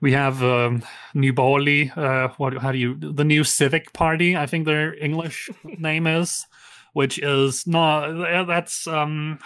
we 0.00 0.12
have 0.12 0.42
um, 0.42 0.82
New 1.14 1.32
Borgerlige, 1.32 1.96
uh, 1.96 2.28
what 2.36 2.56
how 2.58 2.72
do 2.72 2.78
you 2.78 2.94
the 2.94 3.24
New 3.24 3.44
Civic 3.44 3.92
Party? 3.92 4.36
I 4.36 4.46
think 4.46 4.66
their 4.66 4.94
English 4.94 5.50
name 5.64 6.06
is, 6.06 6.46
which 6.92 7.18
is 7.18 7.66
not 7.66 8.46
that's 8.46 8.86
um 8.86 9.38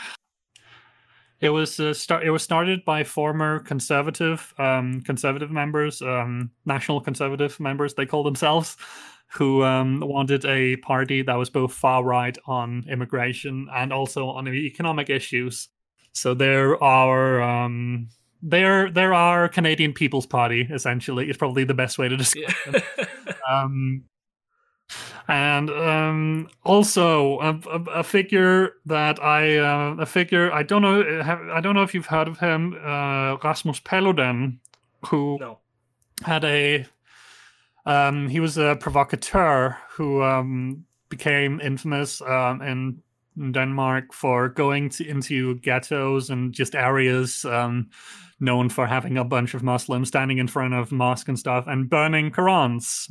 it 1.42 1.50
was 1.50 1.78
uh, 1.80 1.92
start. 1.92 2.24
It 2.24 2.30
was 2.30 2.42
started 2.42 2.84
by 2.84 3.04
former 3.04 3.58
conservative, 3.58 4.54
um, 4.58 5.02
conservative 5.02 5.50
members, 5.50 6.00
um, 6.00 6.50
national 6.64 7.00
conservative 7.00 7.58
members. 7.60 7.94
They 7.94 8.06
call 8.06 8.22
themselves, 8.22 8.76
who 9.32 9.64
um, 9.64 10.00
wanted 10.00 10.44
a 10.44 10.76
party 10.76 11.22
that 11.22 11.34
was 11.34 11.50
both 11.50 11.74
far 11.74 12.04
right 12.04 12.38
on 12.46 12.84
immigration 12.88 13.68
and 13.74 13.92
also 13.92 14.28
on 14.28 14.46
economic 14.48 15.10
issues. 15.10 15.68
So 16.12 16.32
there 16.34 16.82
are 16.82 17.42
um, 17.42 18.08
there 18.42 18.90
there 18.90 19.12
are 19.12 19.48
Canadian 19.48 19.92
People's 19.94 20.26
Party. 20.26 20.68
Essentially, 20.70 21.28
is 21.28 21.36
probably 21.36 21.64
the 21.64 21.74
best 21.74 21.98
way 21.98 22.08
to 22.08 22.16
describe 22.24 22.54
Yeah. 22.66 22.72
them 22.72 23.36
um, 23.50 24.04
and 25.28 25.70
um, 25.70 26.48
also 26.64 27.38
a, 27.40 27.60
a, 27.70 27.82
a 28.00 28.02
figure 28.02 28.74
that 28.86 29.22
I 29.22 29.58
uh, 29.58 29.96
a 29.98 30.06
figure 30.06 30.52
I 30.52 30.62
don't 30.62 30.82
know 30.82 31.22
have, 31.22 31.40
I 31.48 31.60
don't 31.60 31.74
know 31.74 31.82
if 31.82 31.94
you've 31.94 32.06
heard 32.06 32.28
of 32.28 32.38
him 32.38 32.74
uh, 32.84 33.36
Rasmus 33.42 33.80
Paludan 33.80 34.58
who 35.06 35.38
no. 35.40 35.58
had 36.24 36.44
a 36.44 36.86
um, 37.84 38.28
he 38.28 38.40
was 38.40 38.58
a 38.58 38.76
provocateur 38.76 39.76
who 39.90 40.22
um, 40.22 40.84
became 41.08 41.60
infamous 41.60 42.20
um, 42.22 42.62
in 42.62 43.02
Denmark 43.52 44.12
for 44.12 44.48
going 44.48 44.90
to, 44.90 45.08
into 45.08 45.56
ghettos 45.56 46.30
and 46.30 46.52
just 46.52 46.74
areas 46.74 47.44
um, 47.44 47.88
known 48.38 48.68
for 48.68 48.86
having 48.86 49.16
a 49.16 49.24
bunch 49.24 49.54
of 49.54 49.62
Muslims 49.62 50.08
standing 50.08 50.38
in 50.38 50.48
front 50.48 50.74
of 50.74 50.92
mosque 50.92 51.28
and 51.28 51.38
stuff 51.38 51.64
and 51.66 51.88
burning 51.88 52.30
Qurans. 52.30 53.10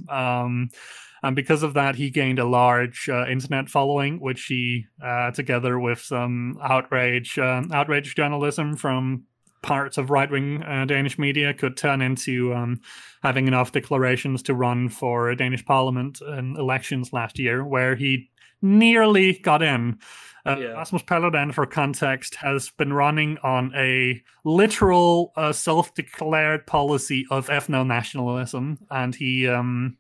Um, 1.24 1.28
and 1.30 1.36
because 1.36 1.64
of 1.64 1.74
that, 1.76 1.96
he 1.96 2.10
gained 2.10 2.40
a 2.40 2.46
large 2.46 3.10
uh, 3.10 3.28
internet 3.28 3.70
following, 3.70 4.20
which 4.20 4.46
he, 4.46 4.86
uh, 5.04 5.32
together 5.32 5.80
with 5.80 6.00
some 6.00 6.58
outrage, 6.64 7.38
um 7.38 7.72
outrage 7.72 8.16
journalism 8.16 8.76
from 8.76 9.24
parts 9.62 9.98
of 10.00 10.10
right-wing 10.10 10.64
uh, 10.64 10.86
Danish 10.86 11.20
media, 11.20 11.54
could 11.54 11.78
turn 11.78 12.02
into 12.02 12.52
um, 12.54 12.82
having 13.22 13.48
enough 13.48 13.72
declarations 13.72 14.42
to 14.44 14.56
run 14.56 14.90
for 14.90 15.30
a 15.30 15.36
Danish 15.36 15.64
Parliament 15.64 16.20
in 16.22 16.56
elections 16.58 17.14
last 17.14 17.38
year, 17.38 17.64
where 17.64 17.96
he 17.96 18.30
nearly 18.62 19.34
got 19.34 19.62
in. 19.62 20.00
Uh, 20.44 20.58
Yeah. 20.60 20.68
Rasmus 20.70 21.04
Paludan, 21.04 21.54
for 21.54 21.68
context, 21.68 22.36
has 22.36 22.72
been 22.72 22.94
running 22.94 23.38
on 23.44 23.72
a 23.76 24.24
literal 24.44 25.32
uh, 25.36 25.54
self-declared 25.54 26.66
policy 26.66 27.28
of 27.30 27.48
ethno-nationalism, 27.48 28.80
and 28.90 29.14
he 29.16 29.48
um, 29.48 29.98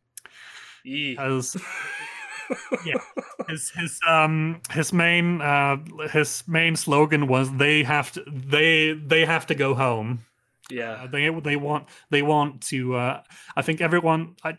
Has 1.15 1.55
yeah. 2.85 2.95
His 3.47 3.71
his 3.71 3.99
um 4.07 4.61
his 4.71 4.93
main 4.93 5.41
uh 5.41 5.77
his 6.11 6.43
main 6.47 6.75
slogan 6.75 7.27
was 7.27 7.51
they 7.57 7.83
have 7.83 8.11
to 8.13 8.23
they 8.27 8.93
they 8.93 9.25
have 9.25 9.45
to 9.47 9.55
go 9.55 9.73
home. 9.73 10.25
Yeah. 10.69 11.03
uh, 11.03 11.07
they 11.07 11.29
they 11.29 11.55
want 11.57 11.89
they 12.11 12.21
want 12.21 12.61
to 12.67 12.95
uh 12.95 13.21
i 13.57 13.61
think 13.61 13.81
everyone 13.81 14.37
I, 14.41 14.57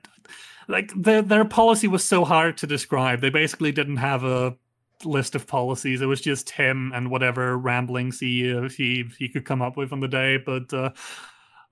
like 0.69 0.93
their 0.95 1.23
their 1.23 1.45
policy 1.45 1.89
was 1.89 2.05
so 2.05 2.25
hard 2.25 2.57
to 2.59 2.67
describe. 2.67 3.21
They 3.21 3.31
basically 3.31 3.73
didn't 3.73 3.97
have 3.97 4.25
a 4.25 4.57
list 5.05 5.35
of 5.35 5.47
policies. 5.47 6.01
It 6.01 6.07
was 6.07 6.21
just 6.21 6.51
him 6.51 6.93
and 6.95 7.11
whatever 7.11 7.59
ramblings 7.59 8.21
he 8.21 8.53
uh, 8.53 8.69
he 8.69 9.05
he 9.19 9.29
could 9.29 9.45
come 9.45 9.63
up 9.63 9.77
with 9.77 9.93
on 9.93 10.01
the 10.01 10.09
day. 10.09 10.37
But 10.39 10.73
uh 10.73 10.91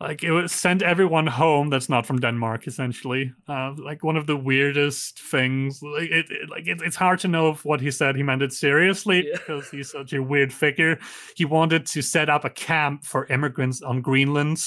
like 0.01 0.24
it 0.24 0.32
was 0.32 0.51
sent 0.53 0.82
everyone 0.82 1.26
home 1.26 1.70
that's 1.70 1.88
not 1.88 2.07
from 2.07 2.20
Denmark, 2.20 2.66
essentially. 2.66 3.32
Uh, 3.46 3.74
like 3.76 4.03
one 4.03 4.16
of 4.16 4.26
the 4.26 4.36
weirdest 4.36 5.20
things. 5.20 5.82
Like 5.82 6.11
it, 6.11 6.26
it 6.30 6.48
like 6.48 6.66
it, 6.66 6.80
it's 6.82 6.96
hard 6.96 7.18
to 7.20 7.28
know 7.28 7.51
if 7.51 7.64
what 7.64 7.80
he 7.80 7.90
said 7.90 8.16
he 8.16 8.22
meant 8.22 8.42
it 8.42 8.53
seriously 8.53 9.26
Yeah. 9.28 9.32
because 9.38 9.70
he's 9.70 9.90
such 9.90 10.12
a 10.14 10.22
weird 10.22 10.53
figure. 10.53 10.98
He 11.36 11.44
wanted 11.44 11.84
to 11.86 12.03
set 12.03 12.28
up 12.30 12.44
a 12.44 12.51
camp 12.51 13.05
for 13.05 13.26
immigrants 13.26 13.82
on 13.82 14.01
Greenland, 14.03 14.59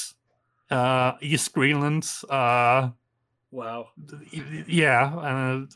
uh, 0.69 1.13
East 1.21 1.53
Greenland. 1.53 2.07
Uh, 2.29 2.89
Wow. 3.51 3.89
yeah, 4.67 5.13
and 5.53 5.71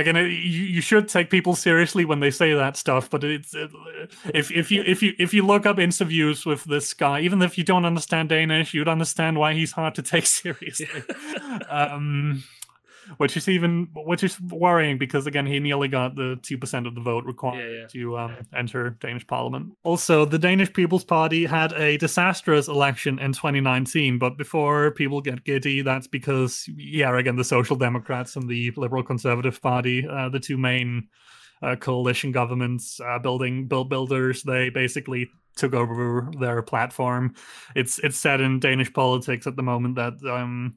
again, 0.00 0.16
you, 0.16 0.24
you 0.30 0.80
should 0.80 1.08
take 1.08 1.30
people 1.30 1.54
seriously 1.54 2.04
when 2.04 2.20
they 2.20 2.30
say 2.30 2.54
that 2.54 2.76
stuff. 2.76 3.08
But 3.08 3.24
it's 3.24 3.54
it, 3.54 3.70
if 4.34 4.50
if 4.50 4.70
you 4.70 4.82
if 4.86 5.02
you 5.02 5.14
if 5.18 5.32
you 5.32 5.46
look 5.46 5.66
up 5.66 5.78
interviews 5.78 6.44
with 6.44 6.64
this 6.64 6.92
guy, 6.94 7.20
even 7.20 7.42
if 7.42 7.56
you 7.56 7.64
don't 7.64 7.84
understand 7.84 8.30
Danish, 8.30 8.74
you'd 8.74 8.88
understand 8.88 9.38
why 9.38 9.54
he's 9.54 9.72
hard 9.72 9.94
to 9.96 10.02
take 10.02 10.26
seriously. 10.40 11.02
um, 11.68 12.42
which 13.16 13.36
is 13.36 13.48
even 13.48 13.88
which 13.94 14.22
is 14.22 14.40
worrying 14.40 14.98
because 14.98 15.26
again, 15.26 15.46
he 15.46 15.58
nearly 15.60 15.88
got 15.88 16.14
the 16.14 16.38
two 16.42 16.58
percent 16.58 16.86
of 16.86 16.94
the 16.94 17.00
vote 17.00 17.24
required 17.24 17.58
Yeah, 17.72 17.80
yeah. 17.80 17.86
to 17.88 18.18
um, 18.18 18.36
enter 18.54 18.90
Danish 19.00 19.26
Parliament. 19.26 19.72
Also, 19.82 20.24
the 20.24 20.38
Danish 20.38 20.72
People's 20.72 21.04
Party 21.04 21.44
had 21.46 21.72
a 21.74 21.96
disastrous 21.98 22.68
election 22.68 23.18
in 23.18 23.32
2019, 23.32 24.18
but 24.18 24.36
before 24.36 24.90
people 24.92 25.20
get 25.20 25.44
giddy, 25.44 25.82
that's 25.82 26.06
because, 26.06 26.64
yeah, 26.76 27.16
again, 27.18 27.36
the 27.36 27.44
Social 27.44 27.76
Democrats 27.76 28.36
and 28.36 28.48
the 28.48 28.72
Liberal 28.76 29.02
Conservative 29.02 29.60
Party, 29.60 30.06
uh, 30.08 30.28
the 30.28 30.40
two 30.40 30.56
main 30.58 31.08
uh, 31.62 31.76
coalition 31.76 32.32
governments, 32.32 33.00
uh, 33.04 33.18
building 33.18 33.66
build 33.66 33.88
builders, 33.90 34.42
they 34.42 34.70
basically 34.70 35.30
took 35.56 35.74
over 35.74 36.30
their 36.38 36.62
platform. 36.62 37.34
It's 37.74 37.98
it's 37.98 38.16
said 38.16 38.40
in 38.40 38.60
Danish 38.60 38.92
politics 38.92 39.46
at 39.46 39.56
the 39.56 39.62
moment 39.62 39.96
that 39.96 40.14
um, 40.30 40.76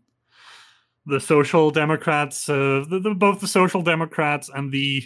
the 1.06 1.20
Social 1.20 1.72
Democrats, 1.72 2.48
uh, 2.50 2.86
the, 2.90 3.00
the, 3.00 3.14
both 3.14 3.42
the 3.42 3.48
Social 3.48 3.82
Democrats 3.82 4.50
and 4.54 4.72
the 4.72 5.04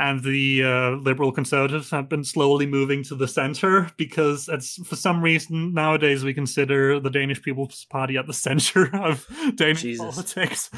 and 0.00 0.22
the 0.22 0.62
uh, 0.62 0.90
liberal 0.90 1.32
conservatives 1.32 1.90
have 1.90 2.08
been 2.08 2.22
slowly 2.22 2.66
moving 2.66 3.02
to 3.02 3.16
the 3.16 3.26
center 3.26 3.90
because 3.96 4.48
it's 4.48 4.76
for 4.86 4.94
some 4.94 5.20
reason 5.20 5.74
nowadays 5.74 6.22
we 6.22 6.32
consider 6.32 7.00
the 7.00 7.10
Danish 7.10 7.42
People's 7.42 7.84
Party 7.90 8.16
at 8.16 8.26
the 8.26 8.32
center 8.46 8.94
of 8.96 9.26
Danish 9.56 9.82
Jesus. 9.82 10.00
politics. 10.00 10.70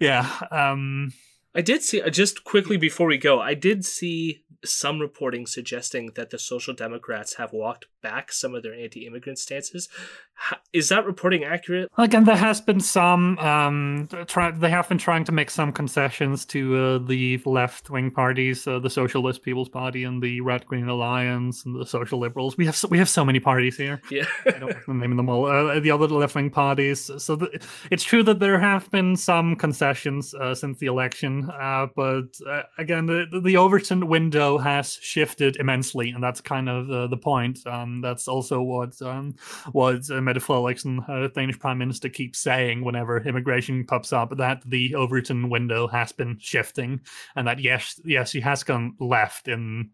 Yeah, 0.00 0.28
um, 0.50 1.12
I 1.54 1.60
did 1.60 1.82
see 1.82 2.02
uh, 2.02 2.10
just 2.10 2.44
quickly 2.44 2.76
before 2.76 3.06
we 3.06 3.18
go. 3.18 3.40
I 3.40 3.54
did 3.54 3.84
see 3.84 4.44
some 4.64 5.00
reporting 5.00 5.46
suggesting 5.46 6.12
that 6.16 6.30
the 6.30 6.38
Social 6.38 6.74
Democrats 6.74 7.34
have 7.34 7.52
walked 7.52 7.86
back 8.02 8.32
some 8.32 8.54
of 8.54 8.62
their 8.62 8.74
anti-immigrant 8.74 9.38
stances. 9.38 9.88
Is 10.72 10.88
that 10.88 11.06
reporting 11.06 11.44
accurate? 11.44 11.88
Again, 11.96 12.24
there 12.24 12.36
has 12.36 12.60
been 12.60 12.80
some. 12.80 13.38
Um, 13.38 14.08
try, 14.26 14.50
they 14.50 14.68
have 14.68 14.88
been 14.88 14.98
trying 14.98 15.24
to 15.24 15.32
make 15.32 15.48
some 15.48 15.72
concessions 15.72 16.44
to 16.46 16.76
uh, 16.76 16.98
the 16.98 17.40
left-wing 17.46 18.10
parties, 18.10 18.66
uh, 18.66 18.80
the 18.80 18.90
Socialist 18.90 19.42
People's 19.42 19.68
Party 19.68 20.02
and 20.02 20.20
the 20.20 20.40
Red 20.40 20.66
Green 20.66 20.88
Alliance 20.88 21.64
and 21.64 21.80
the 21.80 21.86
Social 21.86 22.18
Liberals. 22.18 22.56
We 22.56 22.66
have 22.66 22.76
so, 22.76 22.88
we 22.88 22.98
have 22.98 23.08
so 23.08 23.24
many 23.24 23.38
parties 23.38 23.76
here. 23.76 24.02
Yeah. 24.10 24.26
I 24.46 24.50
don't 24.50 24.70
know 24.70 24.80
the 24.88 24.94
name 24.94 25.12
of 25.12 25.16
them 25.16 25.28
all. 25.28 25.46
Uh, 25.46 25.78
the 25.78 25.92
other 25.92 26.08
left-wing 26.08 26.50
parties. 26.50 27.10
So 27.18 27.36
the, 27.36 27.64
it's 27.90 28.02
true 28.02 28.24
that 28.24 28.40
there 28.40 28.58
have 28.58 28.90
been 28.90 29.16
some 29.16 29.54
concessions 29.54 30.34
uh, 30.34 30.54
since 30.54 30.78
the 30.78 30.86
election. 30.86 31.43
Uh, 31.50 31.86
but 31.94 32.38
uh, 32.46 32.62
again, 32.78 33.06
the 33.06 33.40
the 33.42 33.56
Overton 33.56 34.08
window 34.08 34.58
has 34.58 34.94
shifted 34.94 35.56
immensely, 35.56 36.10
and 36.10 36.22
that's 36.22 36.40
kind 36.40 36.68
of 36.68 36.90
uh, 36.90 37.06
the 37.06 37.16
point. 37.16 37.66
Um, 37.66 38.00
that's 38.00 38.28
also 38.28 38.62
what 38.62 39.00
um, 39.02 39.34
what 39.72 40.10
uh, 40.10 40.20
Mette 40.20 40.36
Frederiksen, 40.36 41.08
uh, 41.08 41.28
Danish 41.28 41.58
Prime 41.58 41.78
Minister, 41.78 42.08
keeps 42.08 42.38
saying 42.38 42.84
whenever 42.84 43.18
immigration 43.18 43.84
pops 43.84 44.12
up. 44.12 44.36
That 44.36 44.62
the 44.66 44.94
Overton 44.94 45.50
window 45.50 45.86
has 45.88 46.12
been 46.12 46.38
shifting, 46.38 47.00
and 47.36 47.46
that 47.46 47.60
yes, 47.60 48.00
yes, 48.04 48.32
he 48.32 48.40
has 48.40 48.62
gone 48.62 48.94
left 48.98 49.48
in 49.48 49.90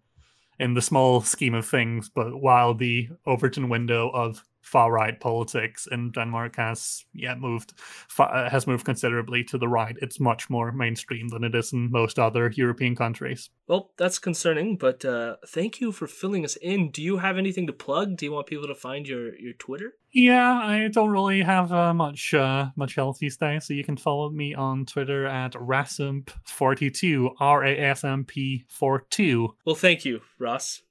in 0.61 0.75
the 0.75 0.83
small 0.83 1.23
scheme 1.23 1.55
of 1.55 1.67
things, 1.67 2.11
but 2.11 2.39
while 2.39 2.75
the 2.75 3.09
Overton 3.27 3.71
window 3.71 4.11
of 4.11 4.45
far 4.71 4.93
right 4.93 5.19
politics 5.19 5.89
in 5.91 6.13
Denmark 6.13 6.57
has 6.57 7.05
yeah 7.13 7.35
moved 7.35 7.73
uh, 8.19 8.49
has 8.49 8.67
moved 8.67 8.85
considerably 8.85 9.43
to 9.45 9.59
the 9.59 9.69
right. 9.69 9.97
It's 10.01 10.21
much 10.21 10.49
more 10.49 10.71
mainstream 10.71 11.29
than 11.29 11.43
it 11.43 11.55
is 11.55 11.73
in 11.73 11.91
most 11.91 12.19
other 12.19 12.53
European 12.55 12.95
countries. 12.95 13.51
Well, 13.67 13.91
that's 13.97 14.21
concerning, 14.21 14.77
but 14.77 15.05
uh, 15.05 15.37
thank 15.47 15.81
you 15.81 15.93
for 15.93 16.07
filling 16.07 16.45
us 16.45 16.57
in. 16.57 16.91
Do 16.91 17.03
you 17.03 17.19
have 17.19 17.37
anything 17.37 17.67
to 17.67 17.73
plug? 17.73 18.17
Do 18.17 18.27
you 18.27 18.33
want 18.33 18.47
people 18.47 18.69
to 18.69 18.75
find 18.75 19.09
your 19.09 19.35
your 19.37 19.55
Twitter? 19.55 19.95
Yeah, 20.13 20.53
I 20.53 20.89
don't 20.89 21.11
really 21.11 21.43
have 21.43 21.73
uh, 21.73 21.95
much 21.95 22.35
uh, 22.35 22.71
much 22.77 22.99
else 22.99 23.19
these 23.19 23.37
days, 23.37 23.67
so 23.67 23.75
you 23.75 23.85
can 23.85 23.97
follow 23.97 24.31
me 24.31 24.55
on 24.55 24.87
Twitter 24.87 25.27
at 25.27 25.53
rasmp42, 25.53 27.35
R 27.41 27.65
A 27.65 27.79
S 27.79 28.05
M 28.05 28.25
P 28.25 28.65
42. 28.69 29.55
Well, 29.65 29.75
thank 29.75 30.05
you, 30.05 30.21
Ras. 30.39 30.83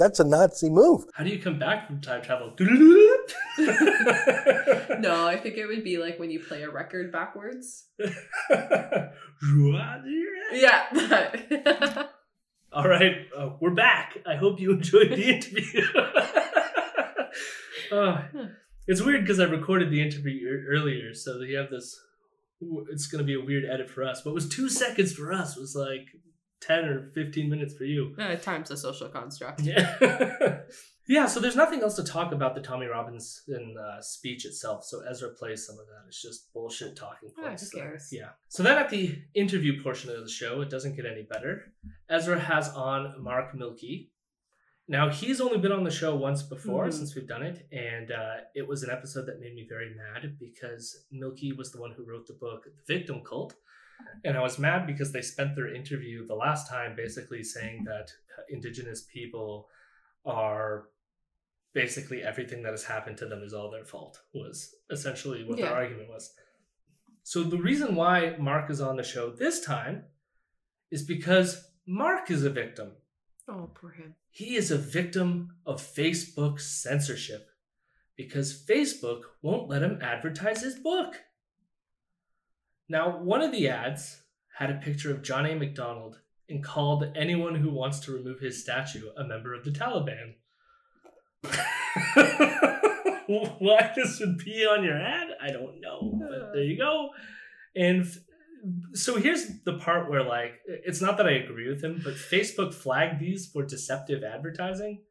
That's 0.00 0.18
a 0.18 0.24
Nazi 0.24 0.68
move. 0.70 1.04
How 1.12 1.22
do 1.24 1.30
you 1.30 1.38
come 1.38 1.58
back 1.58 1.86
from 1.86 2.00
time 2.00 2.22
travel? 2.22 2.54
no, 2.58 2.66
I 5.26 5.38
think 5.38 5.58
it 5.58 5.66
would 5.66 5.84
be 5.84 5.98
like 5.98 6.18
when 6.18 6.30
you 6.30 6.40
play 6.40 6.62
a 6.62 6.70
record 6.70 7.12
backwards. 7.12 7.84
yeah. 10.54 10.86
All 12.72 12.88
right, 12.88 13.26
uh, 13.36 13.50
we're 13.60 13.74
back. 13.74 14.16
I 14.26 14.36
hope 14.36 14.58
you 14.58 14.72
enjoyed 14.72 15.10
the 15.10 15.34
interview. 15.34 15.82
uh, 17.92 18.22
it's 18.86 19.02
weird 19.02 19.20
because 19.20 19.38
I 19.38 19.44
recorded 19.44 19.90
the 19.90 20.00
interview 20.00 20.64
earlier, 20.66 21.12
so 21.12 21.42
you 21.42 21.58
have 21.58 21.68
this. 21.68 22.00
It's 22.90 23.06
going 23.06 23.22
to 23.22 23.26
be 23.26 23.34
a 23.34 23.44
weird 23.44 23.66
edit 23.70 23.90
for 23.90 24.02
us. 24.02 24.22
But 24.22 24.30
it 24.30 24.34
was 24.34 24.48
two 24.48 24.70
seconds 24.70 25.12
for 25.12 25.30
us. 25.30 25.58
Was 25.58 25.76
like 25.76 26.06
10 26.60 26.84
or 26.84 27.10
15 27.14 27.48
minutes 27.48 27.74
for 27.74 27.84
you. 27.84 28.14
Uh, 28.18 28.36
time's 28.36 28.70
a 28.70 28.76
social 28.76 29.08
construct. 29.08 29.62
Yeah. 29.62 30.60
yeah, 31.08 31.26
so 31.26 31.40
there's 31.40 31.56
nothing 31.56 31.82
else 31.82 31.96
to 31.96 32.04
talk 32.04 32.32
about 32.32 32.54
the 32.54 32.60
Tommy 32.60 32.86
Robinson 32.86 33.74
uh, 33.78 34.00
speech 34.00 34.44
itself. 34.44 34.84
So 34.84 35.02
Ezra 35.08 35.30
plays 35.30 35.66
some 35.66 35.78
of 35.78 35.86
that. 35.86 36.04
It's 36.08 36.20
just 36.22 36.52
bullshit 36.52 36.96
talking 36.96 37.30
points. 37.30 37.70
Oh, 37.74 37.78
cares? 37.78 38.08
yeah. 38.12 38.30
So 38.48 38.62
then 38.62 38.78
at 38.78 38.90
the 38.90 39.18
interview 39.34 39.82
portion 39.82 40.10
of 40.10 40.22
the 40.22 40.30
show, 40.30 40.60
it 40.60 40.70
doesn't 40.70 40.96
get 40.96 41.06
any 41.06 41.22
better. 41.22 41.72
Ezra 42.08 42.38
has 42.38 42.68
on 42.70 43.14
Mark 43.22 43.54
Milke. 43.54 44.10
Now, 44.90 45.08
he's 45.08 45.40
only 45.40 45.58
been 45.58 45.70
on 45.70 45.84
the 45.84 45.90
show 45.90 46.16
once 46.16 46.42
before 46.42 46.86
mm-hmm. 46.86 46.98
since 46.98 47.14
we've 47.14 47.28
done 47.28 47.44
it, 47.44 47.64
and 47.70 48.10
uh, 48.10 48.38
it 48.56 48.66
was 48.66 48.82
an 48.82 48.90
episode 48.90 49.26
that 49.26 49.38
made 49.38 49.54
me 49.54 49.64
very 49.68 49.94
mad 49.94 50.36
because 50.40 51.04
Milke 51.12 51.56
was 51.56 51.70
the 51.70 51.80
one 51.80 51.92
who 51.92 52.04
wrote 52.04 52.26
the 52.26 52.32
book 52.32 52.64
The 52.64 52.94
Victim 52.96 53.22
Cult, 53.24 53.54
and 54.24 54.36
I 54.36 54.42
was 54.42 54.58
mad 54.58 54.86
because 54.86 55.12
they 55.12 55.22
spent 55.22 55.54
their 55.54 55.74
interview 55.74 56.26
the 56.26 56.34
last 56.34 56.68
time 56.68 56.94
basically 56.96 57.42
saying 57.42 57.84
that 57.84 58.10
indigenous 58.48 59.02
people 59.02 59.68
are 60.24 60.88
basically 61.72 62.22
everything 62.22 62.62
that 62.62 62.72
has 62.72 62.84
happened 62.84 63.16
to 63.18 63.26
them 63.26 63.42
is 63.42 63.54
all 63.54 63.70
their 63.70 63.84
fault 63.84 64.20
was 64.34 64.74
essentially 64.90 65.44
what 65.44 65.58
yeah. 65.58 65.66
their 65.66 65.74
argument 65.74 66.08
was. 66.08 66.32
So 67.22 67.42
the 67.42 67.58
reason 67.58 67.94
why 67.94 68.36
Mark 68.38 68.70
is 68.70 68.80
on 68.80 68.96
the 68.96 69.02
show 69.02 69.30
this 69.30 69.64
time 69.64 70.04
is 70.90 71.02
because 71.02 71.64
Mark 71.86 72.30
is 72.30 72.44
a 72.44 72.50
victim. 72.50 72.92
Oh, 73.48 73.70
poor 73.74 73.90
him. 73.90 74.14
He 74.30 74.56
is 74.56 74.70
a 74.70 74.78
victim 74.78 75.56
of 75.66 75.80
Facebook 75.80 76.60
censorship 76.60 77.48
because 78.16 78.64
Facebook 78.68 79.22
won't 79.42 79.68
let 79.68 79.82
him 79.82 79.98
advertise 80.02 80.62
his 80.62 80.78
book. 80.78 81.16
Now, 82.90 83.16
one 83.18 83.40
of 83.40 83.52
the 83.52 83.68
ads 83.68 84.20
had 84.58 84.68
a 84.68 84.74
picture 84.74 85.12
of 85.12 85.22
John 85.22 85.46
A. 85.46 85.54
Macdonald 85.54 86.18
and 86.48 86.62
called 86.62 87.04
anyone 87.14 87.54
who 87.54 87.70
wants 87.70 88.00
to 88.00 88.12
remove 88.12 88.40
his 88.40 88.60
statue 88.60 89.10
a 89.16 89.22
member 89.22 89.54
of 89.54 89.64
the 89.64 89.70
Taliban. 89.70 90.34
Why 93.60 93.92
this 93.94 94.18
would 94.18 94.38
be 94.38 94.66
on 94.66 94.82
your 94.82 95.00
ad, 95.00 95.28
I 95.40 95.52
don't 95.52 95.80
know. 95.80 96.20
But 96.20 96.52
there 96.52 96.64
you 96.64 96.76
go. 96.76 97.10
And 97.76 98.04
so 98.94 99.18
here's 99.18 99.60
the 99.64 99.78
part 99.78 100.10
where, 100.10 100.24
like, 100.24 100.54
it's 100.66 101.00
not 101.00 101.16
that 101.18 101.28
I 101.28 101.34
agree 101.34 101.68
with 101.68 101.84
him, 101.84 102.00
but 102.02 102.14
Facebook 102.14 102.74
flagged 102.74 103.20
these 103.20 103.46
for 103.46 103.62
deceptive 103.62 104.24
advertising. 104.24 105.02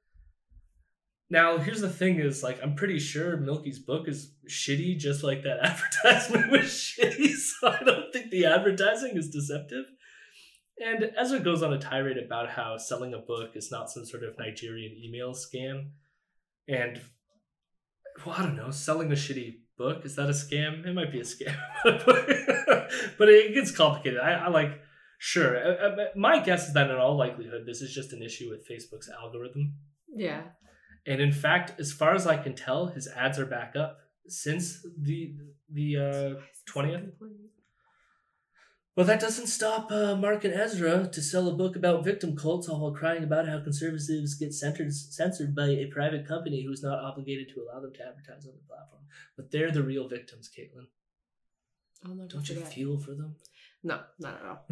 Now, 1.32 1.59
here's 1.59 1.82
the 1.82 1.89
thing 1.89 2.19
is 2.19 2.41
like 2.41 2.59
I'm 2.63 2.75
pretty 2.75 2.99
sure 2.99 3.38
Milke's 3.38 3.80
book 3.80 4.07
is 4.07 4.34
shitty 4.49 4.97
just 4.97 5.23
like 5.23 5.43
that 5.43 5.59
advertisement 5.63 6.51
was 6.51 6.63
shitty, 6.63 7.34
so 7.36 7.69
I 7.69 7.84
don't 7.84 8.11
think 8.11 8.32
the 8.32 8.45
advertising 8.45 9.15
is 9.15 9.30
deceptive. 9.30 9.86
And 10.84 11.11
Ezra 11.17 11.39
goes 11.41 11.61
on 11.61 11.73
a 11.73 11.77
tirade 11.77 12.17
about 12.17 12.49
how 12.49 12.77
selling 12.77 13.13
a 13.13 13.19
book 13.19 13.51
is 13.55 13.69
not 13.69 13.89
some 13.89 14.05
sort 14.05 14.23
of 14.23 14.39
Nigerian 14.39 14.93
email 14.95 15.34
scam. 15.34 15.89
And 16.67 17.01
well, 18.25 18.36
I 18.38 18.43
don't 18.43 18.55
know, 18.55 18.71
selling 18.71 19.11
a 19.11 19.15
shitty 19.15 19.57
book, 19.77 20.05
is 20.05 20.15
that 20.15 20.30
a 20.30 20.34
scam? 20.34 20.86
It 20.86 20.93
might 20.93 21.11
be 21.11 21.19
a 21.19 21.23
scam. 21.23 21.55
but 21.84 23.30
it 23.30 23.53
gets 23.53 23.71
complicated. 23.71 24.19
I, 24.19 24.32
I 24.32 24.47
like 24.47 24.80
sure. 25.19 25.57
Uh, 25.57 25.89
uh, 25.89 26.05
my 26.15 26.39
guess 26.39 26.69
is 26.69 26.73
that 26.73 26.89
in 26.89 26.95
all 26.95 27.17
likelihood 27.17 27.63
this 27.65 27.82
is 27.82 27.93
just 27.93 28.13
an 28.13 28.23
issue 28.23 28.49
with 28.49 28.67
Facebook's 28.67 29.09
algorithm. 29.09 29.75
Yeah. 30.07 30.41
And 31.06 31.22
in 31.22 31.32
fact, 31.32 31.80
as 31.80 31.91
far 31.91 32.14
as 32.14 32.28
I 32.28 32.38
can 32.38 32.56
tell, 32.56 32.88
his 32.88 33.08
ads 33.08 33.39
are 33.39 33.45
back 33.45 33.76
up 33.76 34.00
since 34.28 34.86
the 34.97 35.36
the 35.72 36.39
twentieth. 36.66 37.10
Uh, 37.22 37.26
well, 38.95 39.06
that 39.06 39.22
doesn't 39.22 39.47
stop 39.47 39.91
uh, 39.93 40.16
Mark 40.16 40.43
and 40.43 40.54
Ezra 40.54 41.08
to 41.08 41.22
sell 41.22 41.47
a 41.47 41.54
book 41.54 41.78
about 41.78 42.04
victim 42.04 42.36
cults, 42.36 42.68
all 42.68 42.82
while 42.82 42.91
crying 42.91 43.24
about 43.24 43.47
how 43.47 43.62
conservatives 43.62 44.36
get 44.36 44.54
censored, 44.54 44.93
censored 44.93 45.56
by 45.56 45.68
a 45.68 45.86
private 45.86 46.28
company 46.28 46.66
who's 46.66 46.84
not 46.84 47.00
obligated 47.00 47.47
to 47.50 47.62
allow 47.62 47.80
them 47.80 47.93
to 47.93 48.02
advertise 48.02 48.45
on 48.45 48.52
the 48.56 48.68
platform. 48.68 49.04
But 49.38 49.52
they're 49.52 49.72
the 49.72 49.84
real 49.84 50.10
victims, 50.10 50.50
Caitlin. 50.50 50.88
Don't 52.28 52.50
you 52.50 52.56
feel 52.58 52.97
for 52.97 53.12
them? 53.12 53.36
No, 53.84 54.02
not 54.20 54.41
at 54.41 54.45
all. 54.45 54.66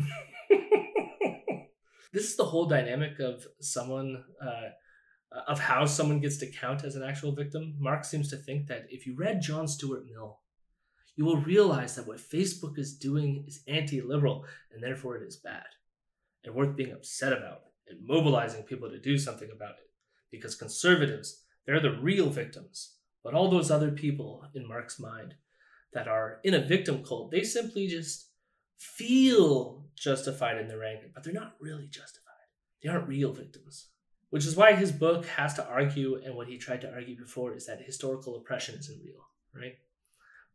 this 2.11 2.25
is 2.25 2.35
the 2.35 2.43
whole 2.43 2.65
dynamic 2.65 3.19
of 3.19 3.47
someone 3.61 4.25
uh, 4.43 4.45
uh, 4.45 4.69
of 5.47 5.59
how 5.59 5.85
someone 5.85 6.19
gets 6.19 6.37
to 6.37 6.51
count 6.51 6.83
as 6.83 6.95
an 6.95 7.03
actual 7.03 7.31
victim, 7.31 7.75
Mark 7.79 8.05
seems 8.05 8.29
to 8.29 8.37
think 8.37 8.67
that 8.67 8.87
if 8.89 9.05
you 9.05 9.15
read 9.15 9.41
John 9.41 9.67
Stuart 9.67 10.05
Mill, 10.09 10.39
you 11.15 11.25
will 11.25 11.37
realize 11.37 11.95
that 11.95 12.07
what 12.07 12.17
Facebook 12.17 12.77
is 12.77 12.97
doing 12.97 13.43
is 13.47 13.63
anti 13.67 14.01
liberal 14.01 14.45
and 14.71 14.81
therefore 14.81 15.17
it 15.17 15.27
is 15.27 15.37
bad 15.37 15.65
and 16.43 16.53
worth 16.53 16.75
being 16.75 16.91
upset 16.91 17.33
about 17.33 17.61
and 17.87 18.05
mobilizing 18.05 18.63
people 18.63 18.89
to 18.89 18.99
do 18.99 19.17
something 19.17 19.49
about 19.53 19.71
it. 19.71 19.89
Because 20.31 20.55
conservatives, 20.55 21.43
they're 21.65 21.79
the 21.79 21.99
real 22.01 22.29
victims. 22.29 22.95
But 23.23 23.33
all 23.33 23.49
those 23.49 23.71
other 23.71 23.91
people 23.91 24.43
in 24.53 24.67
Mark's 24.67 24.99
mind 24.99 25.35
that 25.93 26.07
are 26.07 26.39
in 26.43 26.53
a 26.53 26.65
victim 26.65 27.03
cult, 27.03 27.31
they 27.31 27.43
simply 27.43 27.87
just 27.87 28.29
feel 28.77 29.85
justified 29.95 30.57
in 30.57 30.67
their 30.67 30.83
anger, 30.83 31.07
but 31.13 31.23
they're 31.23 31.33
not 31.33 31.55
really 31.59 31.87
justified. 31.87 32.23
They 32.81 32.89
aren't 32.89 33.07
real 33.07 33.33
victims. 33.33 33.87
Which 34.29 34.45
is 34.45 34.55
why 34.55 34.73
his 34.73 34.91
book 34.91 35.25
has 35.25 35.53
to 35.53 35.65
argue, 35.67 36.21
and 36.23 36.35
what 36.35 36.47
he 36.47 36.57
tried 36.57 36.81
to 36.81 36.91
argue 36.91 37.17
before 37.17 37.53
is 37.53 37.65
that 37.65 37.81
historical 37.81 38.35
oppression 38.35 38.77
isn't 38.77 39.03
real, 39.03 39.25
right? 39.55 39.75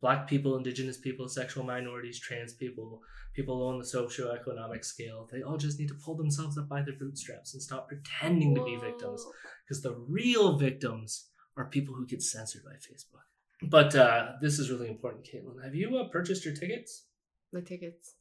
Black 0.02 0.28
people, 0.28 0.56
indigenous 0.56 0.98
people, 0.98 1.28
sexual 1.28 1.64
minorities, 1.64 2.20
trans 2.20 2.52
people, 2.52 3.00
people 3.34 3.62
on 3.62 3.78
the 3.78 3.84
socioeconomic 3.84 4.84
scale, 4.84 5.28
they 5.32 5.42
all 5.42 5.56
just 5.56 5.78
need 5.78 5.88
to 5.88 5.94
pull 5.94 6.16
themselves 6.16 6.58
up 6.58 6.68
by 6.68 6.82
their 6.82 6.96
bootstraps 6.98 7.54
and 7.54 7.62
stop 7.62 7.88
pretending 7.88 8.54
Whoa. 8.54 8.64
to 8.64 8.70
be 8.70 8.76
victims. 8.76 9.24
Because 9.64 9.82
the 9.82 9.94
real 10.08 10.58
victims 10.58 11.28
are 11.56 11.66
people 11.66 11.94
who 11.94 12.06
get 12.06 12.20
censored 12.20 12.64
by 12.64 12.72
Facebook. 12.72 13.24
But 13.70 13.94
uh, 13.94 14.32
this 14.42 14.58
is 14.58 14.70
really 14.70 14.88
important, 14.88 15.24
Caitlin. 15.24 15.62
Have 15.62 15.74
you 15.74 15.96
uh, 15.96 16.08
purchased 16.08 16.44
your 16.44 16.54
tickets? 16.54 17.04
The 17.52 17.62
tickets? 17.62 18.16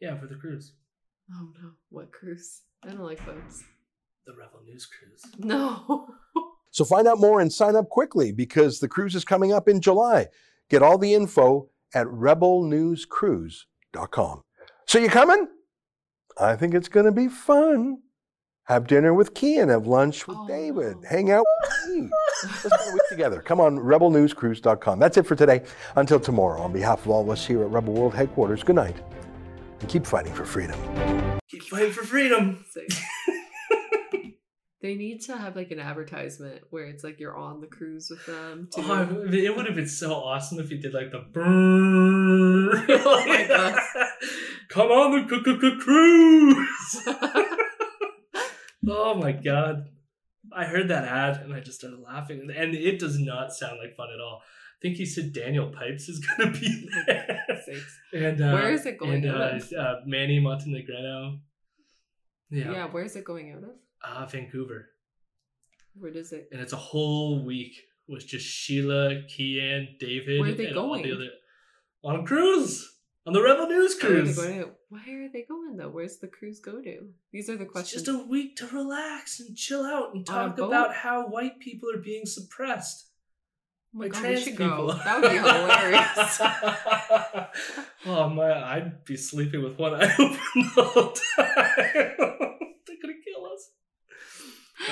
Yeah, 0.00 0.18
for 0.18 0.26
the 0.26 0.34
cruise. 0.36 0.74
Oh 1.32 1.48
no, 1.60 1.70
what 1.88 2.12
cruise? 2.12 2.60
I 2.84 2.88
don't 2.88 3.00
like 3.00 3.24
boats 3.24 3.64
the 4.26 4.32
Rebel 4.32 4.60
News 4.66 4.86
Cruise. 4.86 5.22
No. 5.38 6.08
so 6.70 6.84
find 6.84 7.08
out 7.08 7.20
more 7.20 7.40
and 7.40 7.52
sign 7.52 7.76
up 7.76 7.88
quickly 7.88 8.32
because 8.32 8.80
the 8.80 8.88
cruise 8.88 9.14
is 9.14 9.24
coming 9.24 9.52
up 9.52 9.68
in 9.68 9.80
July. 9.80 10.26
Get 10.70 10.82
all 10.82 10.98
the 10.98 11.14
info 11.14 11.68
at 11.94 12.06
rebelnewscruise.com. 12.06 14.42
So 14.86 14.98
you 14.98 15.08
coming? 15.08 15.46
I 16.38 16.56
think 16.56 16.74
it's 16.74 16.88
going 16.88 17.06
to 17.06 17.12
be 17.12 17.28
fun. 17.28 17.98
Have 18.64 18.86
dinner 18.86 19.12
with 19.12 19.34
Keean, 19.34 19.68
have 19.68 19.88
lunch 19.88 20.28
with 20.28 20.36
oh, 20.38 20.46
David, 20.46 20.96
no. 21.02 21.08
hang 21.08 21.32
out 21.32 21.44
with 21.62 21.72
me. 21.88 22.08
Let's 22.44 22.60
spend 22.60 22.72
a 22.88 22.92
week 22.92 23.02
together. 23.08 23.42
Come 23.42 23.60
on, 23.60 23.76
rebelnewscruise.com. 23.76 25.00
That's 25.00 25.16
it 25.16 25.26
for 25.26 25.34
today. 25.34 25.62
Until 25.96 26.20
tomorrow, 26.20 26.62
on 26.62 26.72
behalf 26.72 27.04
of 27.04 27.10
all 27.10 27.22
of 27.22 27.28
us 27.28 27.44
here 27.44 27.64
at 27.64 27.70
Rebel 27.70 27.92
World 27.92 28.14
Headquarters, 28.14 28.62
good 28.62 28.76
night 28.76 28.94
and 29.82 29.90
keep 29.90 30.06
fighting 30.06 30.32
for 30.32 30.44
freedom. 30.44 30.78
Keep 31.50 31.64
fighting 31.64 31.92
for 31.92 32.04
freedom. 32.04 32.64
They 34.82 34.96
need 34.96 35.20
to 35.26 35.36
have 35.36 35.54
like 35.54 35.70
an 35.70 35.78
advertisement 35.78 36.62
where 36.70 36.84
it's 36.86 37.04
like 37.04 37.20
you're 37.20 37.36
on 37.36 37.60
the 37.60 37.68
cruise 37.68 38.10
with 38.10 38.26
them. 38.26 38.68
Too. 38.74 38.82
Oh, 38.84 39.24
it 39.32 39.56
would 39.56 39.66
have 39.66 39.76
been 39.76 39.86
so 39.86 40.12
awesome 40.12 40.58
if 40.58 40.72
you 40.72 40.78
did 40.78 40.92
like 40.92 41.12
the 41.12 41.20
brrrr. 41.20 42.84
Oh 43.04 43.24
my 43.26 43.46
God. 43.46 43.78
Come 44.68 44.88
on 44.90 45.26
the 45.28 45.36
c- 45.36 45.76
cruise. 45.80 47.08
oh 48.88 49.14
my 49.14 49.32
god. 49.32 49.86
I 50.54 50.64
heard 50.64 50.88
that 50.88 51.04
ad 51.04 51.40
and 51.42 51.54
I 51.54 51.60
just 51.60 51.78
started 51.78 52.00
laughing. 52.00 52.50
And 52.54 52.74
it 52.74 52.98
does 52.98 53.18
not 53.18 53.52
sound 53.52 53.78
like 53.82 53.94
fun 53.96 54.08
at 54.12 54.20
all. 54.20 54.42
I 54.42 54.78
think 54.82 54.96
he 54.96 55.06
said 55.06 55.32
Daniel 55.32 55.70
Pipes 55.70 56.08
is 56.08 56.18
going 56.18 56.52
to 56.52 56.60
be 56.60 56.88
there. 57.06 57.44
And 58.12 58.42
uh, 58.42 58.52
Where 58.52 58.72
is 58.72 58.84
it 58.84 58.98
going 58.98 59.24
And 59.24 59.34
out 59.34 59.40
uh, 59.52 59.56
of? 59.56 59.72
uh, 59.72 59.94
Manny 60.06 60.40
Montenegrino. 60.40 61.38
Yeah. 62.50 62.72
Yeah. 62.72 62.86
where's 62.90 63.14
it 63.16 63.24
going 63.24 63.52
out 63.52 63.62
of? 63.62 63.70
Uh, 64.04 64.26
Vancouver. 64.26 64.88
Where 65.94 66.10
does 66.10 66.32
it? 66.32 66.48
and 66.52 66.60
it's 66.60 66.72
a 66.72 66.76
whole 66.76 67.44
week 67.44 67.74
with 68.08 68.26
just 68.26 68.46
Sheila, 68.46 69.22
Keean, 69.28 69.96
David, 70.00 70.40
Where 70.40 70.50
are 70.50 70.54
they 70.54 70.72
going? 70.72 71.02
the 71.02 71.12
other 71.14 71.28
on 72.02 72.20
a 72.20 72.24
cruise 72.24 72.88
on 73.26 73.32
the 73.32 73.42
Rebel 73.42 73.66
News 73.68 73.96
Where 74.02 74.10
are 74.12 74.14
cruise. 74.22 74.36
to? 74.36 74.70
Where 74.88 75.24
are 75.24 75.28
they 75.32 75.42
going 75.48 75.76
though? 75.76 75.88
Where's 75.90 76.18
the 76.18 76.26
cruise 76.28 76.58
go 76.60 76.80
to? 76.82 77.08
These 77.32 77.48
are 77.50 77.56
the 77.56 77.62
It's 77.64 77.72
questions. 77.72 78.02
just 78.04 78.14
a 78.16 78.26
week 78.26 78.56
to 78.56 78.66
relax 78.68 79.38
and 79.38 79.56
chill 79.56 79.84
out 79.84 80.14
and 80.14 80.26
talk 80.26 80.58
about 80.58 80.94
how 80.94 81.28
white 81.28 81.60
people 81.60 81.88
are 81.94 82.00
being 82.02 82.26
suppressed 82.26 83.06
oh 83.94 83.98
my 83.98 84.08
by 84.08 84.14
god, 84.14 84.20
trans 84.20 84.44
people. 84.44 84.66
go. 84.66 84.92
That 84.94 85.20
would 85.20 85.30
be 85.30 85.36
hilarious. 85.38 86.40
oh 88.06 88.28
my! 88.30 88.50
I'd 88.74 89.04
be 89.04 89.16
sleeping 89.16 89.62
with 89.62 89.78
one 89.78 89.94
eye 89.94 90.12
open 90.18 90.38
the 90.74 90.82
whole 90.82 91.12
time. 91.12 91.54
They're 92.86 92.96
gonna 93.00 93.20
kill 93.24 93.44
us. 93.46 93.70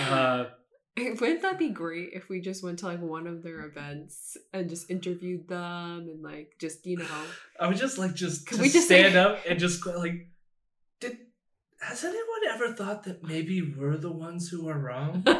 Uh, 0.01 0.45
Wouldn't 0.97 1.43
that 1.43 1.59
be 1.59 1.71
great 1.71 2.11
if 2.13 2.29
we 2.29 2.41
just 2.41 2.63
went 2.63 2.81
to 2.81 2.87
like 2.87 3.01
one 3.01 3.27
of 3.27 3.43
their 3.43 3.65
events 3.65 4.37
and 4.53 4.69
just 4.69 4.91
interviewed 4.91 5.49
them 5.49 6.09
and 6.11 6.23
like 6.23 6.55
just 6.61 6.85
you 6.87 6.99
know 6.99 7.07
I 7.59 7.69
would 7.69 7.77
just 7.77 7.97
like 7.99 8.15
just, 8.15 8.47
Can 8.47 8.59
just 8.59 8.63
we 8.63 8.73
just 8.73 8.87
stand 8.87 9.17
up 9.17 9.39
and 9.49 9.59
just 9.59 9.87
like, 9.87 10.29
did 11.01 11.19
has 11.81 12.05
anyone 12.05 12.25
ever 12.53 12.75
thought 12.75 13.05
that 13.05 13.23
maybe 13.23 13.63
we're 13.63 13.97
the 13.97 14.13
ones 14.13 14.49
who 14.49 14.69
are 14.69 14.79
wrong? 14.79 15.23
Can 15.25 15.37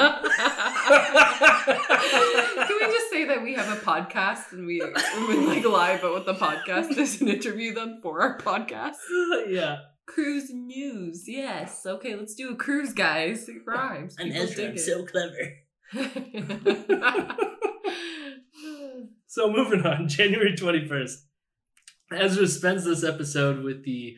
we 2.81 2.87
just 2.87 3.11
say 3.11 3.27
that 3.27 3.43
we 3.43 3.55
have 3.55 3.69
a 3.69 3.81
podcast 3.81 4.53
and 4.53 4.67
we 4.67 4.81
we 5.29 5.47
like 5.47 5.65
lie 5.67 5.91
about 5.91 6.13
what 6.13 6.25
the 6.25 6.35
podcast 6.35 6.91
is 6.99 7.21
and 7.21 7.29
interview 7.29 7.75
them 7.75 8.01
for 8.03 8.23
our 8.23 8.39
podcast? 8.39 8.97
yeah. 9.49 9.81
Cruise 10.15 10.51
news, 10.53 11.29
yes. 11.29 11.87
Okay, 11.87 12.17
let's 12.17 12.35
do 12.35 12.51
a 12.51 12.57
cruise, 12.57 12.93
guys. 12.93 13.49
It 13.49 13.63
rhymes. 13.67 14.17
People 14.17 14.47
dig 14.47 14.77
it. 14.77 15.09
clever. 15.09 15.55
So 19.27 19.49
moving 19.53 19.87
on, 19.87 20.09
January 20.09 20.57
twenty 20.57 20.85
first. 20.89 21.25
Ezra 22.11 22.49
spends 22.49 22.85
this 22.85 23.05
episode 23.05 23.63
with 23.63 23.85
the 23.85 24.17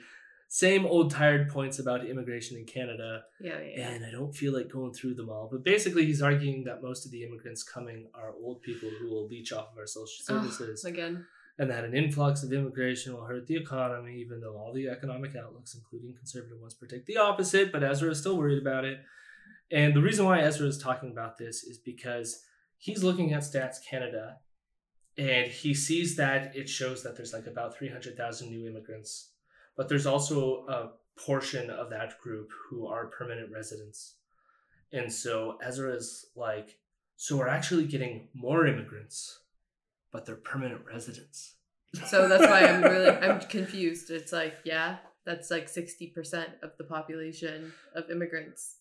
same 0.49 0.87
old 0.87 1.11
tired 1.11 1.51
points 1.51 1.79
about 1.79 2.07
immigration 2.07 2.57
in 2.57 2.65
Canada, 2.65 3.25
yeah, 3.39 3.59
yeah, 3.61 3.75
yeah. 3.77 3.89
and 3.91 4.07
I 4.07 4.11
don't 4.11 4.33
feel 4.35 4.55
like 4.55 4.71
going 4.71 4.95
through 4.95 5.15
them 5.17 5.29
all. 5.29 5.51
But 5.53 5.65
basically, 5.65 6.07
he's 6.07 6.23
arguing 6.23 6.65
that 6.65 6.83
most 6.83 7.05
of 7.05 7.13
the 7.13 7.25
immigrants 7.25 7.63
coming 7.63 8.09
are 8.15 8.33
old 8.43 8.63
people 8.63 8.89
who 8.99 9.11
will 9.11 9.27
leech 9.29 9.53
off 9.53 9.73
of 9.73 9.79
our 9.79 9.87
social 9.87 10.25
Ugh, 10.39 10.45
services. 10.51 10.85
again. 10.87 11.27
And 11.63 11.71
that 11.71 11.85
an 11.85 11.95
influx 11.95 12.43
of 12.43 12.53
immigration 12.53 13.15
will 13.15 13.25
hurt 13.25 13.47
the 13.47 13.55
economy, 13.55 14.17
even 14.17 14.41
though 14.41 14.57
all 14.57 14.73
the 14.73 14.89
economic 14.89 15.37
outlooks, 15.37 15.77
including 15.77 16.13
conservative 16.13 16.61
ones, 16.61 16.75
predict 16.75 17.07
the 17.07 17.17
opposite. 17.17 17.71
But 17.71 17.85
Ezra 17.85 18.11
is 18.11 18.19
still 18.19 18.37
worried 18.37 18.61
about 18.61 18.85
it. 18.85 18.99
And 19.71 19.95
the 19.95 20.03
reason 20.03 20.25
why 20.25 20.41
Ezra 20.41 20.67
is 20.67 20.77
talking 20.77 21.13
about 21.13 21.39
this 21.39 21.63
is 21.63 21.79
because 21.79 22.43
he's 22.79 23.05
looking 23.05 23.33
at 23.33 23.43
Stats 23.43 23.77
Canada 23.89 24.39
and 25.17 25.47
he 25.47 25.73
sees 25.73 26.17
that 26.17 26.57
it 26.57 26.69
shows 26.69 27.05
that 27.05 27.17
there's 27.17 27.33
like 27.33 27.47
about 27.47 27.77
300,000 27.77 28.51
new 28.51 28.67
immigrants, 28.67 29.31
but 29.77 29.89
there's 29.89 30.07
also 30.07 30.67
a 30.67 30.91
portion 31.17 31.71
of 31.71 31.91
that 31.91 32.19
group 32.19 32.51
who 32.69 32.89
are 32.89 33.07
permanent 33.07 33.53
residents. 33.53 34.17
And 34.93 35.13
so 35.13 35.59
Ezra 35.63 35.95
is 35.95 36.27
like, 36.35 36.81
so 37.17 37.37
we're 37.37 37.47
actually 37.47 37.87
getting 37.87 38.31
more 38.35 38.67
immigrants, 38.67 39.39
but 40.13 40.27
they're 40.27 40.37
permanent 40.37 40.83
residents. 40.87 41.55
So 42.07 42.29
that's 42.29 42.47
why 42.47 42.67
I'm 42.67 42.83
really 42.83 43.11
I'm 43.11 43.41
confused. 43.41 44.11
It's 44.11 44.33
like, 44.33 44.55
yeah, 44.65 44.97
that's 45.25 45.51
like 45.51 45.67
60% 45.67 46.15
of 46.63 46.71
the 46.79 46.85
population 46.85 47.73
of 47.95 48.11
immigrants. 48.11 48.77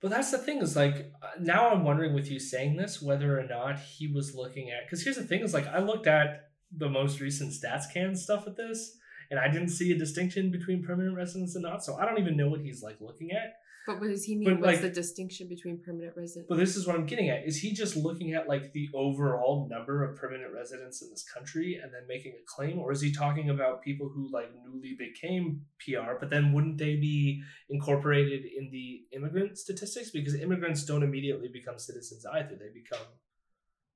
But 0.00 0.10
that's 0.10 0.30
the 0.30 0.38
thing 0.38 0.58
is 0.58 0.76
like 0.76 1.12
uh, 1.22 1.28
now 1.40 1.70
I'm 1.70 1.82
wondering 1.82 2.12
with 2.12 2.30
you 2.30 2.38
saying 2.38 2.76
this 2.76 3.00
whether 3.00 3.40
or 3.40 3.46
not 3.46 3.78
he 3.78 4.06
was 4.06 4.34
looking 4.34 4.70
at 4.70 4.84
because 4.84 5.02
here's 5.02 5.16
the 5.16 5.24
thing 5.24 5.40
is 5.40 5.54
like 5.54 5.66
I 5.66 5.78
looked 5.78 6.06
at 6.06 6.50
the 6.76 6.90
most 6.90 7.20
recent 7.20 7.52
stats 7.52 7.90
can 7.90 8.14
stuff 8.14 8.44
with 8.44 8.56
this 8.56 8.98
and 9.30 9.40
I 9.40 9.48
didn't 9.48 9.70
see 9.70 9.92
a 9.92 9.98
distinction 9.98 10.50
between 10.50 10.82
permanent 10.82 11.16
residents 11.16 11.54
and 11.54 11.62
not 11.62 11.82
so 11.82 11.96
I 11.96 12.04
don't 12.04 12.18
even 12.18 12.36
know 12.36 12.50
what 12.50 12.60
he's 12.60 12.82
like 12.82 13.00
looking 13.00 13.30
at 13.30 13.54
But 13.86 14.00
what 14.00 14.08
does 14.08 14.24
he 14.24 14.34
mean? 14.34 14.48
But, 14.48 14.60
What's 14.60 14.72
like- 14.74 14.80
the 14.80 14.88
distinction 14.90 15.46
between 15.48 15.78
permanent 15.84 16.16
resident? 16.16 16.48
but 16.48 16.56
this 16.56 16.74
is 16.74 16.86
what 16.86 16.96
I'm 16.96 17.04
getting 17.06 17.28
at 17.28 17.46
is 17.46 17.58
he 17.58 17.72
just 17.72 17.96
looking 17.96 18.32
at 18.32 18.48
like 18.48 18.72
the 18.72 18.88
overall 18.94 19.68
number 19.70 20.02
of 20.04 20.16
permanent 20.16 20.52
residents 20.54 21.02
in 21.02 21.10
this 21.10 21.22
country 21.22 21.78
and 21.82 21.92
then 21.92 22.06
making 22.08 22.32
a 22.32 22.44
claim 22.46 22.78
or 22.78 22.92
is 22.92 23.00
he 23.02 23.12
talking 23.12 23.50
about 23.50 23.82
people 23.82 24.08
who 24.08 24.30
like 24.32 24.50
newly 24.64 24.96
became 24.98 25.66
PR 25.80 26.14
but 26.18 26.30
then 26.30 26.52
wouldn't 26.54 26.78
they 26.78 26.96
be 26.96 27.42
incorporated 27.68 28.42
in 28.46 28.70
the 28.70 29.02
immigrant 29.12 29.58
statistics 29.58 30.10
because 30.10 30.34
immigrants 30.34 30.84
don't 30.84 31.02
immediately 31.02 31.48
become 31.52 31.78
citizens 31.78 32.24
either 32.32 32.56
they 32.56 32.72
become 32.72 33.06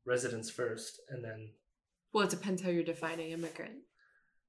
residents 0.04 0.50
first 0.50 1.00
and 1.08 1.24
then 1.24 1.50
Well, 2.12 2.24
it 2.24 2.30
depends 2.30 2.62
how 2.62 2.70
you're 2.70 2.82
defining 2.84 3.30
immigrant. 3.32 3.78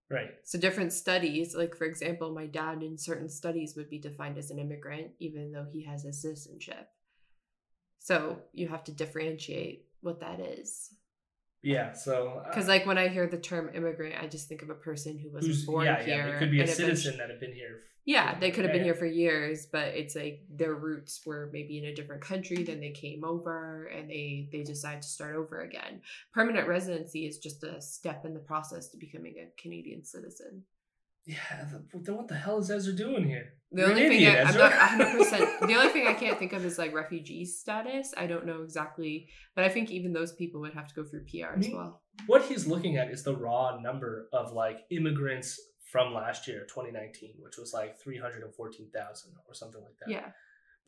Right 0.09 0.31
So 0.43 0.57
different 0.59 0.93
studies, 0.93 1.55
like 1.55 1.75
for 1.75 1.85
example, 1.85 2.33
my 2.33 2.45
dad 2.45 2.83
in 2.83 2.97
certain 2.97 3.29
studies 3.29 3.75
would 3.75 3.89
be 3.89 3.99
defined 3.99 4.37
as 4.37 4.51
an 4.51 4.59
immigrant, 4.59 5.11
even 5.19 5.51
though 5.51 5.67
he 5.71 5.83
has 5.83 6.05
a 6.05 6.13
citizenship. 6.13 6.89
So 7.99 8.39
you 8.53 8.67
have 8.69 8.83
to 8.85 8.91
differentiate 8.91 9.85
what 10.01 10.19
that 10.21 10.39
is. 10.39 10.93
Yeah 11.61 11.91
so 11.93 12.41
uh, 12.45 12.49
Because 12.49 12.67
like 12.67 12.85
when 12.85 12.97
I 12.97 13.07
hear 13.09 13.27
the 13.27 13.37
term 13.37 13.69
immigrant, 13.73 14.15
I 14.21 14.27
just 14.27 14.47
think 14.47 14.61
of 14.61 14.69
a 14.69 14.75
person 14.75 15.17
who 15.17 15.29
was 15.29 15.65
born 15.65 15.85
yeah 15.85 16.01
here. 16.01 16.27
yeah 16.27 16.35
it 16.35 16.39
could 16.39 16.51
be 16.51 16.61
a 16.61 16.67
citizen 16.67 17.17
that 17.17 17.29
had 17.29 17.39
been 17.39 17.53
here 17.53 17.81
Yeah, 18.05 18.39
they 18.39 18.49
could 18.49 18.63
have 18.65 18.73
been 18.73 18.83
here 18.83 18.95
for 18.95 19.05
years, 19.05 19.67
but 19.71 19.89
it's 19.89 20.15
like 20.15 20.41
their 20.49 20.73
roots 20.73 21.21
were 21.27 21.49
maybe 21.53 21.77
in 21.77 21.85
a 21.85 21.93
different 21.93 22.23
country. 22.23 22.63
Then 22.63 22.79
they 22.79 22.91
came 22.91 23.23
over 23.23 23.85
and 23.95 24.09
they 24.09 24.49
they 24.51 24.63
decide 24.63 25.01
to 25.03 25.07
start 25.07 25.35
over 25.35 25.61
again. 25.61 26.01
Permanent 26.33 26.67
residency 26.67 27.27
is 27.27 27.37
just 27.37 27.63
a 27.63 27.79
step 27.81 28.25
in 28.25 28.33
the 28.33 28.39
process 28.51 28.87
to 28.89 28.97
becoming 28.97 29.35
a 29.37 29.61
Canadian 29.61 30.03
citizen. 30.03 30.63
Yeah 31.25 31.65
then 31.93 32.15
what 32.15 32.27
the 32.27 32.35
hell 32.35 32.59
is 32.59 32.69
Ezra 32.71 32.93
doing 32.93 33.25
here 33.27 33.53
The 33.71 33.81
You're 33.81 33.89
only 33.91 34.01
thing 34.09 34.21
idiot, 34.21 34.47
I, 34.47 34.49
I'm 34.49 34.57
not 34.57 34.71
100. 34.71 35.17
percent 35.19 35.59
The 35.69 35.75
only 35.75 35.89
thing 35.89 36.07
I 36.07 36.13
can't 36.13 36.39
think 36.39 36.53
of 36.53 36.65
is 36.65 36.77
like 36.79 36.91
refugee 36.93 37.45
status. 37.45 38.13
I 38.17 38.25
don't 38.25 38.45
know 38.47 38.63
exactly, 38.63 39.27
but 39.55 39.63
I 39.63 39.69
think 39.69 39.91
even 39.91 40.11
those 40.13 40.33
people 40.33 40.61
would 40.61 40.73
have 40.73 40.87
to 40.87 40.95
go 40.95 41.03
through 41.03 41.25
PR 41.31 41.57
as 41.59 41.69
well. 41.71 42.01
what 42.25 42.41
he's 42.49 42.65
looking 42.65 42.97
at 42.97 43.11
is 43.11 43.21
the 43.23 43.35
raw 43.35 43.79
number 43.79 44.27
of 44.33 44.53
like 44.53 44.79
immigrants 44.89 45.59
from 45.91 46.13
last 46.13 46.47
year 46.47 46.61
2019 46.67 47.33
which 47.45 47.57
was 47.57 47.73
like 47.73 47.99
314,000 47.99 49.31
or 49.47 49.53
something 49.53 49.81
like 49.81 49.97
that 49.99 50.09
Yeah, 50.09 50.31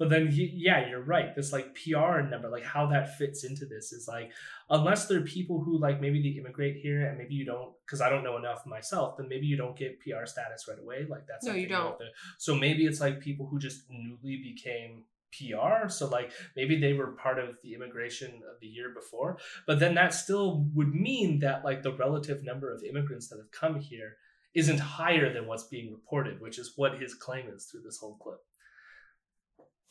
but 0.02 0.10
then 0.10 0.24
he, 0.36 0.43
yeah 0.68 0.80
you're 0.89 1.08
right 1.16 1.30
this 1.36 1.52
like 1.58 1.68
pr 1.76 2.20
number 2.34 2.49
like 2.49 2.64
how 2.76 2.84
that 2.93 3.06
fits 3.20 3.43
into 3.49 3.66
this 3.74 3.91
is 3.97 4.08
like 4.16 4.32
unless 4.78 5.02
there 5.08 5.20
are 5.20 5.34
people 5.38 5.58
who 5.64 5.74
like 5.86 6.02
maybe 6.02 6.20
they 6.24 6.34
immigrate 6.41 6.78
here 6.86 7.02
and 7.08 7.18
maybe 7.20 7.36
you 7.39 7.45
don't 7.45 7.72
because 7.86 8.02
i 8.06 8.10
don't 8.10 8.24
know 8.28 8.38
enough 8.38 8.66
myself 8.66 9.16
then 9.18 9.28
maybe 9.34 9.45
you 9.52 9.58
don't 9.64 9.78
get 9.84 9.99
pr 10.02 10.26
status 10.26 10.66
right 10.70 10.80
away 10.86 10.99
like 11.14 11.26
that's 11.28 11.45
No, 11.45 11.54
you 11.54 11.68
don't. 11.68 11.97
to- 11.99 12.06
so 12.45 12.56
maybe 12.56 12.82
it's 12.89 12.99
like 13.06 13.16
people 13.20 13.45
who 13.49 13.60
just 13.68 13.80
newly 13.89 14.36
became 14.52 15.04
PR. 15.38 15.88
So 15.88 16.04
like 16.18 16.30
maybe 16.58 16.76
they 16.84 16.93
were 16.99 17.12
part 17.26 17.39
of 17.39 17.49
the 17.64 17.74
immigration 17.74 18.32
of 18.52 18.60
the 18.60 18.68
year 18.68 18.89
before, 18.93 19.38
but 19.66 19.80
then 19.80 19.93
that 19.95 20.14
still 20.14 20.66
would 20.76 20.93
mean 20.93 21.39
that 21.39 21.64
like 21.64 21.84
the 21.84 21.93
relative 21.93 22.43
number 22.43 22.68
of 22.74 22.84
immigrants 22.84 23.30
that 23.30 23.38
have 23.38 23.52
come 23.62 23.80
here 23.80 24.18
isn't 24.54 24.80
higher 24.80 25.32
than 25.34 25.47
what's 25.47 25.64
being 25.76 25.89
reported, 25.93 26.41
which 26.41 26.60
is 26.60 26.74
what 26.76 26.99
his 27.02 27.14
claim 27.14 27.45
is 27.56 27.64
through 27.66 27.84
this 27.84 27.97
whole 28.02 28.18
clip. 28.22 28.41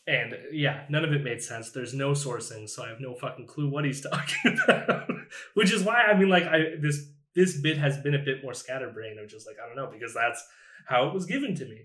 And 0.07 0.35
yeah, 0.53 0.85
none 0.89 1.05
of 1.05 1.13
it 1.13 1.23
made 1.23 1.43
sense. 1.43 1.71
There's 1.71 1.95
no 1.95 2.13
sourcing, 2.13 2.69
so 2.69 2.85
I 2.85 2.89
have 2.89 3.01
no 3.01 3.15
fucking 3.15 3.47
clue 3.47 3.69
what 3.69 3.85
he's 3.85 4.01
talking 4.11 4.59
about. 4.65 5.09
which 5.55 5.73
is 5.73 5.83
why 5.83 6.03
I 6.03 6.19
mean 6.19 6.29
like 6.29 6.45
I 6.45 6.77
this 6.81 7.09
this 7.35 7.61
bit 7.61 7.79
has 7.79 7.99
been 7.99 8.15
a 8.15 8.25
bit 8.25 8.43
more 8.43 8.55
scatterbrained 8.55 9.19
of 9.19 9.29
just 9.29 9.47
like 9.47 9.57
I 9.63 9.67
don't 9.67 9.77
know 9.77 9.91
because 9.93 10.15
that's 10.15 10.45
how 10.87 11.07
it 11.07 11.15
was 11.15 11.27
given 11.27 11.55
to 11.57 11.65
me. 11.65 11.83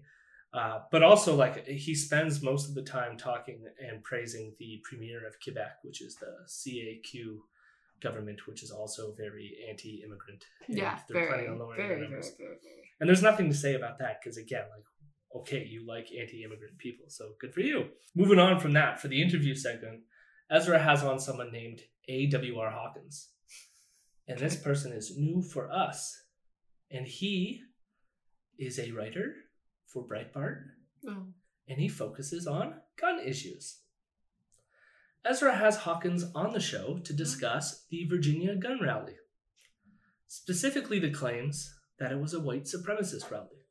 Uh, 0.53 0.80
but 0.89 1.03
also, 1.03 1.36
like 1.36 1.68
he 1.68 1.93
spends 1.93 2.41
most 2.41 2.70
of 2.70 2.76
the 2.76 2.82
time 2.82 3.18
talking 3.18 3.59
and 3.80 4.01
praising 4.03 4.53
the 4.57 4.82
premier 4.84 5.28
of 5.28 5.36
Quebec, 5.43 5.80
which 5.84 6.01
is 6.01 6.16
the 6.16 6.34
CAQ 6.47 7.39
government, 8.01 8.47
which 8.47 8.63
is 8.63 8.72
also 8.72 9.13
very 9.18 9.57
anti-immigrant. 9.70 10.45
Yeah, 10.70 10.97
they're 11.09 11.22
very, 11.22 11.28
planning 11.28 11.49
on 11.49 11.59
lowering 11.59 11.78
very, 11.78 11.95
their 11.95 12.03
numbers. 12.03 12.32
very, 12.38 12.55
very. 12.63 12.91
And 13.01 13.09
there's 13.09 13.22
nothing 13.22 13.49
to 13.49 13.55
say 13.55 13.76
about 13.76 13.99
that 13.99 14.22
because, 14.22 14.38
again, 14.38 14.63
like, 14.72 14.86
okay, 15.36 15.65
you 15.69 15.86
like 15.86 16.07
anti 16.17 16.43
immigrant 16.43 16.77
people, 16.77 17.05
so 17.09 17.31
good 17.39 17.53
for 17.53 17.61
you. 17.61 17.86
Moving 18.15 18.39
on 18.39 18.59
from 18.59 18.73
that, 18.73 18.99
for 18.99 19.07
the 19.07 19.21
interview 19.21 19.55
segment, 19.55 20.01
Ezra 20.49 20.79
has 20.79 21.03
on 21.03 21.19
someone 21.19 21.51
named 21.51 21.81
A.W.R. 22.07 22.71
Hawkins. 22.71 23.29
And 24.27 24.39
this 24.39 24.55
person 24.55 24.91
is 24.91 25.17
new 25.17 25.41
for 25.41 25.71
us. 25.71 26.15
And 26.91 27.05
he 27.05 27.61
is 28.57 28.79
a 28.79 28.91
writer 28.91 29.33
for 29.88 30.07
Breitbart, 30.07 30.63
Oh. 31.07 31.27
and 31.67 31.79
he 31.79 31.88
focuses 31.88 32.47
on 32.47 32.81
gun 32.99 33.19
issues. 33.19 33.81
Ezra 35.25 35.55
has 35.55 35.77
Hawkins 35.77 36.23
on 36.36 36.53
the 36.53 36.59
show 36.59 36.97
to 36.97 37.01
mm-hmm. 37.01 37.15
discuss 37.15 37.86
the 37.89 38.05
Virginia 38.05 38.55
gun 38.55 38.79
rally, 38.81 39.15
specifically 40.27 40.99
the 40.99 41.11
claims 41.11 41.73
that 41.99 42.11
it 42.11 42.19
was 42.19 42.33
a 42.33 42.39
white 42.39 42.65
supremacist 42.65 43.31
rally. 43.31 43.64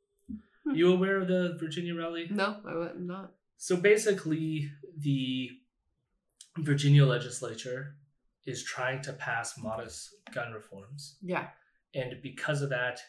Hmm. 0.65 0.75
You 0.75 0.91
aware 0.91 1.17
of 1.17 1.27
the 1.27 1.57
Virginia 1.59 1.95
rally? 1.95 2.27
No, 2.29 2.57
I 2.67 2.75
would 2.75 2.99
not. 2.99 3.31
So 3.57 3.75
basically, 3.75 4.69
the 4.97 5.49
Virginia 6.57 7.05
legislature 7.05 7.95
is 8.45 8.63
trying 8.63 9.01
to 9.03 9.13
pass 9.13 9.57
modest 9.57 10.15
gun 10.33 10.51
reforms. 10.51 11.17
Yeah. 11.21 11.47
And 11.93 12.21
because 12.21 12.61
of 12.61 12.69
that, 12.69 12.99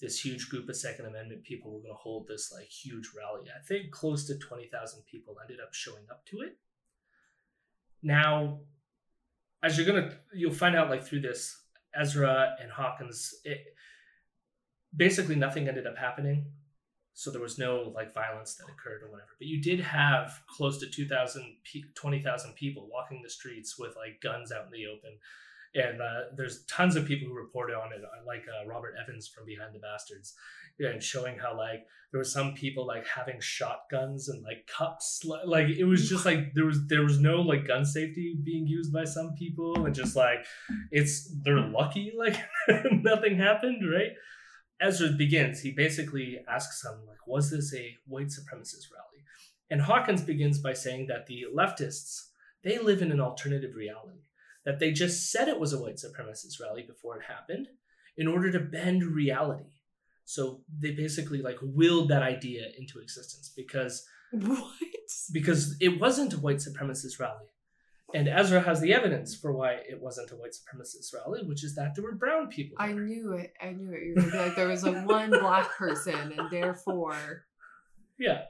this 0.00 0.20
huge 0.24 0.48
group 0.48 0.68
of 0.68 0.76
Second 0.76 1.06
Amendment 1.06 1.42
people 1.42 1.72
were 1.72 1.80
going 1.80 1.94
to 1.94 1.98
hold 1.98 2.28
this 2.28 2.52
like 2.52 2.68
huge 2.68 3.10
rally. 3.16 3.48
I 3.48 3.64
think 3.66 3.90
close 3.90 4.26
to 4.26 4.38
20,000 4.38 5.02
people 5.10 5.36
ended 5.42 5.58
up 5.60 5.74
showing 5.74 6.04
up 6.10 6.24
to 6.26 6.40
it. 6.40 6.56
Now, 8.02 8.60
as 9.62 9.76
you're 9.76 9.86
going 9.86 10.08
to, 10.08 10.16
you'll 10.32 10.52
find 10.52 10.76
out 10.76 10.88
like 10.88 11.04
through 11.04 11.22
this, 11.22 11.62
Ezra 11.94 12.54
and 12.62 12.70
Hawkins, 12.70 13.34
it, 13.44 13.58
basically 14.96 15.34
nothing 15.34 15.66
ended 15.66 15.86
up 15.86 15.96
happening. 15.96 16.46
So 17.18 17.32
there 17.32 17.42
was 17.42 17.58
no 17.58 17.92
like 17.94 18.14
violence 18.14 18.54
that 18.54 18.68
occurred 18.70 19.02
or 19.02 19.10
whatever. 19.10 19.30
But 19.38 19.48
you 19.48 19.60
did 19.60 19.80
have 19.80 20.40
close 20.48 20.78
to 20.78 20.86
2,000, 20.86 21.56
20,000 21.94 22.54
people 22.54 22.88
walking 22.88 23.22
the 23.22 23.28
streets 23.28 23.76
with 23.76 23.96
like 23.96 24.20
guns 24.22 24.52
out 24.52 24.66
in 24.66 24.70
the 24.70 24.86
open 24.86 25.18
and 25.74 26.00
uh, 26.00 26.20
there's 26.36 26.64
tons 26.64 26.96
of 26.96 27.06
people 27.06 27.28
who 27.28 27.34
reported 27.34 27.76
on 27.76 27.92
it, 27.92 28.02
uh, 28.02 28.24
like 28.26 28.44
uh, 28.48 28.66
Robert 28.66 28.94
Evans 29.00 29.28
from 29.28 29.44
Behind 29.44 29.74
the 29.74 29.78
Bastards, 29.78 30.34
and 30.78 31.02
showing 31.02 31.38
how 31.38 31.56
like 31.56 31.86
there 32.10 32.18
were 32.18 32.24
some 32.24 32.54
people 32.54 32.86
like 32.86 33.06
having 33.06 33.40
shotguns 33.40 34.28
and 34.28 34.42
like 34.42 34.66
cups, 34.66 35.24
like 35.44 35.68
it 35.68 35.84
was 35.84 36.08
just 36.08 36.24
like 36.24 36.54
there 36.54 36.64
was 36.64 36.86
there 36.86 37.02
was 37.02 37.18
no 37.20 37.42
like 37.42 37.66
gun 37.66 37.84
safety 37.84 38.36
being 38.42 38.66
used 38.66 38.92
by 38.92 39.04
some 39.04 39.34
people, 39.38 39.84
and 39.84 39.94
just 39.94 40.16
like 40.16 40.46
it's 40.90 41.30
they're 41.42 41.60
lucky 41.60 42.12
like 42.16 42.36
nothing 42.90 43.36
happened, 43.36 43.82
right? 43.92 44.12
Ezra 44.80 45.10
begins. 45.10 45.60
He 45.60 45.72
basically 45.72 46.38
asks 46.48 46.82
them 46.82 47.00
like, 47.06 47.26
was 47.26 47.50
this 47.50 47.74
a 47.74 47.96
white 48.06 48.28
supremacist 48.28 48.90
rally? 48.92 49.24
And 49.70 49.82
Hawkins 49.82 50.22
begins 50.22 50.58
by 50.58 50.72
saying 50.72 51.06
that 51.08 51.26
the 51.26 51.44
leftists 51.54 52.28
they 52.64 52.78
live 52.78 53.02
in 53.02 53.12
an 53.12 53.20
alternative 53.20 53.74
reality 53.76 54.24
that 54.64 54.78
they 54.78 54.90
just 54.92 55.30
said 55.30 55.48
it 55.48 55.60
was 55.60 55.72
a 55.72 55.80
white 55.80 55.96
supremacist 55.96 56.60
rally 56.60 56.82
before 56.82 57.16
it 57.16 57.24
happened 57.26 57.68
in 58.16 58.26
order 58.26 58.50
to 58.50 58.58
bend 58.58 59.04
reality. 59.04 59.70
So 60.24 60.62
they 60.78 60.90
basically 60.90 61.40
like 61.40 61.56
willed 61.62 62.08
that 62.10 62.22
idea 62.22 62.66
into 62.76 62.98
existence 62.98 63.52
because 63.56 64.06
What? 64.30 64.74
because 65.32 65.76
it 65.80 66.00
wasn't 66.00 66.34
a 66.34 66.38
white 66.38 66.58
supremacist 66.58 67.18
rally. 67.18 67.46
And 68.14 68.26
Ezra 68.26 68.60
has 68.60 68.80
the 68.80 68.94
evidence 68.94 69.36
for 69.36 69.52
why 69.52 69.72
it 69.72 70.00
wasn't 70.00 70.30
a 70.30 70.34
white 70.34 70.52
supremacist 70.52 71.12
rally, 71.14 71.42
which 71.44 71.62
is 71.62 71.74
that 71.74 71.94
there 71.94 72.04
were 72.04 72.14
brown 72.14 72.48
people. 72.48 72.76
I 72.80 72.92
knew 72.92 73.32
it. 73.32 73.52
I 73.60 73.72
knew 73.72 73.92
it. 73.92 74.02
You 74.02 74.14
were 74.16 74.38
like 74.38 74.56
there 74.56 74.68
was 74.68 74.82
like 74.82 75.06
one 75.06 75.30
black 75.30 75.70
person, 75.76 76.32
and 76.36 76.50
therefore, 76.50 77.44
Yeah. 78.18 78.42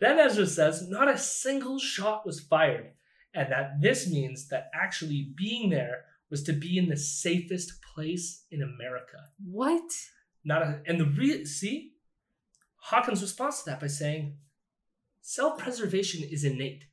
Then 0.00 0.18
Ezra 0.18 0.46
says 0.46 0.88
not 0.88 1.08
a 1.08 1.18
single 1.18 1.78
shot 1.78 2.24
was 2.24 2.40
fired, 2.40 2.92
and 3.34 3.52
that 3.52 3.80
this 3.80 4.10
means 4.10 4.48
that 4.48 4.70
actually 4.72 5.32
being 5.36 5.70
there 5.70 6.04
was 6.30 6.42
to 6.44 6.52
be 6.52 6.78
in 6.78 6.88
the 6.88 6.96
safest 6.96 7.72
place 7.94 8.44
in 8.50 8.62
America. 8.62 9.18
what? 9.44 9.90
Not 10.44 10.62
a, 10.62 10.80
and 10.86 11.00
the 11.00 11.04
real 11.04 11.44
see 11.44 11.92
Hawkins' 12.76 13.22
response 13.22 13.62
to 13.62 13.70
that 13.70 13.80
by 13.80 13.86
saying, 13.88 14.36
self-preservation 15.20 16.26
is 16.30 16.44
innate. 16.44 16.84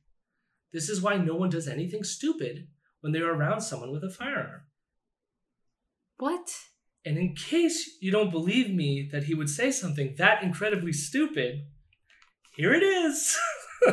This 0.76 0.90
is 0.90 1.00
why 1.00 1.16
no 1.16 1.34
one 1.34 1.48
does 1.48 1.68
anything 1.68 2.04
stupid 2.04 2.68
when 3.00 3.14
they're 3.14 3.32
around 3.32 3.62
someone 3.62 3.92
with 3.92 4.04
a 4.04 4.10
firearm. 4.10 4.60
What? 6.18 6.54
And 7.02 7.16
in 7.16 7.34
case 7.34 7.96
you 8.02 8.12
don't 8.12 8.30
believe 8.30 8.68
me 8.68 9.08
that 9.10 9.24
he 9.24 9.34
would 9.34 9.48
say 9.48 9.70
something 9.70 10.16
that 10.18 10.42
incredibly 10.42 10.92
stupid, 10.92 11.62
here 12.56 12.74
it 12.74 12.82
is. 12.82 13.38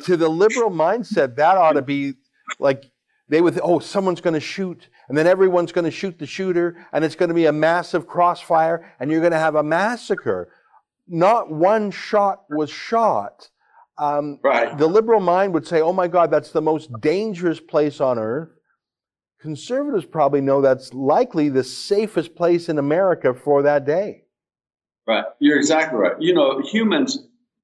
to 0.00 0.16
the 0.16 0.28
liberal 0.28 0.72
mindset, 0.72 1.36
that 1.36 1.56
ought 1.56 1.74
to 1.74 1.82
be 1.82 2.14
like 2.58 2.82
they 3.28 3.40
would, 3.40 3.60
oh, 3.62 3.78
someone's 3.78 4.20
going 4.20 4.34
to 4.34 4.40
shoot, 4.40 4.88
and 5.08 5.16
then 5.16 5.28
everyone's 5.28 5.70
going 5.70 5.84
to 5.84 5.90
shoot 5.92 6.18
the 6.18 6.26
shooter, 6.26 6.84
and 6.92 7.04
it's 7.04 7.14
going 7.14 7.28
to 7.28 7.34
be 7.34 7.46
a 7.46 7.52
massive 7.52 8.08
crossfire, 8.08 8.92
and 8.98 9.08
you're 9.08 9.20
going 9.20 9.30
to 9.30 9.38
have 9.38 9.54
a 9.54 9.62
massacre. 9.62 10.52
Not 11.06 11.52
one 11.52 11.92
shot 11.92 12.42
was 12.50 12.70
shot. 12.70 13.50
Um, 13.98 14.38
Right. 14.42 14.76
the 14.76 14.86
liberal 14.86 15.20
mind 15.20 15.52
would 15.54 15.66
say, 15.66 15.80
oh 15.80 15.92
my 15.92 16.08
God, 16.08 16.30
that's 16.30 16.50
the 16.50 16.62
most 16.62 16.90
dangerous 17.00 17.60
place 17.60 18.00
on 18.00 18.18
earth. 18.18 18.48
Conservatives 19.40 20.04
probably 20.06 20.40
know 20.40 20.60
that's 20.60 20.94
likely 20.94 21.48
the 21.48 21.64
safest 21.64 22.34
place 22.36 22.68
in 22.68 22.78
America 22.78 23.34
for 23.34 23.62
that 23.62 23.84
day. 23.84 24.22
Right. 25.06 25.24
You're 25.40 25.58
exactly 25.58 25.98
right. 25.98 26.14
You 26.20 26.32
know, 26.32 26.60
humans, 26.62 27.18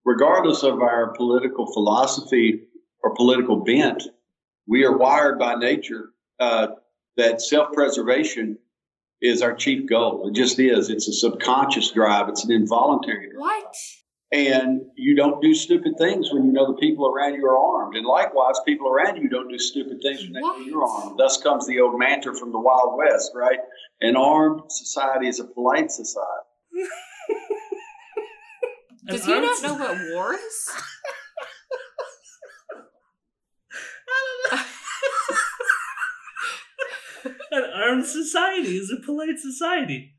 regardless 0.05 0.65
of 0.65 0.83
our 0.83 1.13
political 1.15 1.73
philosophy 1.73 2.63
or 3.03 3.15
political 3.15 3.63
bent, 3.65 4.03
we 4.67 4.85
are 4.85 4.97
wired 4.97 5.39
by 5.39 5.55
nature 5.55 6.11
uh, 6.41 6.69
that 7.17 7.41
self 7.41 7.73
preservation 7.73 8.59
is 9.23 9.41
our 9.41 9.55
chief 9.55 9.89
goal. 9.89 10.29
It 10.29 10.35
just 10.35 10.59
is. 10.59 10.91
It's 10.91 11.09
a 11.09 11.13
subconscious 11.13 11.91
drive, 11.93 12.29
it's 12.29 12.45
an 12.45 12.53
involuntary 12.53 13.31
drive. 13.31 13.41
What? 13.41 13.75
And 14.31 14.83
you 14.95 15.17
don't 15.17 15.41
do 15.41 15.55
stupid 15.55 15.95
things 15.97 16.31
when 16.31 16.45
you 16.45 16.53
know 16.53 16.67
the 16.67 16.79
people 16.79 17.07
around 17.09 17.35
you 17.35 17.47
are 17.47 17.57
armed. 17.57 17.97
And 17.97 18.05
likewise, 18.05 18.57
people 18.67 18.89
around 18.89 19.17
you 19.17 19.29
don't 19.29 19.49
do 19.49 19.59
stupid 19.59 20.01
things 20.03 20.21
when 20.21 20.35
they 20.35 20.41
know 20.41 20.59
you're 20.59 20.85
armed. 20.85 21.19
Thus 21.19 21.39
comes 21.39 21.67
the 21.67 21.81
old 21.81 21.99
mantra 21.99 22.35
from 22.37 22.53
the 22.53 22.61
Wild 22.61 22.99
West, 22.99 23.33
right? 23.35 23.59
An 24.03 24.17
armed 24.17 24.63
society 24.69 25.29
is 25.29 25.41
a 25.41 25.45
polite 25.45 25.91
society. 25.91 26.27
Does 29.07 29.27
An 29.27 29.35
he 29.35 29.41
not 29.41 29.63
know 29.63 29.75
what 29.75 29.97
war 30.13 30.35
is? 30.35 30.71
An 37.51 37.65
armed 37.75 38.07
society 38.07 38.77
is 38.77 38.91
a 38.91 39.05
polite 39.05 39.39
society. 39.39 40.15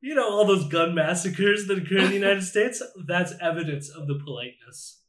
You 0.00 0.14
know, 0.14 0.30
all 0.30 0.46
those 0.46 0.68
gun 0.68 0.94
massacres 0.94 1.66
that 1.66 1.78
occur 1.78 1.98
in 1.98 2.08
the 2.08 2.14
United 2.14 2.42
States, 2.44 2.82
that's 3.06 3.34
evidence 3.40 3.88
of 3.88 4.06
the 4.06 4.18
politeness. 4.24 5.02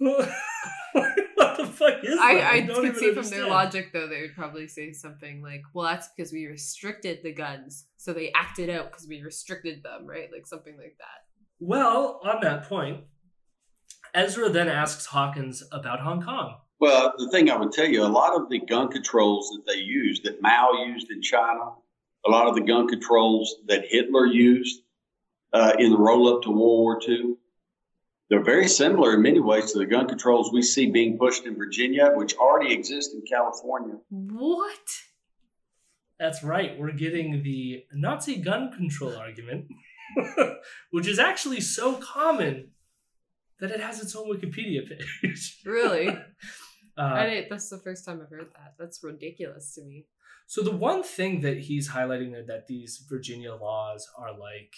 what 0.00 1.56
the 1.58 1.66
fuck 1.66 2.02
is 2.02 2.16
that? 2.16 2.20
I, 2.22 2.50
I 2.52 2.60
don't 2.62 2.76
could 2.76 2.84
even 2.86 2.94
see 2.94 3.12
from 3.12 3.28
their 3.28 3.46
logic 3.46 3.92
though 3.92 4.08
they 4.08 4.22
would 4.22 4.34
probably 4.34 4.66
say 4.66 4.92
something 4.92 5.42
like, 5.42 5.60
"Well, 5.74 5.86
that's 5.86 6.08
because 6.16 6.32
we 6.32 6.46
restricted 6.46 7.18
the 7.22 7.34
guns, 7.34 7.86
so 7.98 8.14
they 8.14 8.32
acted 8.34 8.70
out 8.70 8.90
because 8.90 9.06
we 9.06 9.20
restricted 9.20 9.82
them, 9.82 10.06
right? 10.06 10.30
Like 10.32 10.46
something 10.46 10.74
like 10.78 10.96
that." 10.98 11.20
Well, 11.58 12.20
on 12.24 12.40
that 12.40 12.66
point, 12.66 13.04
Ezra 14.14 14.48
then 14.48 14.68
asks 14.68 15.04
Hawkins 15.04 15.62
about 15.70 16.00
Hong 16.00 16.22
Kong. 16.22 16.56
Well, 16.80 17.12
the 17.18 17.28
thing 17.28 17.50
I 17.50 17.56
would 17.56 17.72
tell 17.72 17.86
you, 17.86 18.02
a 18.02 18.06
lot 18.06 18.34
of 18.34 18.48
the 18.48 18.58
gun 18.58 18.88
controls 18.88 19.50
that 19.50 19.70
they 19.70 19.78
used, 19.78 20.24
that 20.24 20.40
Mao 20.40 20.70
used 20.86 21.10
in 21.10 21.20
China, 21.20 21.74
a 22.26 22.30
lot 22.30 22.46
of 22.48 22.54
the 22.54 22.60
gun 22.60 22.88
controls 22.88 23.56
that 23.66 23.84
Hitler 23.88 24.26
used 24.26 24.82
uh, 25.52 25.72
in 25.78 25.90
the 25.90 25.98
roll 25.98 26.34
up 26.34 26.42
to 26.42 26.50
World 26.50 26.60
War 26.60 27.00
II, 27.06 27.34
they're 28.28 28.44
very 28.44 28.68
similar 28.68 29.14
in 29.14 29.22
many 29.22 29.40
ways 29.40 29.72
to 29.72 29.78
the 29.78 29.86
gun 29.86 30.06
controls 30.06 30.52
we 30.52 30.62
see 30.62 30.90
being 30.90 31.18
pushed 31.18 31.46
in 31.46 31.56
Virginia, 31.56 32.12
which 32.14 32.36
already 32.36 32.72
exist 32.72 33.12
in 33.12 33.22
California. 33.28 33.96
What? 34.08 34.88
That's 36.18 36.44
right, 36.44 36.78
we're 36.78 36.92
getting 36.92 37.42
the 37.42 37.84
Nazi 37.92 38.36
gun 38.36 38.70
control 38.72 39.16
argument, 39.16 39.66
which 40.90 41.08
is 41.08 41.18
actually 41.18 41.60
so 41.62 41.94
common 41.94 42.68
that 43.58 43.70
it 43.70 43.80
has 43.80 44.00
its 44.02 44.14
own 44.14 44.30
Wikipedia 44.30 44.82
page. 44.88 45.60
Really? 45.64 46.16
Uh, 46.98 47.14
I 47.14 47.30
didn't, 47.30 47.48
that's 47.48 47.70
the 47.70 47.78
first 47.78 48.04
time 48.04 48.20
I've 48.20 48.28
heard 48.28 48.48
that. 48.52 48.74
That's 48.78 49.02
ridiculous 49.02 49.74
to 49.76 49.82
me. 49.82 50.04
So 50.50 50.62
the 50.64 50.74
one 50.74 51.04
thing 51.04 51.42
that 51.42 51.58
he's 51.58 51.90
highlighting 51.90 52.32
there 52.32 52.42
that 52.48 52.66
these 52.66 53.06
Virginia 53.08 53.54
laws 53.54 54.08
are 54.18 54.36
like 54.36 54.74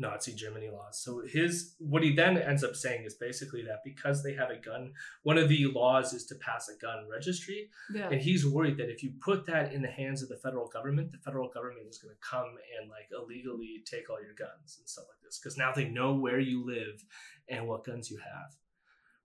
Nazi 0.00 0.32
Germany 0.32 0.70
laws. 0.70 1.02
So 1.02 1.22
his 1.26 1.74
what 1.80 2.04
he 2.04 2.14
then 2.14 2.38
ends 2.38 2.62
up 2.62 2.76
saying 2.76 3.02
is 3.04 3.14
basically 3.14 3.62
that 3.64 3.80
because 3.84 4.22
they 4.22 4.34
have 4.34 4.50
a 4.50 4.56
gun, 4.56 4.92
one 5.24 5.36
of 5.36 5.48
the 5.48 5.66
laws 5.66 6.12
is 6.12 6.24
to 6.26 6.36
pass 6.36 6.68
a 6.68 6.78
gun 6.80 7.08
registry, 7.10 7.68
Yeah. 7.92 8.10
and 8.12 8.20
he's 8.20 8.46
worried 8.46 8.76
that 8.76 8.90
if 8.90 9.02
you 9.02 9.10
put 9.20 9.44
that 9.46 9.72
in 9.72 9.82
the 9.82 9.90
hands 9.90 10.22
of 10.22 10.28
the 10.28 10.36
federal 10.36 10.68
government, 10.68 11.10
the 11.10 11.18
federal 11.18 11.48
government 11.48 11.88
is 11.90 11.98
going 11.98 12.14
to 12.14 12.20
come 12.20 12.54
and 12.80 12.88
like 12.88 13.08
illegally 13.10 13.82
take 13.84 14.08
all 14.08 14.22
your 14.22 14.34
guns 14.34 14.76
and 14.78 14.88
stuff 14.88 15.06
like 15.08 15.20
this 15.24 15.40
because 15.40 15.58
now 15.58 15.72
they 15.74 15.88
know 15.88 16.14
where 16.14 16.38
you 16.38 16.64
live 16.64 17.02
and 17.48 17.66
what 17.66 17.82
guns 17.82 18.08
you 18.08 18.18
have. 18.18 18.54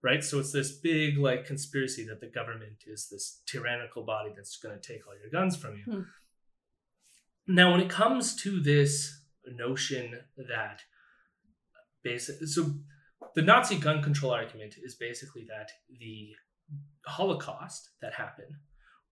Right? 0.04 0.24
So 0.24 0.40
it's 0.40 0.52
this 0.52 0.72
big 0.72 1.18
like 1.18 1.46
conspiracy 1.46 2.06
that 2.08 2.20
the 2.20 2.28
government 2.28 2.84
is 2.86 3.08
this 3.10 3.42
tyrannical 3.46 4.04
body 4.04 4.32
that's 4.36 4.58
going 4.58 4.78
to 4.78 4.82
take 4.82 5.08
all 5.08 5.14
your 5.18 5.32
guns 5.32 5.56
from 5.56 5.78
you. 5.78 5.84
Hmm. 5.84 6.02
Now 7.48 7.72
when 7.72 7.80
it 7.80 7.90
comes 7.90 8.36
to 8.44 8.60
this 8.60 9.22
notion 9.46 10.20
that 10.38 10.82
basic 12.04 12.36
so 12.48 12.74
the 13.36 13.42
Nazi 13.42 13.78
gun 13.78 14.04
control 14.04 14.34
argument 14.34 14.76
is 14.82 14.96
basically 14.96 15.46
that 15.50 15.72
the 16.00 16.32
Holocaust 17.06 17.92
that 18.02 18.14
happened 18.14 18.56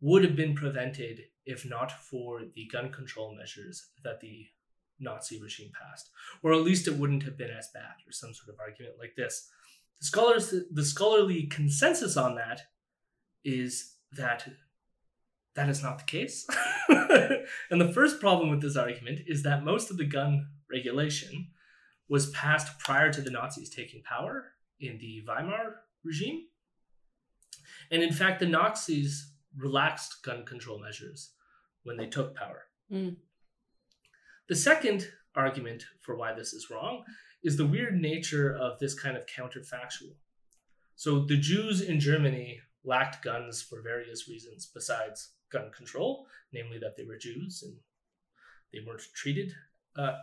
would 0.01 0.23
have 0.23 0.35
been 0.35 0.55
prevented 0.55 1.21
if 1.45 1.65
not 1.65 1.91
for 1.91 2.41
the 2.55 2.67
gun 2.71 2.91
control 2.91 3.35
measures 3.35 3.89
that 4.03 4.19
the 4.19 4.45
Nazi 4.99 5.41
regime 5.41 5.71
passed, 5.79 6.09
or 6.43 6.53
at 6.53 6.61
least 6.61 6.87
it 6.87 6.97
wouldn't 6.97 7.23
have 7.23 7.37
been 7.37 7.49
as 7.49 7.69
bad, 7.73 7.95
or 8.07 8.11
some 8.11 8.33
sort 8.33 8.53
of 8.53 8.59
argument 8.59 8.95
like 8.99 9.13
this. 9.17 9.49
The 10.01 10.07
scholars, 10.07 10.53
the 10.71 10.85
scholarly 10.85 11.43
consensus 11.43 12.17
on 12.17 12.35
that 12.35 12.63
is 13.45 13.95
that 14.13 14.47
that 15.55 15.69
is 15.69 15.83
not 15.83 15.99
the 15.99 16.05
case. 16.05 16.47
and 16.89 17.79
the 17.79 17.91
first 17.93 18.19
problem 18.19 18.49
with 18.49 18.61
this 18.61 18.75
argument 18.75 19.21
is 19.27 19.43
that 19.43 19.63
most 19.63 19.91
of 19.91 19.97
the 19.97 20.05
gun 20.05 20.47
regulation 20.71 21.49
was 22.09 22.29
passed 22.31 22.79
prior 22.79 23.11
to 23.11 23.21
the 23.21 23.31
Nazis 23.31 23.69
taking 23.69 24.01
power 24.03 24.53
in 24.79 24.97
the 24.97 25.23
Weimar 25.27 25.75
regime. 26.03 26.45
And 27.91 28.01
in 28.01 28.13
fact, 28.13 28.39
the 28.39 28.47
Nazis 28.47 29.33
relaxed 29.57 30.23
gun 30.23 30.45
control 30.45 30.79
measures 30.79 31.31
when 31.83 31.97
they 31.97 32.07
took 32.07 32.35
power. 32.35 32.63
Mm. 32.91 33.17
The 34.47 34.55
second 34.55 35.07
argument 35.35 35.83
for 36.01 36.15
why 36.15 36.33
this 36.33 36.53
is 36.53 36.69
wrong 36.69 37.03
is 37.43 37.57
the 37.57 37.65
weird 37.65 37.99
nature 37.99 38.55
of 38.55 38.79
this 38.79 38.93
kind 38.93 39.17
of 39.17 39.25
counterfactual. 39.25 40.13
So 40.95 41.25
the 41.25 41.37
Jews 41.37 41.81
in 41.81 41.99
Germany 41.99 42.59
lacked 42.83 43.23
guns 43.23 43.61
for 43.61 43.81
various 43.81 44.27
reasons 44.27 44.69
besides 44.73 45.33
gun 45.51 45.71
control, 45.75 46.27
namely 46.53 46.77
that 46.79 46.95
they 46.95 47.03
were 47.03 47.17
Jews 47.17 47.63
and 47.63 47.75
they 48.71 48.79
weren't 48.85 49.01
treated 49.13 49.53
uh, 49.97 50.13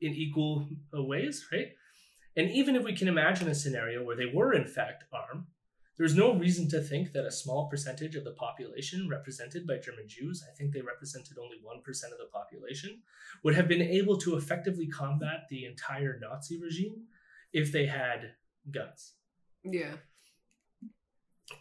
in 0.00 0.12
equal 0.12 0.68
ways, 0.92 1.46
right? 1.52 1.68
And 2.36 2.50
even 2.50 2.76
if 2.76 2.82
we 2.82 2.94
can 2.94 3.08
imagine 3.08 3.48
a 3.48 3.54
scenario 3.54 4.02
where 4.02 4.16
they 4.16 4.30
were 4.32 4.54
in 4.54 4.66
fact 4.66 5.04
armed, 5.12 5.46
there's 6.02 6.16
no 6.16 6.34
reason 6.34 6.68
to 6.68 6.80
think 6.80 7.12
that 7.12 7.24
a 7.24 7.30
small 7.30 7.68
percentage 7.68 8.16
of 8.16 8.24
the 8.24 8.32
population 8.32 9.08
represented 9.08 9.68
by 9.68 9.76
German 9.76 10.08
Jews, 10.08 10.42
I 10.44 10.52
think 10.52 10.72
they 10.72 10.80
represented 10.80 11.38
only 11.38 11.58
1% 11.58 11.86
of 11.86 12.18
the 12.18 12.28
population, 12.32 13.02
would 13.44 13.54
have 13.54 13.68
been 13.68 13.80
able 13.82 14.16
to 14.16 14.36
effectively 14.36 14.88
combat 14.88 15.46
the 15.48 15.64
entire 15.64 16.18
Nazi 16.20 16.60
regime 16.60 17.04
if 17.52 17.70
they 17.70 17.86
had 17.86 18.32
guns. 18.68 19.12
Yeah. 19.62 19.92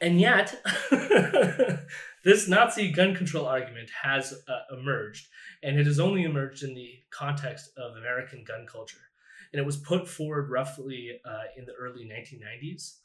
And 0.02 0.20
yet, 0.20 0.60
this 2.24 2.48
Nazi 2.48 2.92
gun 2.92 3.14
control 3.14 3.46
argument 3.46 3.92
has 4.02 4.34
uh, 4.48 4.76
emerged, 4.76 5.28
and 5.62 5.80
it 5.80 5.86
has 5.86 6.00
only 6.00 6.24
emerged 6.24 6.64
in 6.64 6.74
the 6.74 6.94
context 7.12 7.70
of 7.78 7.96
American 7.96 8.44
gun 8.44 8.66
culture. 8.66 9.06
And 9.54 9.60
it 9.60 9.66
was 9.68 9.78
put 9.78 10.08
forward 10.08 10.50
roughly 10.50 11.20
uh, 11.24 11.44
in 11.56 11.66
the 11.66 11.74
early 11.74 12.06
1990s 12.06 13.02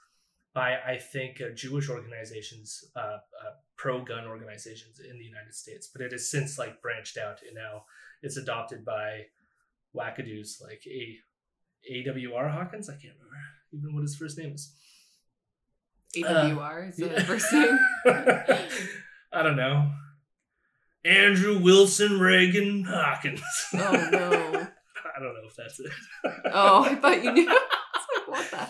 by, 0.57 0.79
I 0.87 0.97
think, 0.97 1.43
uh, 1.43 1.55
Jewish 1.55 1.91
organizations, 1.91 2.83
uh, 2.97 3.19
uh, 3.19 3.53
pro-gun 3.77 4.27
organizations 4.27 4.99
in 4.99 5.19
the 5.19 5.25
United 5.25 5.55
States. 5.55 5.91
But 5.93 6.01
it 6.01 6.13
has 6.13 6.31
since 6.31 6.59
like 6.59 6.81
branched 6.81 7.19
out, 7.19 7.41
and 7.47 7.55
now 7.55 7.85
it's 8.23 8.39
adopted 8.39 8.83
by 8.83 9.27
wackadoos 9.95 10.63
like 10.63 10.83
a 10.87 11.19
AWR 11.93 12.51
Hawkins. 12.51 12.89
I 12.89 12.95
can't 12.95 13.15
remember 13.19 13.37
even 13.71 13.95
what 13.95 14.01
his 14.01 14.17
first 14.17 14.39
name 14.39 14.55
is. 14.55 14.73
AWR 16.17 16.89
is 16.89 16.97
the 16.97 17.21
first 17.21 17.53
name. 17.53 17.79
I 19.33 19.43
don't 19.43 19.57
know. 19.57 19.93
Andrew 21.05 21.59
Wilson 21.61 22.19
Reagan 22.19 22.85
Hawkins. 22.85 23.43
Oh 23.75 24.09
no. 24.11 24.29
I 25.17 25.21
don't 25.21 25.35
know 25.35 25.49
if 25.49 25.57
that's 25.57 25.79
it. 25.81 25.93
Oh, 26.47 26.85
I 26.85 26.95
thought 26.95 27.23
you 27.23 27.33
knew. 27.33 27.61
What 28.27 28.51
the 28.51 28.67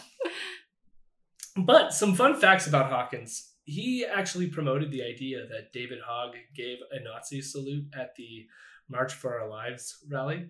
But 1.57 1.93
some 1.93 2.15
fun 2.15 2.39
facts 2.39 2.67
about 2.67 2.91
Hawkins. 2.91 3.53
He 3.65 4.05
actually 4.05 4.49
promoted 4.49 4.91
the 4.91 5.03
idea 5.03 5.47
that 5.49 5.73
David 5.73 5.99
Hogg 6.07 6.35
gave 6.55 6.79
a 6.93 7.03
Nazi 7.03 7.41
salute 7.41 7.87
at 7.95 8.15
the 8.17 8.47
March 8.89 9.13
for 9.13 9.41
Our 9.41 9.49
Lives 9.49 10.05
rally. 10.09 10.49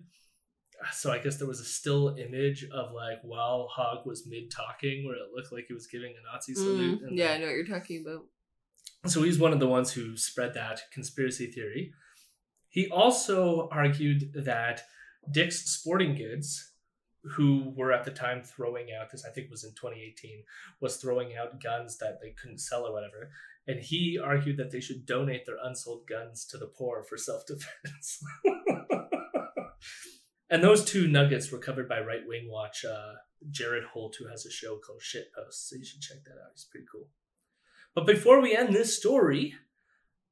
So 0.91 1.11
I 1.11 1.17
guess 1.17 1.37
there 1.37 1.47
was 1.47 1.59
a 1.59 1.65
still 1.65 2.15
image 2.17 2.65
of 2.71 2.91
like 2.93 3.19
while 3.23 3.67
Hogg 3.71 4.05
was 4.05 4.27
mid 4.27 4.51
talking 4.51 5.05
where 5.05 5.15
it 5.15 5.31
looked 5.33 5.51
like 5.51 5.65
he 5.67 5.73
was 5.73 5.87
giving 5.87 6.11
a 6.11 6.31
Nazi 6.31 6.53
salute. 6.53 7.01
Mm, 7.01 7.07
yeah, 7.11 7.31
I 7.31 7.37
know 7.37 7.47
what 7.47 7.55
you're 7.55 7.65
talking 7.65 8.05
about. 8.05 8.25
So 9.09 9.23
he's 9.23 9.39
one 9.39 9.53
of 9.53 9.59
the 9.59 9.67
ones 9.67 9.91
who 9.91 10.17
spread 10.17 10.53
that 10.53 10.81
conspiracy 10.91 11.47
theory. 11.47 11.93
He 12.69 12.87
also 12.89 13.69
argued 13.71 14.33
that 14.35 14.83
Dick's 15.31 15.65
Sporting 15.65 16.15
Goods, 16.15 16.73
who 17.23 17.73
were 17.75 17.91
at 17.91 18.05
the 18.05 18.11
time 18.11 18.43
throwing 18.43 18.87
out 18.91 19.11
this, 19.11 19.25
I 19.25 19.31
think 19.31 19.49
was 19.49 19.63
in 19.63 19.71
2018, 19.71 20.43
was 20.79 20.97
throwing 20.97 21.35
out 21.35 21.61
guns 21.61 21.97
that 21.97 22.19
they 22.21 22.31
couldn't 22.31 22.59
sell 22.59 22.85
or 22.85 22.93
whatever. 22.93 23.31
And 23.67 23.79
he 23.79 24.19
argued 24.23 24.57
that 24.57 24.71
they 24.71 24.79
should 24.79 25.05
donate 25.05 25.45
their 25.45 25.57
unsold 25.61 26.07
guns 26.07 26.45
to 26.47 26.57
the 26.57 26.67
poor 26.67 27.03
for 27.03 27.17
self 27.17 27.45
defense. 27.45 28.23
and 30.49 30.63
those 30.63 30.85
two 30.85 31.07
nuggets 31.07 31.51
were 31.51 31.59
covered 31.59 31.89
by 31.89 31.99
Right 31.99 32.25
Wing 32.25 32.49
Watch, 32.49 32.85
uh, 32.85 33.13
Jared 33.51 33.83
Holt, 33.83 34.15
who 34.17 34.29
has 34.29 34.45
a 34.45 34.51
show 34.51 34.77
called 34.77 35.01
Shit 35.01 35.33
Post. 35.33 35.69
So 35.69 35.75
you 35.75 35.85
should 35.85 36.01
check 36.01 36.23
that 36.23 36.39
out. 36.41 36.51
He's 36.53 36.67
pretty 36.71 36.87
cool. 36.91 37.07
But 37.93 38.05
before 38.05 38.41
we 38.41 38.55
end 38.55 38.73
this 38.73 38.95
story, 38.95 39.55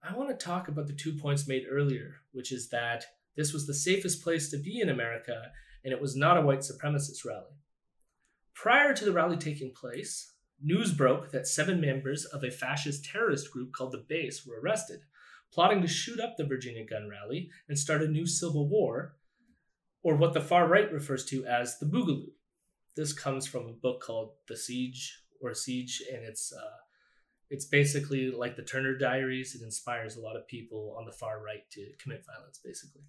I 0.07 0.15
want 0.15 0.29
to 0.29 0.45
talk 0.45 0.67
about 0.67 0.87
the 0.87 0.93
two 0.93 1.13
points 1.13 1.47
made 1.47 1.63
earlier, 1.69 2.21
which 2.31 2.51
is 2.51 2.69
that 2.69 3.05
this 3.35 3.53
was 3.53 3.67
the 3.67 3.73
safest 3.73 4.23
place 4.23 4.49
to 4.51 4.57
be 4.57 4.79
in 4.79 4.89
America 4.89 5.51
and 5.85 5.93
it 5.93 6.01
was 6.01 6.15
not 6.15 6.35
a 6.35 6.41
white 6.41 6.59
supremacist 6.59 7.23
rally. 7.23 7.53
Prior 8.55 8.93
to 8.93 9.05
the 9.05 9.13
rally 9.13 9.37
taking 9.37 9.71
place, 9.71 10.33
news 10.61 10.91
broke 10.91 11.31
that 11.31 11.47
seven 11.47 11.79
members 11.79 12.25
of 12.25 12.43
a 12.43 12.49
fascist 12.49 13.05
terrorist 13.05 13.51
group 13.51 13.71
called 13.71 13.91
the 13.91 14.03
Base 14.09 14.45
were 14.45 14.59
arrested, 14.59 15.01
plotting 15.53 15.81
to 15.83 15.87
shoot 15.87 16.19
up 16.19 16.35
the 16.35 16.45
Virginia 16.45 16.83
gun 16.83 17.07
rally 17.07 17.51
and 17.69 17.77
start 17.77 18.01
a 18.01 18.07
new 18.07 18.25
civil 18.25 18.67
war, 18.67 19.15
or 20.01 20.15
what 20.15 20.33
the 20.33 20.41
far 20.41 20.67
right 20.67 20.91
refers 20.91 21.23
to 21.25 21.45
as 21.45 21.77
the 21.77 21.85
Boogaloo. 21.85 22.31
This 22.95 23.13
comes 23.13 23.45
from 23.45 23.67
a 23.67 23.73
book 23.73 24.01
called 24.01 24.31
The 24.47 24.57
Siege 24.57 25.21
or 25.39 25.53
Siege, 25.53 26.01
and 26.11 26.23
it's 26.23 26.51
uh, 26.51 26.77
it's 27.49 27.65
basically 27.65 28.31
like 28.31 28.55
the 28.55 28.63
Turner 28.63 28.97
Diaries. 28.97 29.53
It 29.53 29.63
inspires 29.63 30.15
a 30.15 30.21
lot 30.21 30.35
of 30.35 30.47
people 30.47 30.95
on 30.97 31.05
the 31.05 31.11
far 31.11 31.43
right 31.43 31.69
to 31.71 31.91
commit 32.01 32.25
violence, 32.25 32.59
basically. 32.63 33.01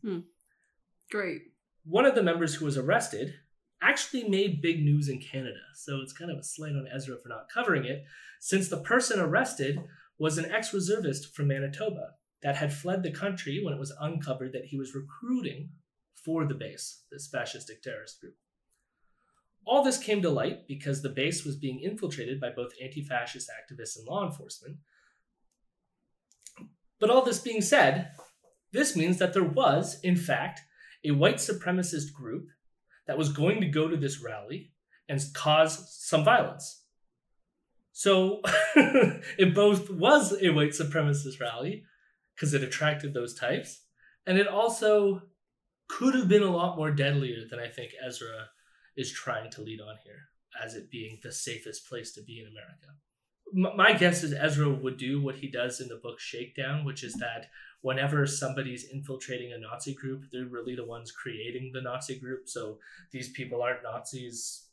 Great. 1.11 1.43
One 1.89 2.05
of 2.05 2.17
the 2.17 2.23
members 2.23 2.57
who 2.57 2.65
was 2.65 2.77
arrested 2.77 3.35
actually 3.81 4.29
made 4.29 4.61
big 4.61 4.83
news 4.83 5.09
in 5.09 5.21
Canada, 5.21 5.61
so 5.75 6.01
it's 6.01 6.13
kind 6.13 6.33
of 6.33 6.39
a 6.39 6.43
slight 6.43 6.73
on 6.73 6.89
Ezra 6.93 7.17
for 7.23 7.29
not 7.29 7.49
covering 7.53 7.85
it, 7.85 8.05
since 8.41 8.69
the 8.69 8.81
person 8.81 9.21
arrested 9.21 9.79
was 10.19 10.37
an 10.37 10.51
ex 10.51 10.75
reservist 10.75 11.33
from 11.35 11.47
Manitoba 11.47 12.15
that 12.43 12.57
had 12.57 12.73
fled 12.73 13.05
the 13.05 13.13
country 13.13 13.63
when 13.63 13.73
it 13.73 13.79
was 13.79 13.95
uncovered 14.01 14.53
that 14.53 14.65
he 14.67 14.77
was 14.77 14.97
recruiting 14.97 15.71
for 16.25 16.45
the 16.45 16.55
base, 16.55 17.05
this 17.13 17.31
fascistic 17.33 17.83
terrorist 17.83 18.21
group. 18.21 18.35
All 19.65 19.85
this 19.85 19.99
came 19.99 20.23
to 20.23 20.31
light 20.31 20.67
because 20.67 21.03
the 21.03 21.09
base 21.09 21.45
was 21.45 21.57
being 21.57 21.81
infiltrated 21.81 22.41
by 22.41 22.51
both 22.51 22.73
anti 22.83 23.03
fascist 23.03 23.49
activists 23.49 23.97
and 23.97 24.07
law 24.07 24.27
enforcement. 24.27 24.79
But 26.99 27.11
all 27.11 27.23
this 27.23 27.39
being 27.39 27.63
said, 27.63 28.11
this 28.73 28.97
means 28.97 29.19
that 29.19 29.35
there 29.35 29.45
was, 29.45 30.01
in 30.03 30.17
fact, 30.17 30.63
a 31.07 31.15
white 31.15 31.37
supremacist 31.37 32.13
group 32.13 32.49
that 33.07 33.19
was 33.19 33.33
going 33.33 33.61
to 33.61 33.69
go 33.69 33.89
to 33.89 33.97
this 33.97 34.23
rally 34.23 34.73
and 35.09 35.23
cause 35.35 35.95
some 35.99 36.25
violence. 36.25 36.83
So 37.93 38.41
it 38.77 39.55
both 39.55 39.91
was 39.91 40.37
a 40.43 40.51
white 40.51 40.71
supremacist 40.71 41.41
rally 41.41 41.85
because 42.35 42.53
it 42.53 42.63
attracted 42.63 43.15
those 43.15 43.35
types, 43.35 43.81
and 44.27 44.39
it 44.39 44.49
also 44.49 45.23
could 45.89 46.15
have 46.15 46.29
been 46.29 46.43
a 46.43 46.55
lot 46.55 46.77
more 46.77 46.91
deadlier 46.91 47.47
than 47.49 47.59
I 47.59 47.69
think 47.69 47.93
Ezra 48.07 48.49
is 48.97 49.13
trying 49.13 49.51
to 49.53 49.63
lead 49.63 49.81
on 49.81 49.97
here, 50.05 50.29
as 50.63 50.75
it 50.75 50.91
being 50.91 51.21
the 51.23 51.33
safest 51.33 51.89
place 51.89 52.13
to 52.13 52.23
be 52.23 52.41
in 52.41 52.47
America. 52.47 52.89
My 53.53 53.93
guess 53.93 54.23
is 54.23 54.33
Ezra 54.33 54.69
would 54.69 54.97
do 54.97 55.23
what 55.23 55.37
he 55.37 55.49
does 55.49 55.81
in 55.81 55.89
the 55.89 55.97
book 55.97 56.19
Shakedown, 56.19 56.85
which 56.85 57.05
is 57.05 57.15
that 57.15 57.47
whenever 57.81 58.27
somebody's 58.27 58.91
infiltrating 58.91 59.53
a 59.53 59.59
Nazi 59.59 59.95
group, 59.95 60.25
they're 60.33 60.47
really 60.47 60.75
the 60.75 60.85
ones 60.85 61.13
creating 61.13 61.71
the 61.73 61.81
Nazi 61.81 62.19
group. 62.19 62.49
So 62.49 62.79
these 63.13 63.31
people 63.31 63.63
aren't 63.63 63.83
Nazis 63.85 64.65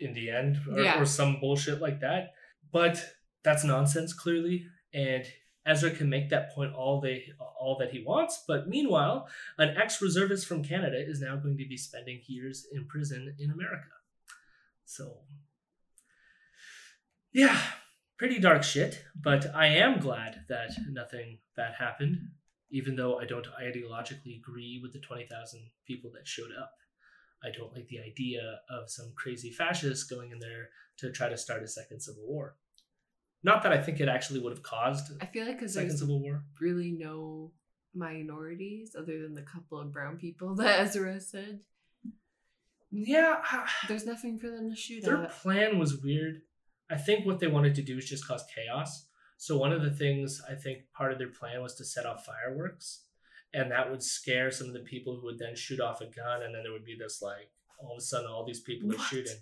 in 0.00 0.12
the 0.14 0.30
end, 0.30 0.60
or, 0.70 0.80
Yeah. 0.80 1.00
or 1.00 1.06
some 1.06 1.40
bullshit 1.40 1.80
like 1.80 2.00
that. 2.00 2.34
But 2.72 3.04
that's 3.42 3.64
nonsense, 3.64 4.12
clearly. 4.12 4.66
And 4.92 5.24
Ezra 5.66 5.90
can 5.90 6.08
make 6.08 6.30
that 6.30 6.50
point 6.52 6.74
all 6.74 7.00
they 7.00 7.32
all 7.60 7.76
that 7.78 7.90
he 7.90 8.02
wants. 8.02 8.42
But 8.48 8.68
meanwhile, 8.68 9.28
an 9.58 9.76
ex-reservist 9.76 10.46
from 10.46 10.64
Canada 10.64 10.98
is 10.98 11.20
now 11.20 11.36
going 11.36 11.58
to 11.58 11.68
be 11.68 11.76
spending 11.76 12.22
years 12.26 12.66
in 12.72 12.86
prison 12.86 13.34
in 13.38 13.50
America. 13.50 13.90
So 14.84 15.20
yeah, 17.32 17.60
pretty 18.18 18.38
dark 18.38 18.62
shit, 18.62 19.04
but 19.20 19.54
I 19.54 19.66
am 19.66 20.00
glad 20.00 20.44
that 20.48 20.70
nothing 20.90 21.38
bad 21.56 21.74
happened, 21.78 22.16
even 22.70 22.96
though 22.96 23.18
I 23.18 23.24
don't 23.24 23.46
ideologically 23.62 24.36
agree 24.38 24.78
with 24.82 24.92
the 24.92 25.00
20,000 25.00 25.60
people 25.86 26.10
that 26.14 26.26
showed 26.26 26.50
up. 26.58 26.72
I 27.44 27.48
don't 27.56 27.72
like 27.72 27.86
the 27.88 28.00
idea 28.00 28.40
of 28.68 28.90
some 28.90 29.12
crazy 29.16 29.50
fascists 29.52 30.04
going 30.04 30.32
in 30.32 30.38
there 30.40 30.70
to 30.98 31.12
try 31.12 31.28
to 31.28 31.36
start 31.36 31.62
a 31.62 31.68
second 31.68 32.00
civil 32.00 32.26
war. 32.26 32.56
Not 33.44 33.62
that 33.62 33.72
I 33.72 33.80
think 33.80 34.00
it 34.00 34.08
actually 34.08 34.40
would 34.40 34.52
have 34.52 34.64
caused 34.64 35.12
I 35.22 35.26
feel 35.26 35.44
like 35.46 35.54
a 35.54 35.58
because 35.58 35.74
second 35.74 35.96
civil 35.96 36.20
war. 36.20 36.42
really 36.60 36.90
no 36.90 37.52
minorities 37.94 38.96
other 38.98 39.22
than 39.22 39.34
the 39.34 39.42
couple 39.42 39.78
of 39.78 39.92
brown 39.92 40.16
people 40.16 40.54
that 40.56 40.80
Ezra 40.80 41.20
said. 41.20 41.60
Yeah, 42.90 43.42
There's 43.86 44.06
nothing 44.06 44.38
for 44.38 44.50
them 44.50 44.70
to 44.70 44.76
shoot 44.76 45.04
their 45.04 45.22
at. 45.24 45.30
plan 45.30 45.78
was 45.78 45.98
weird. 46.02 46.40
I 46.90 46.96
think 46.96 47.26
what 47.26 47.38
they 47.38 47.46
wanted 47.46 47.74
to 47.76 47.82
do 47.82 47.98
is 47.98 48.08
just 48.08 48.26
cause 48.26 48.44
chaos. 48.54 49.06
So 49.36 49.56
one 49.56 49.72
of 49.72 49.82
the 49.82 49.90
things 49.90 50.40
I 50.48 50.54
think 50.54 50.90
part 50.92 51.12
of 51.12 51.18
their 51.18 51.28
plan 51.28 51.62
was 51.62 51.74
to 51.76 51.84
set 51.84 52.06
off 52.06 52.26
fireworks, 52.26 53.04
and 53.54 53.70
that 53.70 53.90
would 53.90 54.02
scare 54.02 54.50
some 54.50 54.66
of 54.66 54.72
the 54.72 54.80
people 54.80 55.16
who 55.16 55.26
would 55.26 55.38
then 55.38 55.54
shoot 55.54 55.80
off 55.80 56.00
a 56.00 56.06
gun, 56.06 56.42
and 56.42 56.54
then 56.54 56.62
there 56.62 56.72
would 56.72 56.84
be 56.84 56.96
this 56.98 57.22
like 57.22 57.50
all 57.80 57.92
of 57.92 57.98
a 57.98 58.00
sudden 58.00 58.30
all 58.30 58.44
these 58.44 58.60
people 58.60 58.92
are 58.92 58.98
shooting. 58.98 59.36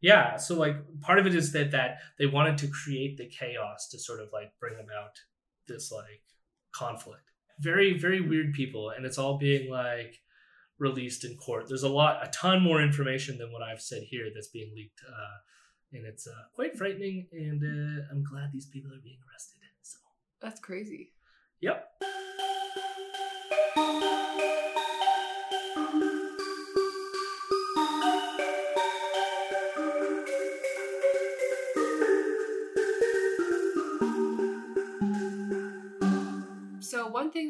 Yeah, 0.00 0.36
so 0.36 0.56
like 0.56 0.76
part 1.00 1.18
of 1.18 1.26
it 1.26 1.34
is 1.34 1.52
that 1.52 1.70
that 1.72 1.98
they 2.18 2.26
wanted 2.26 2.58
to 2.58 2.68
create 2.68 3.18
the 3.18 3.26
chaos 3.26 3.88
to 3.90 3.98
sort 3.98 4.20
of 4.20 4.30
like 4.32 4.52
bring 4.58 4.74
about 4.82 5.18
this 5.68 5.92
like 5.92 6.22
conflict. 6.72 7.22
Very 7.60 7.98
very 7.98 8.20
weird 8.20 8.52
people, 8.54 8.90
and 8.90 9.04
it's 9.04 9.18
all 9.18 9.38
being 9.38 9.70
like 9.70 10.16
released 10.78 11.24
in 11.24 11.36
court. 11.36 11.66
There's 11.68 11.84
a 11.84 11.88
lot, 11.88 12.26
a 12.26 12.30
ton 12.30 12.60
more 12.62 12.82
information 12.82 13.38
than 13.38 13.52
what 13.52 13.62
I've 13.62 13.80
said 13.80 14.02
here 14.02 14.26
that's 14.34 14.48
being 14.48 14.72
leaked, 14.74 15.00
uh, 15.08 15.38
and 15.92 16.06
it's 16.06 16.26
uh, 16.26 16.32
quite 16.54 16.76
frightening. 16.76 17.26
And 17.32 17.62
uh, 17.62 18.04
I'm 18.10 18.22
glad 18.24 18.50
these 18.52 18.66
people 18.66 18.92
are 18.92 19.02
being 19.02 19.18
arrested. 19.30 19.58
So, 19.82 19.98
That's 20.40 20.60
crazy. 20.60 21.10
yep. 21.60 21.90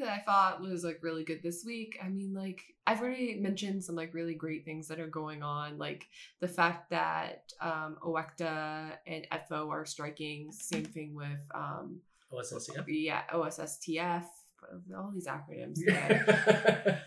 That 0.03 0.11
I 0.11 0.23
thought 0.27 0.61
was 0.61 0.83
like 0.83 0.99
really 1.01 1.23
good 1.23 1.43
this 1.43 1.65
week, 1.65 1.97
I 2.03 2.09
mean 2.09 2.35
like 2.35 2.61
I've 2.87 3.01
already 3.01 3.37
mentioned 3.37 3.85
some 3.85 3.95
like 3.95 4.13
really 4.13 4.35
great 4.35 4.65
things 4.65 4.89
that 4.89 4.99
are 4.99 5.07
going 5.07 5.45
on, 5.45 5.79
like 5.79 6.09
the 6.41 6.49
fact 6.49 6.91
that 6.91 7.53
um 7.61 7.97
OECTA 8.05 8.95
and 9.07 9.27
ETFO 9.33 9.71
are 9.71 9.87
striking, 9.87 10.51
same 10.51 10.85
thing 10.85 11.15
with 11.15 11.39
um 11.55 12.01
OSSCF. 12.33 12.85
yeah, 12.89 13.23
OSSTF, 13.33 14.25
all 14.97 15.11
these 15.13 15.27
acronyms. 15.27 15.79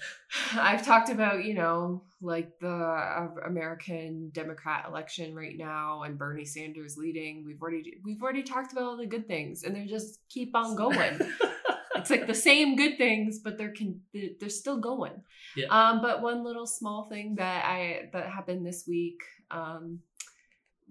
I've 0.55 0.85
talked 0.85 1.09
about, 1.09 1.43
you 1.43 1.53
know, 1.53 2.03
like 2.21 2.59
the 2.59 2.69
uh, 2.69 3.27
American 3.45 4.29
Democrat 4.29 4.85
election 4.87 5.35
right 5.35 5.57
now 5.57 6.03
and 6.03 6.17
Bernie 6.17 6.45
Sanders 6.45 6.97
leading. 6.97 7.43
We've 7.45 7.61
already 7.61 7.97
we've 8.03 8.21
already 8.21 8.43
talked 8.43 8.71
about 8.71 8.83
all 8.83 8.97
the 8.97 9.05
good 9.05 9.27
things 9.27 9.63
and 9.63 9.75
they 9.75 9.85
just 9.85 10.19
keep 10.29 10.55
on 10.55 10.75
going. 10.77 11.19
It's 12.05 12.11
like 12.11 12.27
the 12.27 12.35
same 12.35 12.75
good 12.75 12.97
things, 12.97 13.39
but 13.39 13.57
they're 13.57 13.73
con- 13.73 14.01
they're 14.13 14.49
still 14.49 14.79
going. 14.79 15.23
Yeah. 15.55 15.67
Um, 15.69 16.01
but 16.01 16.21
one 16.21 16.43
little 16.43 16.67
small 16.67 17.05
thing 17.09 17.35
that 17.35 17.65
I 17.65 18.09
that 18.13 18.29
happened 18.29 18.65
this 18.65 18.85
week, 18.87 19.21
um, 19.49 19.99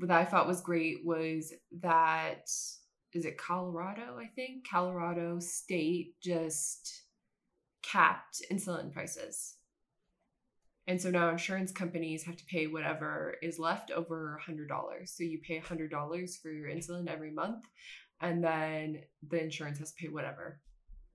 that 0.01 0.11
I 0.11 0.25
thought 0.25 0.49
was 0.49 0.61
great 0.61 1.05
was 1.05 1.53
that 1.83 2.51
is 3.13 3.25
it 3.25 3.39
Colorado? 3.39 4.19
I 4.19 4.27
think 4.35 4.69
Colorado 4.69 5.39
State 5.39 6.15
just 6.21 7.03
capped 7.83 8.43
insulin 8.51 8.93
prices. 8.93 9.55
And 10.89 11.01
so 11.01 11.11
now 11.11 11.31
insurance 11.31 11.71
companies 11.71 12.25
have 12.25 12.37
to 12.37 12.45
pay 12.47 12.67
whatever 12.67 13.37
is 13.41 13.61
left 13.61 13.93
over 13.93 14.37
a 14.37 14.51
$100. 14.51 14.69
So 15.09 15.23
you 15.23 15.39
pay 15.47 15.59
a 15.59 15.63
$100 15.63 16.43
for 16.43 16.51
your 16.51 16.69
insulin 16.69 17.09
every 17.09 17.31
month, 17.31 17.65
and 18.21 18.43
then 18.43 19.03
the 19.27 19.43
insurance 19.43 19.79
has 19.79 19.93
to 19.93 19.97
pay 19.97 20.09
whatever. 20.09 20.61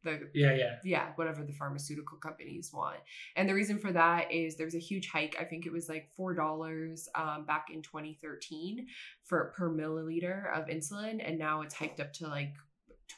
The, 0.03 0.29
yeah, 0.33 0.55
yeah. 0.55 0.75
yeah, 0.83 1.07
whatever 1.15 1.43
the 1.43 1.51
pharmaceutical 1.51 2.17
companies 2.17 2.71
want. 2.73 2.99
And 3.35 3.49
the 3.49 3.53
reason 3.53 3.79
for 3.79 3.91
that 3.91 4.31
is 4.31 4.55
there's 4.55 4.75
a 4.75 4.79
huge 4.79 5.09
hike. 5.09 5.35
I 5.39 5.43
think 5.43 5.65
it 5.65 5.73
was 5.73 5.89
like 5.89 6.09
four 6.15 6.33
dollars 6.33 7.09
um, 7.15 7.45
back 7.45 7.67
in 7.73 7.81
2013 7.81 8.87
for 9.23 9.53
per 9.57 9.69
milliliter 9.69 10.55
of 10.57 10.67
insulin, 10.67 11.21
and 11.25 11.37
now 11.37 11.61
it's 11.61 11.75
hiked 11.75 11.99
up 11.99 12.13
to 12.13 12.27
like 12.27 12.53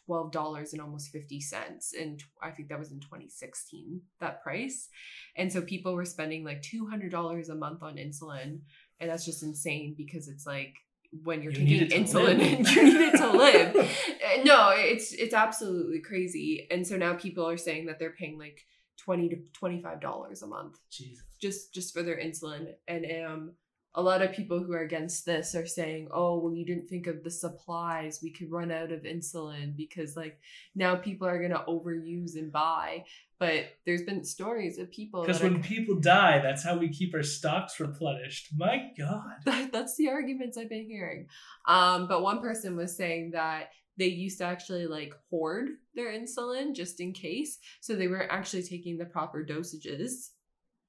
twelve 0.05 0.31
dollars 0.31 0.73
and 0.73 0.81
almost 0.81 1.11
fifty 1.11 1.39
cents. 1.39 1.93
And 1.99 2.23
I 2.41 2.49
think 2.49 2.69
that 2.69 2.79
was 2.79 2.91
in 2.91 2.99
2016 2.99 4.01
that 4.19 4.41
price. 4.41 4.89
And 5.35 5.51
so 5.51 5.61
people 5.61 5.93
were 5.93 6.05
spending 6.05 6.43
like 6.43 6.61
two 6.61 6.87
hundred 6.87 7.11
dollars 7.11 7.49
a 7.49 7.55
month 7.55 7.83
on 7.83 7.95
insulin, 7.97 8.59
and 8.99 9.09
that's 9.09 9.25
just 9.25 9.43
insane 9.43 9.93
because 9.97 10.27
it's 10.27 10.45
like 10.45 10.75
when 11.23 11.41
you're 11.41 11.51
You 11.53 11.79
taking 11.87 12.03
insulin 12.05 12.39
and 12.57 12.67
you 12.69 12.83
need 12.83 13.01
it 13.13 13.17
to 13.17 13.31
live. 13.31 13.89
Uh, 14.21 14.43
no, 14.43 14.69
it's 14.69 15.11
it's 15.13 15.33
absolutely 15.33 15.99
crazy. 15.99 16.67
And 16.69 16.85
so 16.85 16.95
now 16.95 17.15
people 17.15 17.47
are 17.47 17.57
saying 17.57 17.87
that 17.87 17.97
they're 17.97 18.11
paying 18.11 18.37
like 18.37 18.65
20 18.97 19.29
to 19.29 19.35
25 19.53 19.99
dollars 19.99 20.43
a 20.43 20.47
month 20.47 20.77
Jesus. 20.91 21.23
just 21.41 21.73
just 21.73 21.91
for 21.93 22.03
their 22.03 22.17
insulin 22.17 22.73
and 22.87 23.05
um 23.25 23.51
a 23.95 24.01
lot 24.01 24.21
of 24.21 24.31
people 24.31 24.63
who 24.63 24.71
are 24.73 24.81
against 24.81 25.25
this 25.25 25.53
are 25.53 25.65
saying 25.67 26.07
oh 26.11 26.37
well 26.39 26.53
you 26.53 26.65
didn't 26.65 26.87
think 26.87 27.07
of 27.07 27.23
the 27.23 27.31
supplies 27.31 28.19
we 28.23 28.29
could 28.31 28.49
run 28.51 28.71
out 28.71 28.91
of 28.91 29.03
insulin 29.03 29.75
because 29.75 30.15
like 30.15 30.39
now 30.75 30.95
people 30.95 31.27
are 31.27 31.39
going 31.39 31.51
to 31.51 31.63
overuse 31.67 32.35
and 32.35 32.51
buy 32.51 33.03
but 33.39 33.65
there's 33.87 34.03
been 34.03 34.23
stories 34.23 34.77
of 34.77 34.91
people 34.91 35.21
Because 35.21 35.39
that 35.39 35.47
are- 35.47 35.51
when 35.51 35.63
people 35.63 35.95
die, 35.95 36.37
that's 36.43 36.63
how 36.63 36.77
we 36.77 36.89
keep 36.89 37.15
our 37.15 37.23
stocks 37.23 37.79
replenished. 37.79 38.49
My 38.55 38.91
God. 38.95 39.31
that, 39.45 39.71
that's 39.73 39.97
the 39.97 40.09
arguments 40.09 40.59
I've 40.59 40.69
been 40.69 40.85
hearing. 40.85 41.25
Um, 41.67 42.07
but 42.07 42.21
one 42.21 42.39
person 42.39 42.75
was 42.75 42.95
saying 42.95 43.31
that 43.31 43.71
they 43.97 44.05
used 44.05 44.37
to 44.37 44.43
actually 44.43 44.85
like 44.85 45.15
hoard 45.31 45.69
their 45.95 46.13
insulin 46.13 46.75
just 46.75 46.99
in 46.99 47.13
case, 47.13 47.57
so 47.81 47.95
they 47.95 48.07
weren't 48.07 48.31
actually 48.31 48.61
taking 48.61 48.99
the 48.99 49.05
proper 49.05 49.43
dosages, 49.43 50.29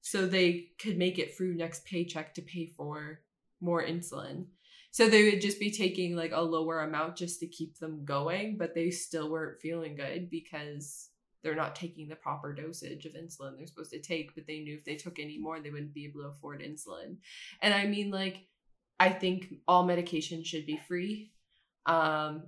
so 0.03 0.27
they 0.27 0.67
could 0.79 0.97
make 0.97 1.17
it 1.17 1.35
through 1.35 1.55
next 1.55 1.85
paycheck 1.85 2.33
to 2.35 2.41
pay 2.41 2.73
for 2.75 3.21
more 3.61 3.81
insulin. 3.81 4.45
So 4.91 5.07
they 5.07 5.23
would 5.23 5.39
just 5.39 5.61
be 5.61 5.71
taking 5.71 6.13
like 6.13 6.33
a 6.33 6.41
lower 6.41 6.81
amount 6.81 7.15
just 7.15 7.39
to 7.39 7.47
keep 7.47 7.79
them 7.79 8.03
going, 8.03 8.57
but 8.57 8.75
they 8.75 8.91
still 8.91 9.31
weren't 9.31 9.61
feeling 9.61 9.95
good 9.95 10.29
because 10.29 11.09
they're 11.41 11.55
not 11.55 11.77
taking 11.77 12.09
the 12.09 12.17
proper 12.17 12.53
dosage 12.53 13.05
of 13.05 13.13
insulin 13.13 13.57
they're 13.57 13.65
supposed 13.65 13.91
to 13.91 14.01
take, 14.01 14.35
but 14.35 14.45
they 14.45 14.59
knew 14.59 14.75
if 14.75 14.83
they 14.83 14.95
took 14.95 15.19
any 15.19 15.39
more, 15.39 15.61
they 15.61 15.71
wouldn't 15.71 15.93
be 15.93 16.03
able 16.03 16.21
to 16.21 16.27
afford 16.27 16.61
insulin. 16.61 17.15
And 17.61 17.73
I 17.73 17.87
mean, 17.87 18.11
like, 18.11 18.45
I 18.99 19.09
think 19.09 19.53
all 19.69 19.85
medication 19.85 20.43
should 20.43 20.65
be 20.65 20.81
free. 20.85 21.31
Um, 21.85 22.43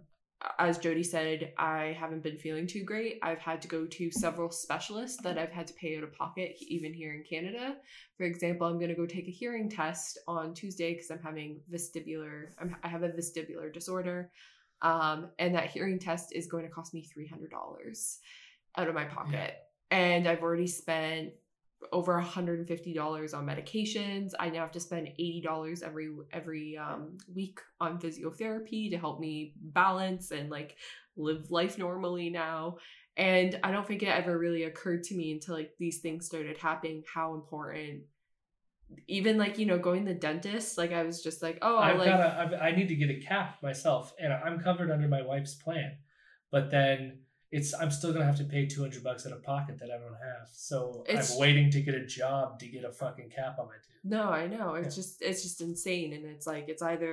as 0.59 0.77
Jody 0.77 1.03
said, 1.03 1.53
I 1.57 1.95
haven't 1.99 2.23
been 2.23 2.37
feeling 2.37 2.67
too 2.67 2.83
great. 2.83 3.19
I've 3.21 3.39
had 3.39 3.61
to 3.63 3.67
go 3.67 3.85
to 3.85 4.11
several 4.11 4.51
specialists 4.51 5.21
that 5.23 5.37
I've 5.37 5.51
had 5.51 5.67
to 5.67 5.73
pay 5.73 5.97
out 5.97 6.03
of 6.03 6.13
pocket, 6.13 6.55
even 6.61 6.93
here 6.93 7.13
in 7.13 7.23
Canada. 7.23 7.77
For 8.17 8.23
example, 8.23 8.67
I'm 8.67 8.77
going 8.77 8.89
to 8.89 8.95
go 8.95 9.05
take 9.05 9.27
a 9.27 9.31
hearing 9.31 9.69
test 9.69 10.17
on 10.27 10.53
Tuesday 10.53 10.93
because 10.93 11.11
I'm 11.11 11.21
having 11.23 11.61
vestibular. 11.71 12.47
I'm, 12.59 12.75
I 12.83 12.87
have 12.87 13.03
a 13.03 13.09
vestibular 13.09 13.73
disorder, 13.73 14.31
um, 14.81 15.29
and 15.39 15.55
that 15.55 15.69
hearing 15.69 15.99
test 15.99 16.33
is 16.33 16.47
going 16.47 16.63
to 16.65 16.71
cost 16.71 16.93
me 16.93 17.03
three 17.03 17.27
hundred 17.27 17.51
dollars 17.51 18.19
out 18.77 18.87
of 18.87 18.95
my 18.95 19.05
pocket. 19.05 19.55
And 19.91 20.27
I've 20.27 20.41
already 20.41 20.67
spent 20.67 21.31
over 21.91 22.21
$150 22.21 23.33
on 23.33 23.45
medications. 23.45 24.31
I 24.39 24.49
now 24.49 24.61
have 24.61 24.71
to 24.71 24.79
spend 24.79 25.09
$80 25.19 25.83
every 25.83 26.09
every 26.31 26.77
um, 26.77 27.17
week 27.33 27.59
on 27.79 27.99
physiotherapy 27.99 28.89
to 28.91 28.97
help 28.97 29.19
me 29.19 29.53
balance 29.57 30.31
and 30.31 30.49
like 30.49 30.77
live 31.17 31.49
life 31.51 31.77
normally 31.77 32.29
now. 32.29 32.77
And 33.17 33.59
I 33.63 33.71
don't 33.71 33.87
think 33.87 34.03
it 34.03 34.07
ever 34.07 34.37
really 34.37 34.63
occurred 34.63 35.03
to 35.05 35.15
me 35.15 35.31
until 35.31 35.55
like 35.55 35.71
these 35.79 35.99
things 35.99 36.25
started 36.25 36.57
happening 36.57 37.03
how 37.11 37.33
important 37.33 38.03
even 39.07 39.37
like 39.37 39.57
you 39.57 39.65
know 39.65 39.79
going 39.79 40.05
to 40.05 40.13
the 40.13 40.19
dentist 40.19 40.77
like 40.77 40.91
i 40.91 41.01
was 41.01 41.23
just 41.23 41.41
like 41.41 41.57
oh 41.61 41.77
I've 41.77 41.97
like 41.97 42.07
got 42.07 42.17
to 42.17 42.39
I've, 42.39 42.53
I 42.61 42.75
need 42.75 42.87
to 42.89 42.95
get 42.95 43.09
a 43.09 43.19
cap 43.19 43.57
myself, 43.63 44.13
and 44.19 44.31
I'm 44.31 44.59
covered 44.59 44.91
under 44.91 45.07
my 45.07 45.23
wife's 45.23 45.55
plan, 45.55 45.97
but 46.51 46.69
then 46.69 47.19
it's 47.57 47.73
I'm 47.81 47.91
still 47.91 48.11
gonna 48.13 48.25
have 48.31 48.37
to 48.43 48.43
pay 48.55 48.65
200 48.65 49.03
bucks 49.03 49.25
out 49.25 49.33
of 49.33 49.41
pocket 49.43 49.75
that 49.79 49.89
I 49.95 49.97
don't 50.03 50.19
have. 50.29 50.47
So 50.51 51.03
It's- 51.07 51.33
I'm 51.33 51.39
waiting 51.39 51.69
to 51.71 51.81
get 51.81 51.95
a 51.95 52.05
job 52.05 52.59
to 52.61 52.67
get 52.67 52.83
a 52.83 52.91
fucking 52.91 53.29
cap 53.37 53.53
on 53.59 53.65
my 53.67 53.73
tooth. 53.85 54.01
no 54.17 54.23
i 54.41 54.45
know 54.53 54.67
it's 54.75 54.95
Yeah. 54.95 55.01
just 55.01 55.21
it's 55.29 55.41
just 55.47 55.61
insane 55.61 56.09
and 56.13 56.25
it's 56.33 56.45
like 56.53 56.65
it's 56.73 56.81
either 56.93 57.11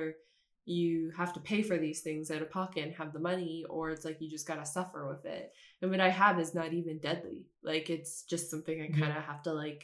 you 0.65 1.11
have 1.21 1.33
to 1.33 1.39
pay 1.51 1.61
for 1.69 1.77
these 1.77 2.01
things 2.01 2.31
out 2.31 2.41
of 2.43 2.49
pocket 2.49 2.83
and 2.85 2.93
have 2.95 3.11
the 3.13 3.19
money 3.31 3.65
or 3.69 3.89
it's 3.89 4.05
like 4.05 4.21
you 4.21 4.29
just 4.29 4.47
gotta 4.47 4.65
suffer 4.77 5.01
with 5.11 5.25
it 5.25 5.45
and 5.81 5.91
what 5.91 5.99
i 5.99 6.09
have 6.23 6.39
is 6.39 6.53
not 6.59 6.71
even 6.79 6.99
deadly 6.99 7.39
like 7.63 7.89
it's 7.89 8.13
just 8.23 8.49
something 8.51 8.77
i 8.81 8.87
kind 8.99 9.11
of 9.17 9.23
have 9.31 9.41
to 9.43 9.51
like 9.53 9.81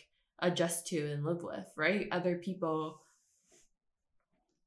adjust 0.48 0.88
to 0.88 1.00
and 1.12 1.26
live 1.26 1.42
with 1.44 1.68
right 1.76 2.08
other 2.12 2.36
people 2.38 3.02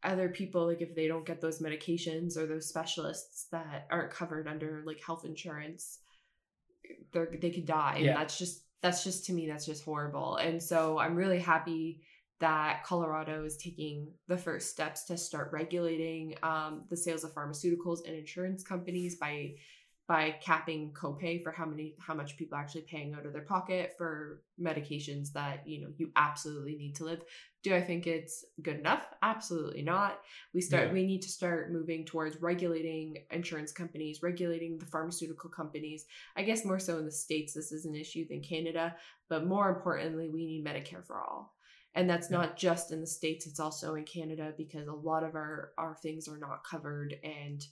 other 0.05 0.28
people 0.28 0.66
like 0.66 0.80
if 0.80 0.94
they 0.94 1.07
don't 1.07 1.26
get 1.26 1.40
those 1.40 1.61
medications 1.61 2.36
or 2.36 2.46
those 2.46 2.68
specialists 2.68 3.46
that 3.53 3.86
aren't 3.90 4.11
covered 4.11 4.48
under 4.48 4.82
like 4.86 5.00
health 5.05 5.24
insurance 5.24 5.98
they're 7.12 7.28
they 7.40 7.50
could 7.50 7.66
die. 7.66 7.98
And 7.98 8.16
that's 8.16 8.38
just 8.38 8.64
that's 8.80 9.05
just 9.05 9.26
to 9.26 9.32
me 9.32 9.46
that's 9.46 9.66
just 9.66 9.84
horrible. 9.84 10.36
And 10.36 10.62
so 10.62 10.98
i'm 10.98 11.14
really 11.14 11.38
happy 11.38 12.03
that 12.40 12.82
colorado 12.84 13.44
is 13.44 13.57
taking 13.57 14.09
the 14.26 14.36
first 14.36 14.70
steps 14.70 15.05
to 15.05 15.16
start 15.16 15.53
regulating 15.53 16.34
um, 16.42 16.82
the 16.90 16.96
sales 16.96 17.22
of 17.22 17.32
pharmaceuticals 17.32 18.05
and 18.05 18.16
insurance 18.16 18.64
companies 18.64 19.14
by 19.14 19.55
by 20.09 20.34
capping 20.42 20.92
copay 20.92 21.42
for 21.42 21.53
how 21.53 21.64
many 21.64 21.94
how 21.98 22.12
much 22.14 22.36
people 22.36 22.59
are 22.59 22.61
actually 22.61 22.82
paying 22.82 23.14
out 23.14 23.24
of 23.24 23.32
their 23.32 23.42
pocket 23.42 23.94
for 23.96 24.42
medications 24.61 25.32
that 25.32 25.66
you 25.66 25.80
know 25.80 25.88
you 25.96 26.11
absolutely 26.16 26.76
need 26.76 26.94
to 26.94 27.05
live 27.05 27.22
do 27.62 27.74
i 27.74 27.80
think 27.80 28.07
it's 28.07 28.44
good 28.62 28.78
enough 28.78 29.07
absolutely 29.22 29.82
not 29.82 30.20
we 30.55 30.61
start 30.61 30.88
Yeah. 30.88 30.92
we 30.92 31.07
need 31.07 31.22
to 31.22 31.28
start 31.28 31.72
moving 31.72 32.05
towards 32.05 32.42
regulating 32.42 33.18
insurance 33.30 33.72
companies 33.72 34.22
regulating 34.22 34.78
the 34.78 34.86
pharmaceutical 34.86 35.50
companies 35.50 36.05
i 36.36 36.42
guess 36.42 36.64
more 36.64 36.80
so 36.80 36.98
in 36.98 37.05
the 37.05 37.12
states 37.12 37.55
this 37.55 37.70
is 37.72 37.84
an 37.84 37.94
issue 37.94 38.26
than 38.28 38.40
canada 38.42 38.96
but 39.28 39.46
more 39.46 39.70
importantly 39.70 40.28
we 40.28 40.46
need 40.46 40.64
medicare 40.64 41.07
for 41.07 41.20
all 41.20 41.55
and 41.94 42.09
that's 42.11 42.30
Yeah. 42.30 42.38
not 42.38 42.57
just 42.57 42.90
in 42.90 43.00
the 43.00 43.07
states 43.07 43.46
it's 43.46 43.61
also 43.61 43.94
in 43.94 44.05
canada 44.05 44.53
because 44.57 44.88
a 44.88 44.92
lot 44.92 45.22
of 45.22 45.34
our 45.36 45.72
our 45.78 45.94
things 45.94 46.26
are 46.28 46.38
not 46.38 46.64
covered 46.64 47.14
and 47.22 47.64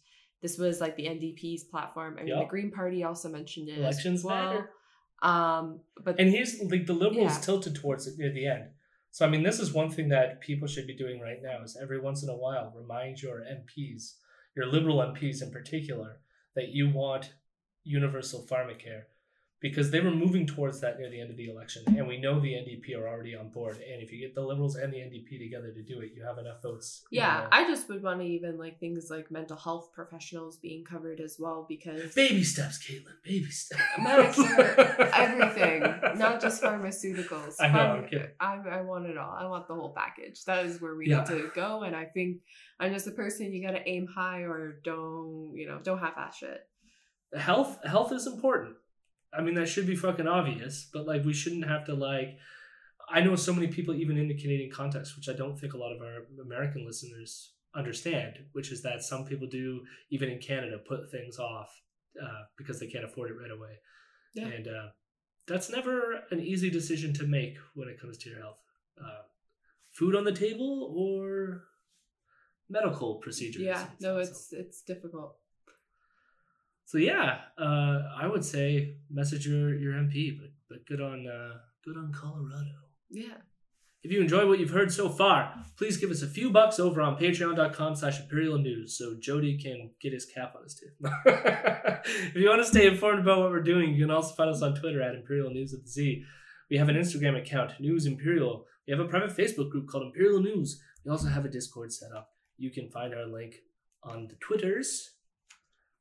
this 0.43 0.57
was 0.59 0.81
like 0.81 0.97
the 0.97 1.07
ndp's 1.07 1.65
platform 1.65 2.17
i 2.19 2.23
mean 2.25 2.39
the 2.39 2.45
green 2.47 2.71
party 2.71 3.05
also 3.05 3.29
mentioned 3.29 3.69
it 3.69 3.79
Elections 3.79 4.21
as 4.21 4.25
well 4.25 4.45
matter. 4.55 4.71
um 5.23 5.81
but 6.05 6.19
And 6.21 6.31
here's 6.31 6.53
like 6.75 6.87
the 6.87 6.95
liberals 7.05 7.35
Yeah. 7.35 7.41
tilted 7.41 7.75
towards 7.75 8.07
it 8.07 8.19
near 8.19 8.33
the 8.33 8.47
end. 8.47 8.67
So 9.13 9.27
I 9.27 9.29
mean, 9.29 9.43
this 9.43 9.59
is 9.59 9.73
one 9.73 9.91
thing 9.91 10.09
that 10.11 10.41
people 10.41 10.69
should 10.69 10.87
be 10.87 10.97
doing 10.97 11.19
right 11.21 11.43
now 11.43 11.63
is 11.67 11.77
every 11.85 12.01
once 12.01 12.23
in 12.23 12.29
a 12.31 12.37
while 12.45 12.73
remind 12.83 13.21
your 13.21 13.39
MPs, 13.59 14.03
your 14.57 14.67
liberal 14.67 14.99
MPs 15.13 15.43
in 15.43 15.51
particular, 15.51 16.11
that 16.57 16.69
you 16.77 16.85
want 17.03 17.25
universal 17.83 18.47
pharmacare, 18.51 19.03
because 19.61 19.91
they 19.91 20.01
were 20.01 20.11
moving 20.11 20.47
towards 20.47 20.81
that 20.81 20.99
near 20.99 21.11
the 21.11 21.21
end 21.21 21.31
of 21.31 21.37
the 21.37 21.49
election, 21.51 21.83
and 21.97 22.07
we 22.09 22.19
know 22.19 22.41
the 22.41 22.53
NDP 22.53 22.97
are 22.99 23.07
already 23.07 23.37
on 23.37 23.51
board. 23.51 23.77
And 23.77 24.03
if 24.03 24.11
you 24.13 24.19
get 24.19 24.35
the 24.35 24.41
liberals 24.41 24.77
and 24.77 24.93
the 24.93 24.99
NDP 24.99 25.39
together 25.39 25.71
to 25.73 25.83
do 25.83 26.01
it, 26.01 26.13
you 26.15 26.23
have 26.25 26.39
enough 26.39 26.63
votes. 26.63 27.05
yeah 27.11 27.47
i 27.53 27.65
just 27.65 27.89
would 27.89 28.03
want 28.03 28.21
to 28.21 28.27
even 28.27 28.57
like 28.59 28.79
things 28.81 29.09
like 29.11 29.31
mental 29.31 29.57
health 29.57 29.91
professionals 29.93 30.57
being 30.57 30.85
covered 30.85 31.21
as 31.21 31.37
well 31.39 31.67
because 31.69 32.15
baby 32.15 32.43
steps, 32.43 32.79
Caitlin. 32.85 33.17
Baby 33.25 33.51
steps. 33.51 33.83
Medicare, 33.99 35.11
everything, 35.25 35.81
not 36.19 36.41
just 36.41 36.63
pharmaceuticals. 36.63 37.55
I 37.61 37.69
know. 37.69 38.07
I, 38.41 38.57
I 38.79 38.81
want 38.83 39.07
it 39.07 39.17
all. 39.19 39.35
I 39.39 39.47
want 39.47 39.69
the 39.69 39.75
whole 39.75 39.93
package. 39.95 40.45
That 40.45 40.67
is 40.67 40.81
where 40.81 40.95
we 40.97 41.09
Yeah. 41.09 41.19
need 41.19 41.27
to 41.27 41.51
go. 41.55 41.83
And 41.83 41.95
I 41.95 42.05
think 42.07 42.39
I'm 42.79 42.93
just 42.93 43.07
a 43.07 43.11
person. 43.13 43.53
You 43.53 43.65
got 43.67 43.73
to 43.73 43.89
aim 43.89 44.07
high, 44.07 44.41
or 44.43 44.81
don't 44.85 45.53
you 45.55 45.67
know? 45.69 45.79
Don't 45.83 45.99
half-ass 45.99 46.37
shit. 46.39 46.61
health 47.37 47.79
health 47.85 48.13
is 48.13 48.27
important 48.27 48.75
i 49.33 49.41
mean 49.41 49.55
that 49.55 49.69
should 49.69 49.87
be 49.87 49.97
fucking 49.97 50.27
obvious 50.29 50.89
but 50.93 51.07
like 51.07 51.25
we 51.25 51.33
shouldn't 51.33 51.67
have 51.67 51.85
to 51.85 51.95
like 51.95 52.37
i 53.09 53.21
know 53.21 53.37
so 53.37 53.53
many 53.53 53.67
people 53.69 53.95
even 53.95 54.17
in 54.17 54.29
the 54.29 54.35
canadian 54.43 54.71
context 54.71 55.17
which 55.17 55.29
i 55.29 55.33
don't 55.33 55.59
think 55.59 55.75
a 55.75 55.79
lot 55.79 55.93
of 55.95 56.01
our 56.03 56.25
american 56.43 56.85
listeners 56.87 57.53
understand 57.75 58.35
which 58.53 58.73
is 58.73 58.83
that 58.83 59.03
some 59.03 59.25
people 59.25 59.47
do 59.47 59.81
even 60.11 60.29
in 60.29 60.39
canada 60.39 60.79
put 60.89 61.11
things 61.11 61.39
off 61.39 61.71
uh, 62.21 62.43
because 62.59 62.81
they 62.81 62.87
can't 62.89 63.05
afford 63.05 63.31
it 63.31 63.35
right 63.41 63.53
away 63.53 63.75
Yeah. 64.35 64.47
and 64.49 64.67
uh, 64.67 64.89
that's 65.47 65.71
never 65.71 66.23
an 66.31 66.41
easy 66.41 66.71
decision 66.71 67.13
to 67.15 67.27
make 67.27 67.57
when 67.75 67.89
it 67.89 68.01
comes 68.01 68.19
to 68.19 68.31
your 68.31 68.41
health 68.41 68.59
uh, 69.01 69.23
food 69.93 70.17
on 70.17 70.25
the 70.25 70.33
table 70.33 70.93
or 70.97 71.65
medical 72.69 73.17
procedures 73.17 73.63
Yeah. 73.63 73.87
No, 74.01 74.19
it's 74.19 74.53
it's 74.53 74.83
difficult. 74.83 75.37
So 76.91 76.99
yeah, 76.99 77.37
uh, 77.57 78.01
I 78.21 78.27
would 78.27 78.45
say 78.45 78.97
message 79.09 79.47
your, 79.47 79.77
your 79.77 79.93
MP, 79.93 80.37
but 80.37 80.51
but 80.69 80.85
good 80.87 81.01
on 81.01 81.25
uh, 81.25 81.59
good 81.85 81.97
on 81.97 82.13
Colorado. 82.13 82.67
Yeah. 83.09 83.37
If 84.03 84.11
you 84.11 84.21
enjoy 84.21 84.49
what 84.49 84.59
you've 84.59 84.71
heard 84.71 84.93
so 84.93 85.09
far, 85.09 85.55
please 85.79 85.99
give 85.99 86.11
us 86.11 86.23
a 86.23 86.27
few 86.27 86.51
bucks 86.51 86.81
over 86.81 87.01
on 87.01 87.17
patreon.com 87.17 87.95
slash 87.95 88.19
imperial 88.19 88.59
news 88.59 88.99
so 88.99 89.15
Jody 89.21 89.57
can 89.57 89.93
get 90.03 90.13
his 90.13 90.27
cap 90.27 90.55
on 90.57 90.65
his 90.65 90.75
tooth. 90.75 91.13
if 91.27 92.35
you 92.35 92.49
want 92.49 92.61
to 92.61 92.67
stay 92.67 92.89
informed 92.89 93.21
about 93.21 93.39
what 93.39 93.51
we're 93.51 93.63
doing, 93.63 93.95
you 93.95 94.07
can 94.07 94.11
also 94.11 94.35
find 94.35 94.51
us 94.51 94.63
on 94.63 94.75
Twitter 94.75 95.01
at 95.01 95.15
Imperial 95.15 95.51
News 95.51 95.71
with 95.71 95.85
the 95.85 95.91
Z. 95.91 96.25
We 96.73 96.79
have 96.79 96.89
an 96.89 96.97
Instagram 96.97 97.41
account, 97.41 97.75
News 97.79 98.05
Imperial. 98.05 98.65
We 98.89 98.91
have 98.91 99.01
a 99.01 99.09
private 99.09 99.37
Facebook 99.37 99.71
group 99.71 99.87
called 99.87 100.07
Imperial 100.07 100.41
News. 100.41 100.83
We 101.05 101.13
also 101.13 101.29
have 101.29 101.45
a 101.45 101.49
Discord 101.49 101.93
set 101.93 102.11
up. 102.11 102.31
You 102.57 102.73
can 102.73 102.91
find 102.91 103.15
our 103.15 103.27
link 103.27 103.55
on 104.03 104.27
the 104.27 104.35
Twitters. 104.41 105.20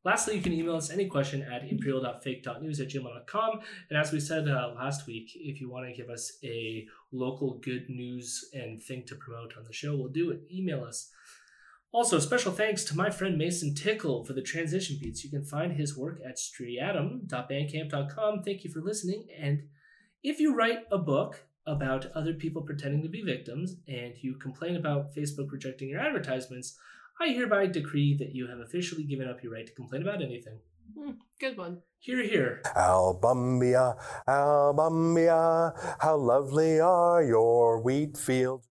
Lastly, 0.06 0.36
you 0.36 0.42
can 0.42 0.54
email 0.54 0.78
us 0.78 0.90
any 0.90 1.08
question 1.08 1.42
at 1.42 1.70
imperial.fake.news 1.70 2.80
at 2.80 2.88
gmail.com. 2.88 3.60
And 3.90 4.00
as 4.00 4.14
we 4.14 4.22
said 4.22 4.48
uh, 4.48 4.72
last 4.76 5.08
week, 5.08 5.32
if 5.36 5.60
you 5.60 5.70
want 5.70 5.88
to 5.88 5.94
give 5.94 6.10
us 6.10 6.38
a 6.44 6.88
local 7.12 7.60
good 7.60 7.90
news 7.90 8.50
and 8.54 8.82
thing 8.82 9.04
to 9.08 9.16
promote 9.16 9.58
on 9.58 9.66
the 9.66 9.74
show, 9.74 9.98
we'll 9.98 10.08
do 10.08 10.32
it. 10.32 10.44
Email 10.52 10.86
us. 10.86 11.12
Also, 11.92 12.20
special 12.20 12.52
thanks 12.52 12.84
to 12.84 12.96
my 12.96 13.10
friend 13.10 13.36
Mason 13.38 13.74
Tickle 13.74 14.24
for 14.24 14.34
the 14.34 14.44
transition 14.44 15.00
beats. 15.02 15.24
You 15.24 15.32
can 15.32 15.44
find 15.44 15.74
his 15.74 15.98
work 15.98 16.20
at 16.26 16.38
striatum.bandcamp.com. 16.38 18.44
Thank 18.44 18.64
you 18.64 18.72
for 18.72 18.80
listening. 18.80 19.26
And 19.38 19.64
if 20.24 20.40
you 20.40 20.56
write 20.56 20.86
a 20.92 21.00
book 21.00 21.48
about 21.66 22.12
other 22.14 22.34
people 22.34 22.62
pretending 22.62 23.02
to 23.02 23.10
be 23.10 23.22
victims 23.22 23.78
and 23.88 24.14
you 24.22 24.36
complain 24.36 24.76
about 24.76 25.16
Facebook 25.16 25.52
rejecting 25.52 25.90
your 25.90 26.00
advertisements, 26.00 26.78
I 27.20 27.30
hereby 27.30 27.68
decree 27.68 28.16
that 28.18 28.34
you 28.34 28.48
have 28.48 28.60
officially 28.60 29.04
given 29.04 29.28
up 29.28 29.44
your 29.44 29.52
right 29.52 29.68
to 29.68 29.74
complain 29.74 30.04
about 30.04 30.22
anything. 30.22 30.60
Hmm, 30.98 31.12
good 31.40 31.58
one. 31.58 31.82
Hear, 32.00 32.24
hear. 32.24 32.62
Albumbia, 32.78 33.98
Albumbia, 34.26 35.74
how 36.00 36.16
lovely 36.16 36.80
are 36.80 37.22
your 37.22 37.82
wheat 37.82 38.18
fields. 38.18 38.69